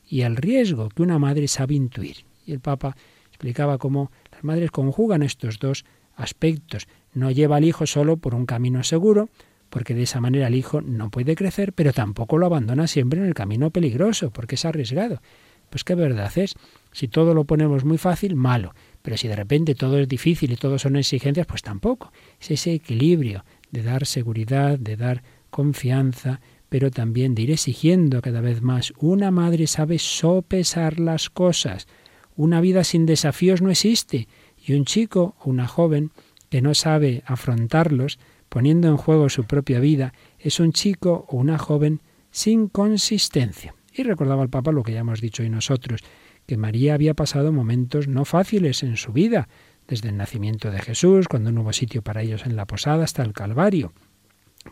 y 0.08 0.22
el 0.22 0.38
riesgo 0.38 0.88
que 0.88 1.04
una 1.04 1.20
madre 1.20 1.50
sabe 1.50 1.76
intuir. 1.76 2.24
Y 2.46 2.54
el 2.54 2.62
Papa 2.62 2.96
explicaba 3.28 3.78
cómo 3.80 4.14
las 4.32 4.46
madres 4.46 4.72
conjugan 4.72 5.24
estos 5.24 5.60
dos 5.60 5.84
aspectos. 6.16 6.88
No 7.14 7.32
lleva 7.32 7.58
al 7.58 7.66
hijo 7.66 7.86
solo 7.86 8.18
por 8.18 8.36
un 8.36 8.46
camino 8.46 8.84
seguro, 8.84 9.30
porque 9.70 9.94
de 9.94 10.04
esa 10.04 10.22
manera 10.22 10.48
el 10.48 10.56
hijo 10.56 10.82
no 10.82 11.10
puede 11.10 11.36
crecer, 11.36 11.74
pero 11.74 11.94
tampoco 11.94 12.38
lo 12.38 12.46
abandona 12.46 12.88
siempre 12.88 13.20
en 13.20 13.26
el 13.26 13.34
camino 13.34 13.72
peligroso, 13.72 14.30
porque 14.32 14.56
es 14.56 14.66
arriesgado. 14.66 15.22
Pues 15.70 15.86
qué 15.86 15.96
verdad 15.96 16.32
es, 16.38 16.56
si 16.92 17.08
todo 17.08 17.34
lo 17.34 17.46
ponemos 17.46 17.86
muy 17.86 17.98
fácil, 17.98 18.36
malo, 18.36 18.76
pero 19.02 19.16
si 19.16 19.30
de 19.30 19.38
repente 19.38 19.74
todo 19.74 19.98
es 20.00 20.10
difícil 20.10 20.52
y 20.52 20.58
todo 20.58 20.78
son 20.78 20.98
exigencias, 20.98 21.48
pues 21.48 21.62
tampoco. 21.62 22.12
Es 22.40 22.52
ese 22.52 22.74
equilibrio 22.74 23.46
de 23.72 23.82
dar 23.82 24.06
seguridad, 24.06 24.78
de 24.78 24.98
dar 24.98 25.24
confianza, 25.50 26.42
pero 26.68 26.92
también 26.92 27.34
de 27.34 27.44
ir 27.44 27.52
exigiendo 27.52 28.22
cada 28.22 28.42
vez 28.42 28.62
más. 28.62 28.94
Una 28.98 29.32
madre 29.32 29.68
sabe 29.68 29.98
sopesar 29.98 31.00
las 31.00 31.30
cosas. 31.30 31.88
Una 32.36 32.60
vida 32.60 32.84
sin 32.84 33.06
desafíos 33.06 33.62
no 33.62 33.70
existe. 33.70 34.28
Y 34.66 34.74
un 34.74 34.86
chico 34.86 35.36
o 35.40 35.50
una 35.50 35.68
joven 35.68 36.12
que 36.50 36.62
no 36.62 36.74
sabe 36.74 37.24
afrontarlos, 37.26 38.20
poniendo 38.50 38.90
en 38.90 38.98
juego 38.98 39.30
su 39.30 39.46
propia 39.46 39.80
vida, 39.80 40.14
es 40.38 40.60
un 40.60 40.74
chico 40.74 41.26
o 41.30 41.38
una 41.38 41.58
joven 41.58 42.02
sin 42.32 42.68
consistencia. 42.68 43.74
Y 43.94 44.04
recordaba 44.04 44.44
al 44.44 44.50
Papa 44.50 44.72
lo 44.72 44.84
que 44.84 44.94
ya 44.94 45.00
hemos 45.00 45.22
dicho 45.22 45.44
hoy 45.44 45.50
nosotros, 45.50 46.02
que 46.46 46.58
María 46.58 46.94
había 46.94 47.14
pasado 47.14 47.52
momentos 47.54 48.08
no 48.08 48.26
fáciles 48.26 48.84
en 48.84 48.98
su 48.98 49.14
vida, 49.14 49.48
desde 49.88 50.10
el 50.10 50.18
nacimiento 50.18 50.72
de 50.72 50.80
Jesús, 50.80 51.28
cuando 51.28 51.52
no 51.52 51.62
hubo 51.62 51.74
sitio 51.74 52.02
para 52.02 52.22
ellos 52.22 52.46
en 52.46 52.56
la 52.56 52.66
posada, 52.66 53.04
hasta 53.04 53.24
el 53.24 53.34
Calvario. 53.34 53.94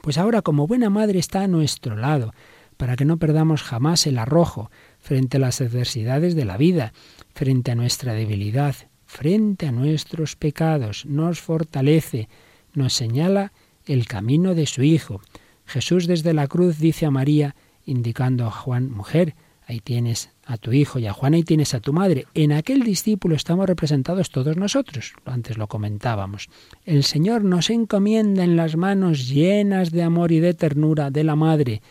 Pues 0.01 0.17
ahora, 0.17 0.41
como 0.41 0.67
buena 0.67 0.89
madre, 0.89 1.19
está 1.19 1.43
a 1.43 1.47
nuestro 1.47 1.95
lado, 1.95 2.33
para 2.77 2.95
que 2.95 3.05
no 3.05 3.17
perdamos 3.17 3.61
jamás 3.61 4.07
el 4.07 4.17
arrojo 4.17 4.71
frente 4.99 5.37
a 5.37 5.39
las 5.39 5.61
adversidades 5.61 6.35
de 6.35 6.45
la 6.45 6.57
vida, 6.57 6.93
frente 7.33 7.71
a 7.71 7.75
nuestra 7.75 8.13
debilidad, 8.13 8.75
frente 9.09 9.65
a 9.65 9.71
nuestros 9.71 10.35
pecados, 10.35 11.03
nos 11.07 11.41
fortalece, 11.41 12.29
nos 12.75 12.93
señala 12.93 13.51
el 13.87 14.05
camino 14.05 14.53
de 14.53 14.67
su 14.67 14.83
Hijo. 14.83 15.19
Jesús 15.65 16.05
desde 16.05 16.35
la 16.35 16.47
cruz 16.47 16.77
dice 16.77 17.07
a 17.07 17.11
María, 17.11 17.55
indicando 17.85 18.45
a 18.45 18.51
Juan, 18.51 18.91
mujer, 18.91 19.33
ahí 19.65 19.79
tienes 19.79 20.29
a 20.45 20.57
tu 20.57 20.73
hijo 20.73 20.99
y 20.99 21.07
a 21.07 21.13
Juan, 21.13 21.33
ahí 21.33 21.43
tienes 21.43 21.73
a 21.73 21.79
tu 21.79 21.91
madre. 21.91 22.27
En 22.35 22.51
aquel 22.51 22.83
discípulo 22.83 23.35
estamos 23.35 23.65
representados 23.65 24.29
todos 24.29 24.57
nosotros, 24.57 25.13
antes 25.25 25.57
lo 25.57 25.67
comentábamos. 25.67 26.47
El 26.85 27.03
Señor 27.03 27.43
nos 27.43 27.71
encomienda 27.71 28.43
en 28.43 28.55
las 28.55 28.75
manos 28.75 29.27
llenas 29.27 29.89
de 29.91 30.03
amor 30.03 30.31
y 30.31 30.39
de 30.39 30.53
ternura 30.53 31.09
de 31.09 31.23
la 31.23 31.35
madre, 31.35 31.81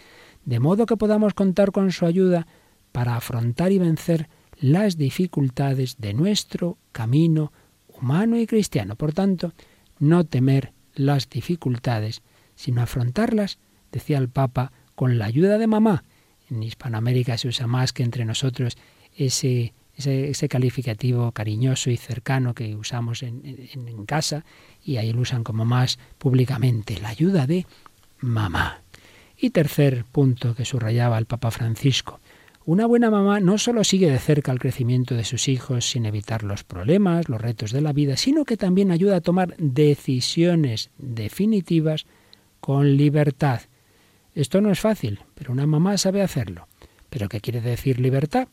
de 0.44 0.60
modo 0.60 0.86
que 0.86 0.96
podamos 0.96 1.34
contar 1.34 1.72
con 1.72 1.90
su 1.90 2.06
ayuda 2.06 2.46
para 2.92 3.16
afrontar 3.16 3.72
y 3.72 3.78
vencer 3.78 4.28
las 4.60 4.96
dificultades 4.96 5.98
de 5.98 6.14
nuestro 6.14 6.78
camino 6.92 7.52
humano 7.88 8.38
y 8.38 8.46
cristiano. 8.46 8.96
Por 8.96 9.12
tanto, 9.12 9.52
no 9.98 10.24
temer 10.24 10.72
las 10.94 11.28
dificultades, 11.28 12.22
sino 12.54 12.82
afrontarlas, 12.82 13.58
decía 13.92 14.18
el 14.18 14.28
Papa, 14.28 14.72
con 14.94 15.18
la 15.18 15.26
ayuda 15.26 15.58
de 15.58 15.66
mamá. 15.66 16.04
En 16.50 16.62
Hispanoamérica 16.62 17.38
se 17.38 17.48
usa 17.48 17.66
más 17.66 17.92
que 17.92 18.02
entre 18.02 18.24
nosotros 18.24 18.76
ese, 19.16 19.74
ese, 19.96 20.48
calificativo 20.48 21.30
cariñoso 21.32 21.90
y 21.90 21.96
cercano 21.96 22.54
que 22.54 22.74
usamos 22.74 23.22
en, 23.22 23.42
en 23.44 24.06
casa 24.06 24.44
y 24.84 24.96
ahí 24.96 25.12
lo 25.12 25.20
usan 25.20 25.44
como 25.44 25.64
más 25.64 25.98
públicamente, 26.18 26.98
la 27.00 27.10
ayuda 27.10 27.46
de 27.46 27.66
mamá. 28.20 28.82
Y 29.36 29.50
tercer 29.50 30.04
punto 30.04 30.54
que 30.54 30.64
subrayaba 30.64 31.16
el 31.18 31.26
Papa 31.26 31.52
Francisco, 31.52 32.20
una 32.70 32.86
buena 32.86 33.10
mamá 33.10 33.40
no 33.40 33.56
solo 33.56 33.82
sigue 33.82 34.10
de 34.10 34.18
cerca 34.18 34.52
el 34.52 34.58
crecimiento 34.58 35.14
de 35.14 35.24
sus 35.24 35.48
hijos 35.48 35.88
sin 35.88 36.04
evitar 36.04 36.42
los 36.42 36.64
problemas, 36.64 37.28
los 37.28 37.40
retos 37.40 37.72
de 37.72 37.80
la 37.80 37.94
vida, 37.94 38.16
sino 38.16 38.44
que 38.44 38.58
también 38.58 38.90
ayuda 38.90 39.16
a 39.16 39.20
tomar 39.22 39.56
decisiones 39.56 40.90
definitivas 40.98 42.04
con 42.60 42.98
libertad, 42.98 43.62
esto 44.34 44.60
no 44.60 44.70
es 44.70 44.80
fácil, 44.80 45.20
pero 45.34 45.50
una 45.50 45.66
mamá 45.66 45.96
sabe 45.96 46.22
hacerlo. 46.22 46.68
¿Pero 47.10 47.28
qué 47.28 47.40
quiere 47.40 47.60
decir 47.60 47.98
libertad? 47.98 48.48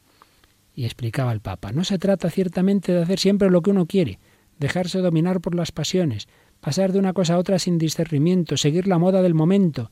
Y 0.74 0.86
explicaba 0.86 1.34
el 1.34 1.41
Papa, 1.41 1.74
no 1.74 1.84
se 1.84 1.99
trata 1.99 2.30
ciertamente 2.30 2.93
de 2.93 3.03
hacer 3.03 3.20
siempre 3.20 3.49
lo 3.49 3.61
que 3.61 3.72
uno 3.72 3.86
quiere, 3.86 4.20
dejarse 4.57 4.99
dominar 4.99 5.41
por 5.41 5.55
las 5.55 5.72
pasiones, 5.72 6.28
pasar 6.61 6.91
de 6.91 6.99
una 6.99 7.13
cosa 7.13 7.34
a 7.34 7.38
otra 7.38 7.59
sin 7.59 7.78
discernimiento, 7.78 8.57
seguir 8.57 8.88
la 8.88 8.97
moda 8.97 9.22
del 9.22 9.34
momento. 9.34 9.91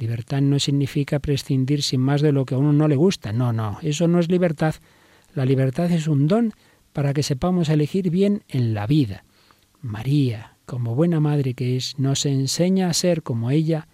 Libertad 0.00 0.40
no 0.40 0.58
significa 0.58 1.18
prescindir 1.18 1.82
sin 1.82 2.00
más 2.00 2.22
de 2.22 2.32
lo 2.32 2.46
que 2.46 2.54
a 2.54 2.58
uno 2.58 2.72
no 2.72 2.88
le 2.88 2.96
gusta. 2.96 3.34
No, 3.34 3.52
no, 3.52 3.78
eso 3.82 4.08
no 4.08 4.18
es 4.18 4.30
libertad. 4.30 4.74
La 5.34 5.44
libertad 5.44 5.92
es 5.92 6.08
un 6.08 6.26
don 6.26 6.54
para 6.94 7.12
que 7.12 7.22
sepamos 7.22 7.68
elegir 7.68 8.08
bien 8.08 8.42
en 8.48 8.72
la 8.72 8.86
vida. 8.86 9.24
María, 9.82 10.56
como 10.64 10.94
buena 10.94 11.20
madre 11.20 11.52
que 11.52 11.76
es, 11.76 11.98
nos 11.98 12.24
enseña 12.24 12.88
a 12.88 12.94
ser 12.94 13.22
como 13.22 13.50
ella, 13.50 13.88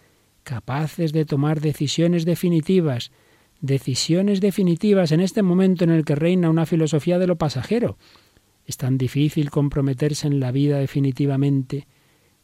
capaces 0.44 1.12
de 1.12 1.24
tomar 1.24 1.60
decisiones 1.60 2.24
definitivas, 2.24 3.10
decisiones 3.60 4.40
definitivas 4.40 5.10
en 5.10 5.20
este 5.20 5.42
momento 5.42 5.82
en 5.82 5.90
el 5.90 6.04
que 6.04 6.14
reina 6.14 6.50
una 6.50 6.66
filosofía 6.66 7.18
de 7.18 7.26
lo 7.26 7.34
pasajero. 7.34 7.98
Es 8.64 8.76
tan 8.76 8.96
difícil 8.96 9.50
comprometerse 9.50 10.28
en 10.28 10.38
la 10.38 10.52
vida 10.52 10.78
definitivamente 10.78 11.88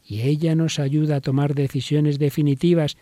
y 0.05 0.21
ella 0.23 0.53
nos 0.53 0.79
ayuda 0.79 1.15
a 1.15 1.21
tomar 1.21 1.55
decisiones 1.55 2.19
definitivas 2.19 2.97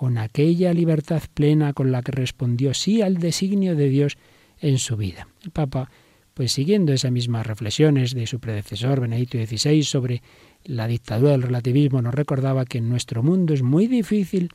con 0.00 0.16
aquella 0.16 0.72
libertad 0.72 1.22
plena 1.34 1.74
con 1.74 1.92
la 1.92 2.00
que 2.00 2.10
respondió 2.10 2.72
sí 2.72 3.02
al 3.02 3.18
designio 3.18 3.76
de 3.76 3.90
Dios 3.90 4.16
en 4.58 4.78
su 4.78 4.96
vida. 4.96 5.28
El 5.44 5.50
Papa, 5.50 5.90
pues 6.32 6.52
siguiendo 6.52 6.94
esas 6.94 7.12
mismas 7.12 7.46
reflexiones 7.46 8.14
de 8.14 8.26
su 8.26 8.40
predecesor 8.40 9.02
Benedicto 9.02 9.36
XVI 9.36 9.82
sobre 9.82 10.22
la 10.64 10.86
dictadura 10.86 11.32
del 11.32 11.42
relativismo, 11.42 12.00
nos 12.00 12.14
recordaba 12.14 12.64
que 12.64 12.78
en 12.78 12.88
nuestro 12.88 13.22
mundo 13.22 13.52
es 13.52 13.60
muy 13.60 13.88
difícil 13.88 14.48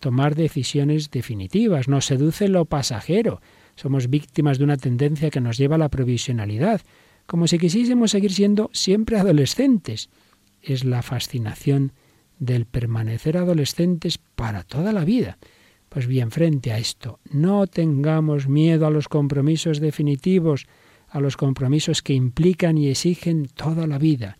tomar 0.00 0.34
decisiones 0.34 1.12
definitivas, 1.12 1.86
nos 1.86 2.06
seduce 2.06 2.48
lo 2.48 2.64
pasajero, 2.64 3.40
somos 3.76 4.10
víctimas 4.10 4.58
de 4.58 4.64
una 4.64 4.78
tendencia 4.78 5.30
que 5.30 5.40
nos 5.40 5.58
lleva 5.58 5.76
a 5.76 5.78
la 5.78 5.90
provisionalidad, 5.90 6.80
como 7.26 7.46
si 7.46 7.60
quisiésemos 7.60 8.10
seguir 8.10 8.32
siendo 8.32 8.68
siempre 8.72 9.16
adolescentes. 9.16 10.10
Es 10.60 10.84
la 10.84 11.02
fascinación 11.02 11.92
del 12.38 12.66
permanecer 12.66 13.36
adolescentes 13.36 14.18
para 14.18 14.62
toda 14.62 14.92
la 14.92 15.04
vida. 15.04 15.38
Pues 15.88 16.06
bien, 16.06 16.30
frente 16.30 16.72
a 16.72 16.78
esto, 16.78 17.18
no 17.30 17.66
tengamos 17.66 18.48
miedo 18.48 18.86
a 18.86 18.90
los 18.90 19.08
compromisos 19.08 19.80
definitivos, 19.80 20.66
a 21.08 21.20
los 21.20 21.36
compromisos 21.36 22.02
que 22.02 22.12
implican 22.12 22.76
y 22.76 22.88
exigen 22.88 23.46
toda 23.46 23.86
la 23.86 23.98
vida, 23.98 24.38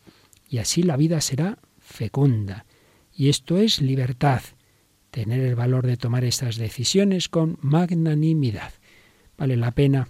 y 0.49 0.59
así 0.59 0.83
la 0.83 0.97
vida 0.97 1.21
será 1.21 1.59
fecunda. 1.79 2.67
Y 3.13 3.31
esto 3.31 3.57
es 3.57 3.81
libertad, 3.81 4.43
tener 5.11 5.41
el 5.41 5.55
valor 5.55 5.87
de 5.87 5.97
tomar 5.97 6.25
estas 6.25 6.57
decisiones 6.57 7.29
con 7.29 7.59
magnanimidad. 7.61 8.73
Vale 9.37 9.57
la 9.57 9.71
pena 9.71 10.09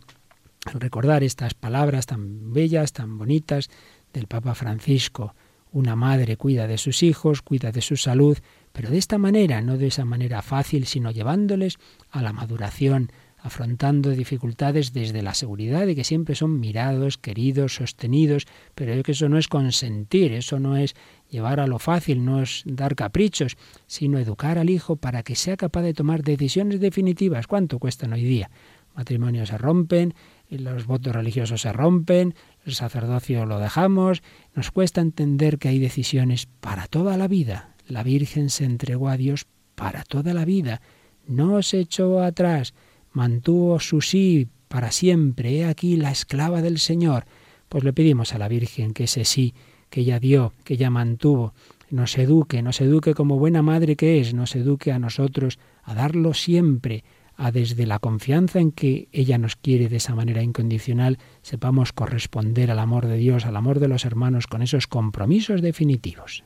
recordar 0.75 1.23
estas 1.23 1.55
palabras 1.55 2.07
tan 2.07 2.53
bellas, 2.53 2.93
tan 2.93 3.17
bonitas 3.17 3.71
del 4.13 4.27
Papa 4.27 4.55
Francisco. 4.55 5.35
Una 5.79 5.95
madre 5.95 6.37
cuida 6.37 6.67
de 6.67 6.77
sus 6.77 7.05
hijos, 7.05 7.41
cuida 7.41 7.71
de 7.71 7.83
su 7.83 7.97
salud, 7.97 8.37
pero 8.73 8.91
de 8.91 8.99
esta 8.99 9.17
manera, 9.17 9.63
no 9.63 9.79
de 9.79 9.87
esa 9.87 10.05
manera 10.05 10.43
fácil, 10.43 10.87
sino 10.87 11.13
llevándoles 11.13 11.79
a 12.11 12.21
la 12.21 12.33
maduración, 12.33 13.13
afrontando 13.39 14.11
dificultades 14.11 14.93
desde 14.93 15.23
la 15.23 15.35
seguridad 15.35 15.87
de 15.87 15.95
que 15.95 16.03
siempre 16.03 16.35
son 16.35 16.59
mirados, 16.59 17.17
queridos, 17.17 17.77
sostenidos, 17.77 18.49
pero 18.75 19.01
que 19.05 19.13
eso 19.13 19.29
no 19.29 19.39
es 19.39 19.47
consentir, 19.47 20.33
eso 20.33 20.59
no 20.59 20.77
es 20.77 20.97
llevar 21.31 21.61
a 21.61 21.69
lo 21.69 21.79
fácil, 21.79 22.25
no 22.25 22.43
es 22.43 22.65
dar 22.67 22.97
caprichos, 22.97 23.57
sino 23.87 24.19
educar 24.19 24.59
al 24.59 24.71
hijo 24.71 24.97
para 24.97 25.23
que 25.23 25.37
sea 25.37 25.57
capaz 25.57 25.83
de 25.83 25.95
tomar 25.95 26.25
decisiones 26.25 26.81
definitivas. 26.81 27.47
¿Cuánto 27.47 27.79
cuestan 27.79 28.15
hoy 28.15 28.25
día? 28.25 28.51
Matrimonios 28.97 29.51
se 29.51 29.59
rompen, 29.59 30.13
los 30.51 30.87
votos 30.87 31.15
religiosos 31.15 31.61
se 31.61 31.73
rompen, 31.73 32.35
el 32.69 32.75
sacerdocio 32.75 33.47
lo 33.47 33.59
dejamos, 33.59 34.23
nos 34.55 34.71
cuesta 34.71 35.01
entender 35.01 35.59
que 35.59 35.69
hay 35.69 35.79
decisiones 35.79 36.47
para 36.61 36.87
toda 36.87 37.17
la 37.17 37.29
vida. 37.29 37.75
La 37.87 38.03
Virgen 38.03 38.51
se 38.51 38.65
entregó 38.65 39.09
a 39.09 39.17
Dios 39.17 39.47
para 39.75 40.03
toda 40.05 40.35
la 40.35 40.45
vida, 40.45 40.81
no 41.27 41.63
se 41.63 41.81
echó 41.81 42.23
atrás, 42.23 42.75
mantuvo 43.13 43.81
su 43.81 44.01
sí 44.01 44.49
para 44.69 44.91
siempre. 44.91 45.59
He 45.59 45.65
aquí 45.65 45.97
la 45.97 46.11
esclava 46.11 46.63
del 46.63 46.79
Señor. 46.79 47.25
Pues 47.69 47.85
le 47.85 47.93
pedimos 47.93 48.35
a 48.35 48.39
la 48.39 48.49
Virgen 48.49 48.93
que 48.93 49.05
ese 49.05 49.25
sí 49.25 49.55
que 49.91 50.01
ella 50.01 50.21
dio, 50.21 50.53
que 50.65 50.75
ella 50.75 50.91
mantuvo, 50.91 51.55
nos 51.91 52.19
eduque, 52.19 52.63
nos 52.63 52.81
eduque 52.81 53.15
como 53.15 53.39
buena 53.39 53.63
madre 53.63 53.97
que 53.97 54.21
es, 54.21 54.35
nos 54.35 54.55
eduque 54.55 54.93
a 54.93 54.99
nosotros 54.99 55.59
a 55.83 55.95
darlo 55.95 56.35
siempre, 56.35 57.05
a 57.39 57.53
desde 57.53 57.87
la 57.87 58.01
confianza 58.01 58.59
en 58.59 58.73
que 58.73 59.09
ella 59.13 59.39
nos 59.39 59.55
quiere 59.57 59.89
de 59.89 59.97
esa 59.97 60.15
manera 60.15 60.43
incondicional, 60.43 61.19
sepamos 61.41 61.93
corresponder 61.93 62.71
al 62.73 62.81
amor 62.81 63.07
de 63.07 63.17
Dios, 63.17 63.47
al 63.47 63.57
amor 63.57 63.79
de 63.79 63.89
los 63.89 64.05
hermanos 64.05 64.49
con 64.49 64.61
esos 64.61 64.89
compromisos 64.89 65.63
definitivos. 65.63 66.45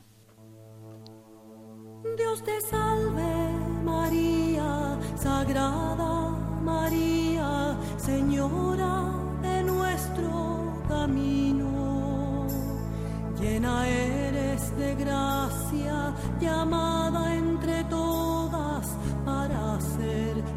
Dios 2.17 2.45
te 2.45 2.61
salve 2.61 3.53
María, 3.83 4.99
Sagrada 5.17 6.31
María, 6.63 7.79
Señora 7.97 9.11
de 9.41 9.63
nuestro 9.63 10.85
camino. 10.89 12.47
Llena 13.41 13.89
eres 13.89 14.77
de 14.77 14.95
gracia, 14.97 16.15
llamada 16.39 17.35
entre 17.35 17.83
todas 17.85 18.87
para 19.25 19.81
ser 19.81 20.52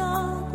No. 0.00 0.49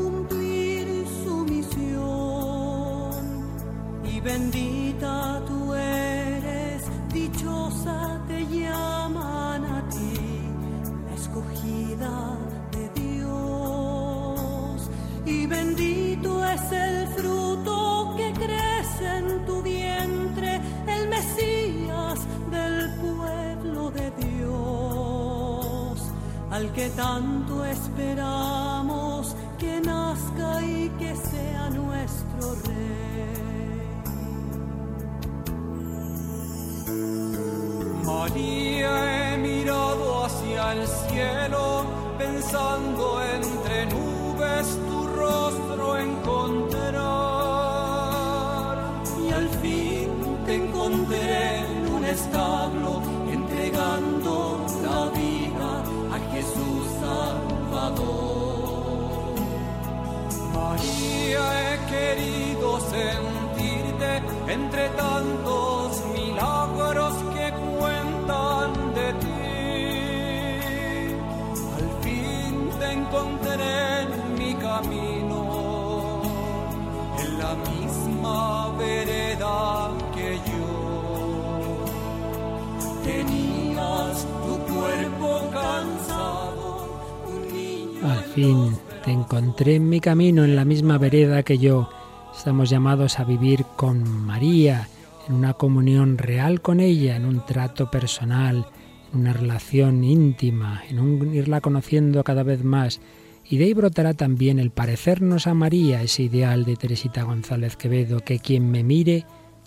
Encontré 89.55 89.75
en 89.75 89.87
mi 89.87 90.01
camino 90.01 90.43
en 90.43 90.57
la 90.57 90.65
misma 90.65 90.97
vereda 90.97 91.41
que 91.43 91.57
yo. 91.57 91.89
Estamos 92.35 92.69
llamados 92.69 93.19
a 93.19 93.23
vivir 93.23 93.63
con 93.77 94.03
María, 94.03 94.89
en 95.29 95.33
una 95.33 95.53
comunión 95.53 96.17
real 96.17 96.59
con 96.59 96.81
ella, 96.81 97.15
en 97.15 97.23
un 97.23 97.45
trato 97.45 97.89
personal, 97.89 98.65
en 99.13 99.21
una 99.21 99.31
relación 99.31 100.03
íntima, 100.03 100.83
en 100.89 100.99
un 100.99 101.33
irla 101.33 101.61
conociendo 101.61 102.21
cada 102.25 102.43
vez 102.43 102.65
más. 102.65 102.99
Y 103.45 103.55
de 103.55 103.63
ahí 103.63 103.73
brotará 103.73 104.13
también 104.13 104.59
el 104.59 104.71
parecernos 104.71 105.47
a 105.47 105.53
María, 105.53 106.01
ese 106.01 106.23
ideal 106.23 106.65
de 106.65 106.75
Teresita 106.75 107.23
González 107.23 107.77
Quevedo, 107.77 108.19
que 108.19 108.39
quien 108.39 108.69
me 108.69 108.83
mire 108.83 109.25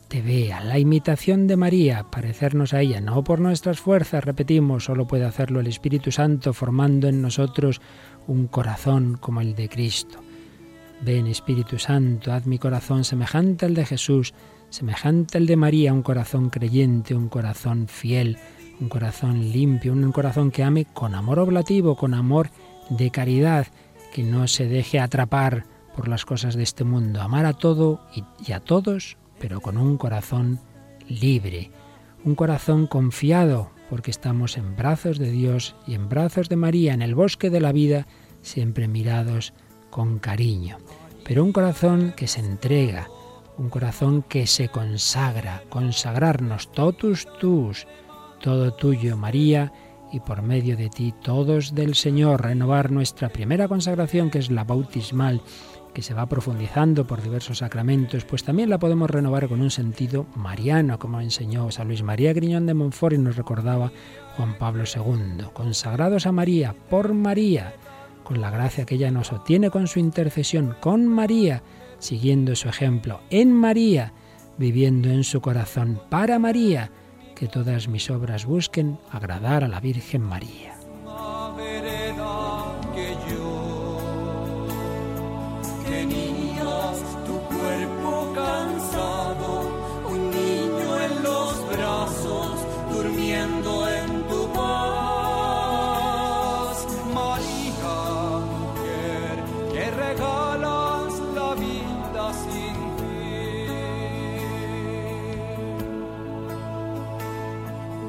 te 0.09 0.23
vea, 0.23 0.63
la 0.65 0.79
imitación 0.79 1.47
de 1.47 1.57
María, 1.57 2.05
parecernos 2.11 2.73
a 2.73 2.81
ella, 2.81 3.01
no 3.01 3.25
por 3.25 3.41
nuestras 3.41 3.79
fuerzas, 3.79 4.25
repetimos, 4.25 4.85
solo 4.85 5.07
puede 5.07 5.25
hacerlo 5.25 5.61
el 5.61 5.67
Espíritu 5.67 6.11
Santo, 6.13 6.55
formando 6.55 7.09
en 7.09 7.21
nosotros 7.21 7.83
un 8.29 8.47
corazón 8.47 9.17
como 9.21 9.41
el 9.41 9.57
de 9.57 9.69
Cristo. 9.69 10.21
Ven 11.01 11.27
Espíritu 11.27 11.79
Santo, 11.79 12.33
haz 12.33 12.47
mi 12.47 12.59
corazón 12.59 13.05
semejante 13.05 13.67
al 13.67 13.75
de 13.75 13.87
Jesús, 13.87 14.35
semejante 14.71 15.39
al 15.39 15.47
de 15.47 15.57
María, 15.57 15.93
un 15.93 16.03
corazón 16.03 16.51
creyente, 16.51 17.15
un 17.15 17.29
corazón 17.29 17.89
fiel, 17.89 18.39
un 18.81 18.89
corazón 18.89 19.51
limpio, 19.51 19.93
un 19.93 20.13
corazón 20.13 20.51
que 20.51 20.63
ame 20.63 20.85
con 20.85 21.15
amor 21.15 21.39
oblativo, 21.39 21.97
con 21.97 22.15
amor 22.15 22.51
de 22.91 23.11
caridad, 23.11 23.67
que 24.13 24.23
no 24.23 24.47
se 24.47 24.67
deje 24.67 25.01
atrapar 25.01 25.65
por 25.97 26.09
las 26.09 26.25
cosas 26.25 26.55
de 26.55 26.63
este 26.63 26.85
mundo, 26.85 27.21
amar 27.21 27.47
a 27.47 27.55
todo 27.55 28.01
y, 28.47 28.53
a 28.53 28.61
todos, 28.61 29.17
pero 29.41 29.61
con 29.61 29.77
un 29.77 29.97
corazón 29.97 30.61
libre, 31.09 31.71
un 32.25 32.35
corazón 32.35 32.87
confiado, 32.87 33.71
porque 33.89 34.11
estamos 34.11 34.57
en 34.57 34.77
brazos 34.77 35.19
de 35.19 35.31
Dios 35.31 35.77
y 35.87 35.95
en 35.95 36.09
brazos 36.09 36.49
de 36.49 36.57
María, 36.57 36.95
en 36.95 37.03
el 37.03 37.15
bosque 37.15 37.51
de 37.51 37.61
la 37.61 37.73
vida, 37.73 38.07
siempre 38.43 38.89
mirados 38.89 39.53
con 39.91 40.19
cariño. 40.19 40.79
Pero 41.25 41.45
un 41.45 41.53
corazón 41.53 42.13
que 42.17 42.27
se 42.27 42.41
entrega, 42.41 43.09
un 43.57 43.69
corazón 43.69 44.23
que 44.23 44.47
se 44.47 44.69
consagra, 44.69 45.63
consagrarnos 45.69 46.71
totus 46.73 47.27
tus, 47.39 47.87
todo 48.41 48.73
tuyo, 48.73 49.17
María, 49.17 49.73
y 50.13 50.21
por 50.21 50.43
medio 50.43 50.77
de 50.77 50.89
ti 50.89 51.13
todos 51.23 51.75
del 51.75 51.95
Señor, 51.95 52.43
renovar 52.43 52.91
nuestra 52.91 53.29
primera 53.29 53.69
consagración, 53.69 54.31
que 54.31 54.39
es 54.39 54.51
la 54.51 54.65
bautismal, 54.65 55.43
que 55.99 56.03
se 56.03 56.15
va 56.15 56.27
profundizando 56.27 57.09
por 57.09 57.21
diversos 57.21 57.59
sacramentos, 57.59 58.25
pues 58.25 58.45
también 58.45 58.71
la 58.71 58.79
podemos 58.79 59.11
renovar 59.11 59.49
con 59.49 59.61
un 59.61 59.73
sentido 59.73 60.27
mariano, 60.37 60.97
como 61.01 61.21
enseñó 61.21 61.73
San 61.73 61.89
Luis 61.89 62.05
María 62.05 62.33
Griñón 62.33 62.67
de 62.67 62.75
Montfort 62.75 63.15
y 63.15 63.19
nos 63.19 63.35
recordaba 63.35 63.91
Juan 64.37 64.57
Pablo 64.59 64.85
II. 64.85 65.47
Consagrados 65.53 66.27
a 66.27 66.31
María, 66.31 66.73
por 66.89 67.15
María, 67.15 67.75
con 68.23 68.41
la 68.41 68.49
gracia 68.49 68.87
que 68.87 68.95
ella 68.95 69.11
nos 69.11 69.33
obtiene 69.33 69.71
con 69.71 69.89
su 69.89 69.99
intercesión, 69.99 70.77
con 70.79 71.05
María, 71.09 71.65
siguiendo 71.99 72.55
su 72.55 72.69
ejemplo, 72.69 73.19
en 73.31 73.53
María, 73.53 74.13
viviendo 74.57 75.09
en 75.09 75.25
su 75.25 75.41
corazón, 75.41 76.01
para 76.11 76.39
María, 76.39 76.93
que 77.35 77.49
todas 77.49 77.89
mis 77.89 78.09
obras 78.09 78.47
busquen 78.47 79.01
agradar 79.11 79.65
a 79.65 79.69
la 79.69 79.81
Virgen 79.81 80.23
María. 80.23 80.77
En 93.39 93.63
tu 93.63 94.49
mujer, 98.49 99.37
que 99.73 99.91
regalas 99.91 101.13
la 101.35 101.55
vida 101.55 102.33
sin. 102.35 102.77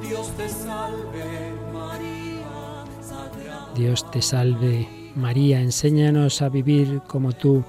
Dios 0.08 0.28
te 0.38 0.50
salve, 0.50 1.54
María, 1.74 2.86
sagrada. 3.02 3.74
Dios 3.76 4.12
te 4.12 4.22
salve 4.22 5.00
María, 5.16 5.62
enséñanos 5.62 6.42
a 6.42 6.50
vivir 6.50 7.02
como 7.08 7.34
tú, 7.34 7.64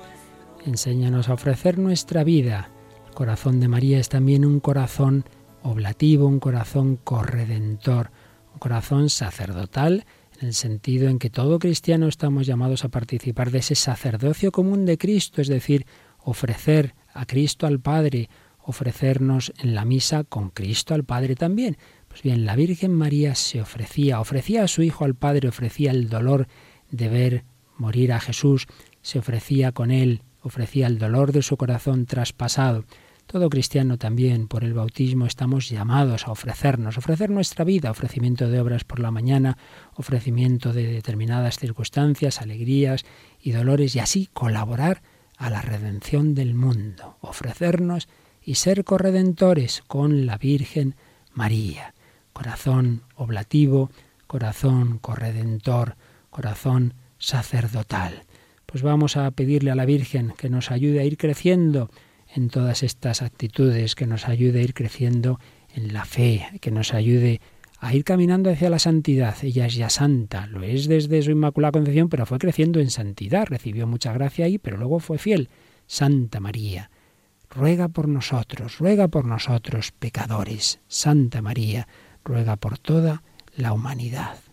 enséñanos 0.65 1.29
a 1.29 1.35
ofrecer 1.35 1.79
nuestra 1.79 2.25
vida. 2.25 2.71
El 3.09 3.15
corazón 3.15 3.61
de 3.61 3.69
María 3.69 3.99
es 3.99 4.09
también 4.09 4.45
un 4.45 4.61
corazón 4.61 5.25
oblativo, 5.63 6.27
un 6.27 6.41
corazón 6.41 6.97
corredentor, 6.97 8.11
un 8.53 8.59
corazón 8.59 9.11
sacerdotal, 9.11 10.05
en 10.41 10.49
el 10.49 10.55
sentido 10.55 11.09
en 11.09 11.19
que 11.19 11.31
todo 11.31 11.59
cristiano 11.59 12.09
estamos 12.09 12.47
llamados 12.47 12.85
a 12.85 12.89
participar 12.89 13.51
de 13.51 13.59
ese 13.59 13.75
sacerdocio 13.75 14.53
común 14.53 14.87
de 14.87 14.97
Cristo, 14.97 15.43
es 15.43 15.49
decir, 15.49 15.87
ofrecer 16.19 16.95
a 17.13 17.27
Cristo 17.27 17.67
al 17.67 17.81
Padre, 17.81 18.29
ofrecernos 18.63 19.53
en 19.59 19.75
la 19.75 19.85
misa 19.85 20.25
con 20.25 20.51
Cristo 20.51 20.95
al 20.95 21.05
Padre 21.05 21.35
también. 21.35 21.77
Pues 22.09 22.23
bien, 22.23 22.45
la 22.45 22.57
Virgen 22.57 22.93
María 22.93 23.35
se 23.35 23.61
ofrecía, 23.61 24.21
ofrecía 24.21 24.65
a 24.65 24.69
su 24.69 24.83
Hijo 24.83 25.05
al 25.05 25.15
Padre, 25.15 25.49
ofrecía 25.49 25.91
el 25.91 26.09
dolor 26.09 26.47
de 26.91 27.09
ver 27.09 27.45
morir 27.77 28.13
a 28.13 28.21
Jesús, 28.21 28.67
se 29.03 29.19
ofrecía 29.19 29.73
con 29.73 29.91
él, 29.91 30.23
ofrecía 30.43 30.87
el 30.87 30.99
dolor 30.99 31.33
de 31.33 31.43
su 31.43 31.57
corazón 31.57 32.07
traspasado. 32.07 32.85
Todo 33.31 33.49
cristiano 33.49 33.97
también, 33.97 34.49
por 34.49 34.65
el 34.65 34.75
bautismo, 34.75 35.25
estamos 35.25 35.69
llamados 35.69 36.27
a 36.27 36.33
ofrecernos, 36.33 36.99
ofrecer 36.99 37.31
nuestra 37.31 37.65
vida, 37.65 37.93
ofrecimiento 37.93 38.49
de 38.49 38.61
obras 38.61 38.83
por 38.83 38.99
la 38.99 39.13
mañana, 39.13 39.57
ofrecimiento 39.95 40.73
de 40.73 40.89
determinadas 40.89 41.57
circunstancias, 41.57 42.41
alegrías 42.41 43.05
y 43.41 43.53
dolores, 43.53 43.95
y 43.95 44.01
así 44.01 44.29
colaborar 44.33 45.03
a 45.37 45.49
la 45.49 45.63
redención 45.63 46.35
del 46.35 46.57
mundo, 46.57 47.19
ofrecernos 47.21 48.09
y 48.43 48.57
ser 48.57 48.83
corredentores 48.83 49.85
con 49.87 50.27
la 50.27 50.37
Virgen 50.37 50.97
María. 51.33 51.95
Corazón 52.33 53.05
oblativo, 53.15 53.93
corazón 54.27 54.99
corredentor, 54.99 55.95
corazón 56.31 56.95
sacerdotal. 57.19 58.25
Pues 58.67 58.83
vamos 58.83 59.17
a 59.17 59.31
pedirle 59.31 59.71
a 59.71 59.77
la 59.77 59.85
Virgen 59.85 60.35
que 60.37 60.51
nos 60.51 60.73
ayude 60.73 60.99
a 60.99 61.05
ir 61.05 61.17
creciendo 61.17 61.93
en 62.35 62.49
todas 62.49 62.83
estas 62.83 63.23
actitudes, 63.23 63.95
que 63.95 64.07
nos 64.07 64.29
ayude 64.29 64.61
a 64.61 64.63
ir 64.63 64.75
creciendo 64.75 65.41
en 65.75 65.93
la 65.93 66.05
fe, 66.05 66.47
que 66.61 66.71
nos 66.71 66.95
ayude 66.95 67.41
a 67.79 67.95
ir 67.95 68.05
caminando 68.05 68.51
hacia 68.51 68.71
la 68.71 68.79
santidad. 68.79 69.37
Ella 69.43 69.67
es 69.67 69.75
ya 69.75 69.89
santa, 69.89 70.47
lo 70.47 70.63
es 70.63 70.87
desde 70.87 71.23
su 71.23 71.31
Inmaculada 71.31 71.73
Concepción, 71.73 72.09
pero 72.09 72.27
fue 72.27 72.39
creciendo 72.39 72.79
en 72.81 72.91
santidad, 72.91 73.47
recibió 73.47 73.87
mucha 73.87 74.13
gracia 74.13 74.45
ahí, 74.45 74.59
pero 74.59 74.77
luego 74.77 75.01
fue 75.01 75.19
fiel. 75.19 75.49
Santa 75.87 76.41
María, 76.41 76.91
ruega 77.49 77.89
por 77.89 78.07
nosotros, 78.07 78.79
ruega 78.79 79.09
por 79.09 79.25
nosotros, 79.25 79.93
pecadores. 79.93 80.81
Santa 80.89 81.43
María, 81.43 81.89
ruega 82.25 82.57
por 82.57 82.79
toda 82.79 83.23
la 83.57 83.73
humanidad. 83.73 84.50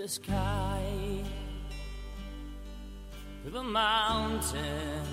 The 0.00 0.08
sky, 0.08 0.82
to 3.44 3.50
the 3.50 3.62
mountain, 3.62 5.04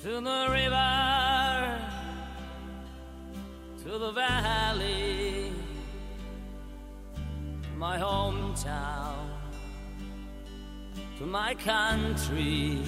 to 0.00 0.20
the 0.20 0.48
river, 0.50 1.78
to 3.84 3.98
the 3.98 4.10
valley, 4.10 5.52
my 7.76 7.96
hometown, 7.96 9.28
to 11.18 11.26
my 11.26 11.54
country, 11.54 12.82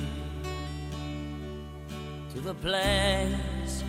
to 2.35 2.41
the 2.41 2.55
place 2.55 3.85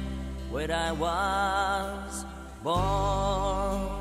where 0.52 0.72
I 0.72 0.92
was 0.92 2.26
born 2.64 4.01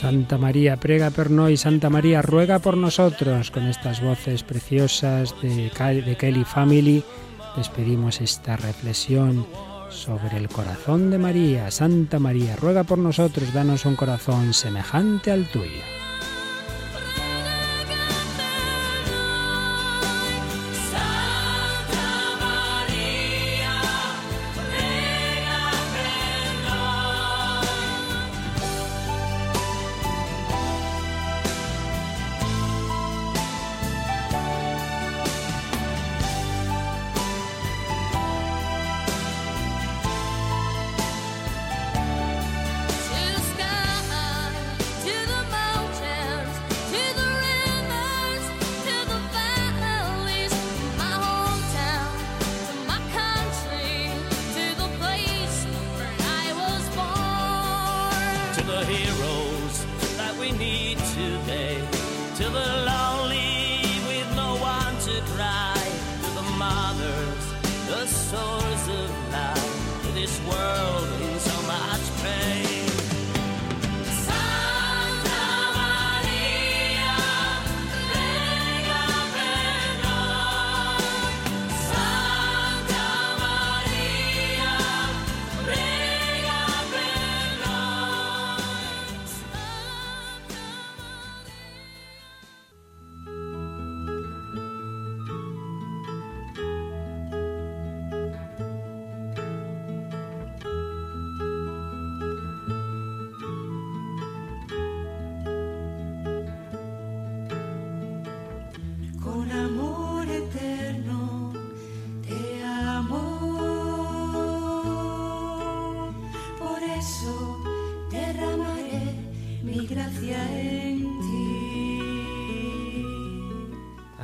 Santa 0.00 0.38
María, 0.38 0.80
prega 0.80 1.10
per 1.12 1.28
noi, 1.28 1.60
Santa 1.60 1.90
María, 1.92 2.22
ruega 2.24 2.56
por 2.56 2.72
nosotros. 2.72 3.50
Con 3.52 3.68
estas 3.68 4.00
voces 4.00 4.42
preciosas 4.42 5.36
de, 5.42 5.68
de 5.68 6.16
Kelly 6.16 6.44
Family, 6.44 7.04
despedimos 7.54 8.22
esta 8.22 8.56
reflexión 8.56 9.44
sobre 9.90 10.38
el 10.38 10.48
corazón 10.48 11.10
de 11.10 11.18
María. 11.18 11.70
Santa 11.70 12.18
María, 12.18 12.56
ruega 12.56 12.84
por 12.84 12.96
nosotros, 12.96 13.52
danos 13.52 13.84
un 13.84 13.94
corazón 13.94 14.54
semejante 14.54 15.32
al 15.32 15.44
tuyo. 15.52 15.84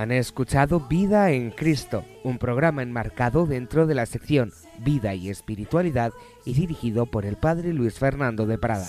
Han 0.06 0.12
escuchado 0.12 0.78
Vida 0.78 1.32
en 1.32 1.50
Cristo, 1.50 2.04
un 2.22 2.38
programa 2.38 2.84
enmarcado 2.84 3.44
dentro 3.44 3.88
de 3.88 3.96
la 3.96 4.06
sección 4.06 4.52
Vida 4.78 5.16
y 5.16 5.30
Espiritualidad 5.30 6.12
y 6.44 6.54
dirigido 6.54 7.06
por 7.06 7.26
el 7.26 7.34
Padre 7.34 7.72
Luis 7.72 7.98
Fernando 7.98 8.46
de 8.46 8.56
Prada. 8.56 8.86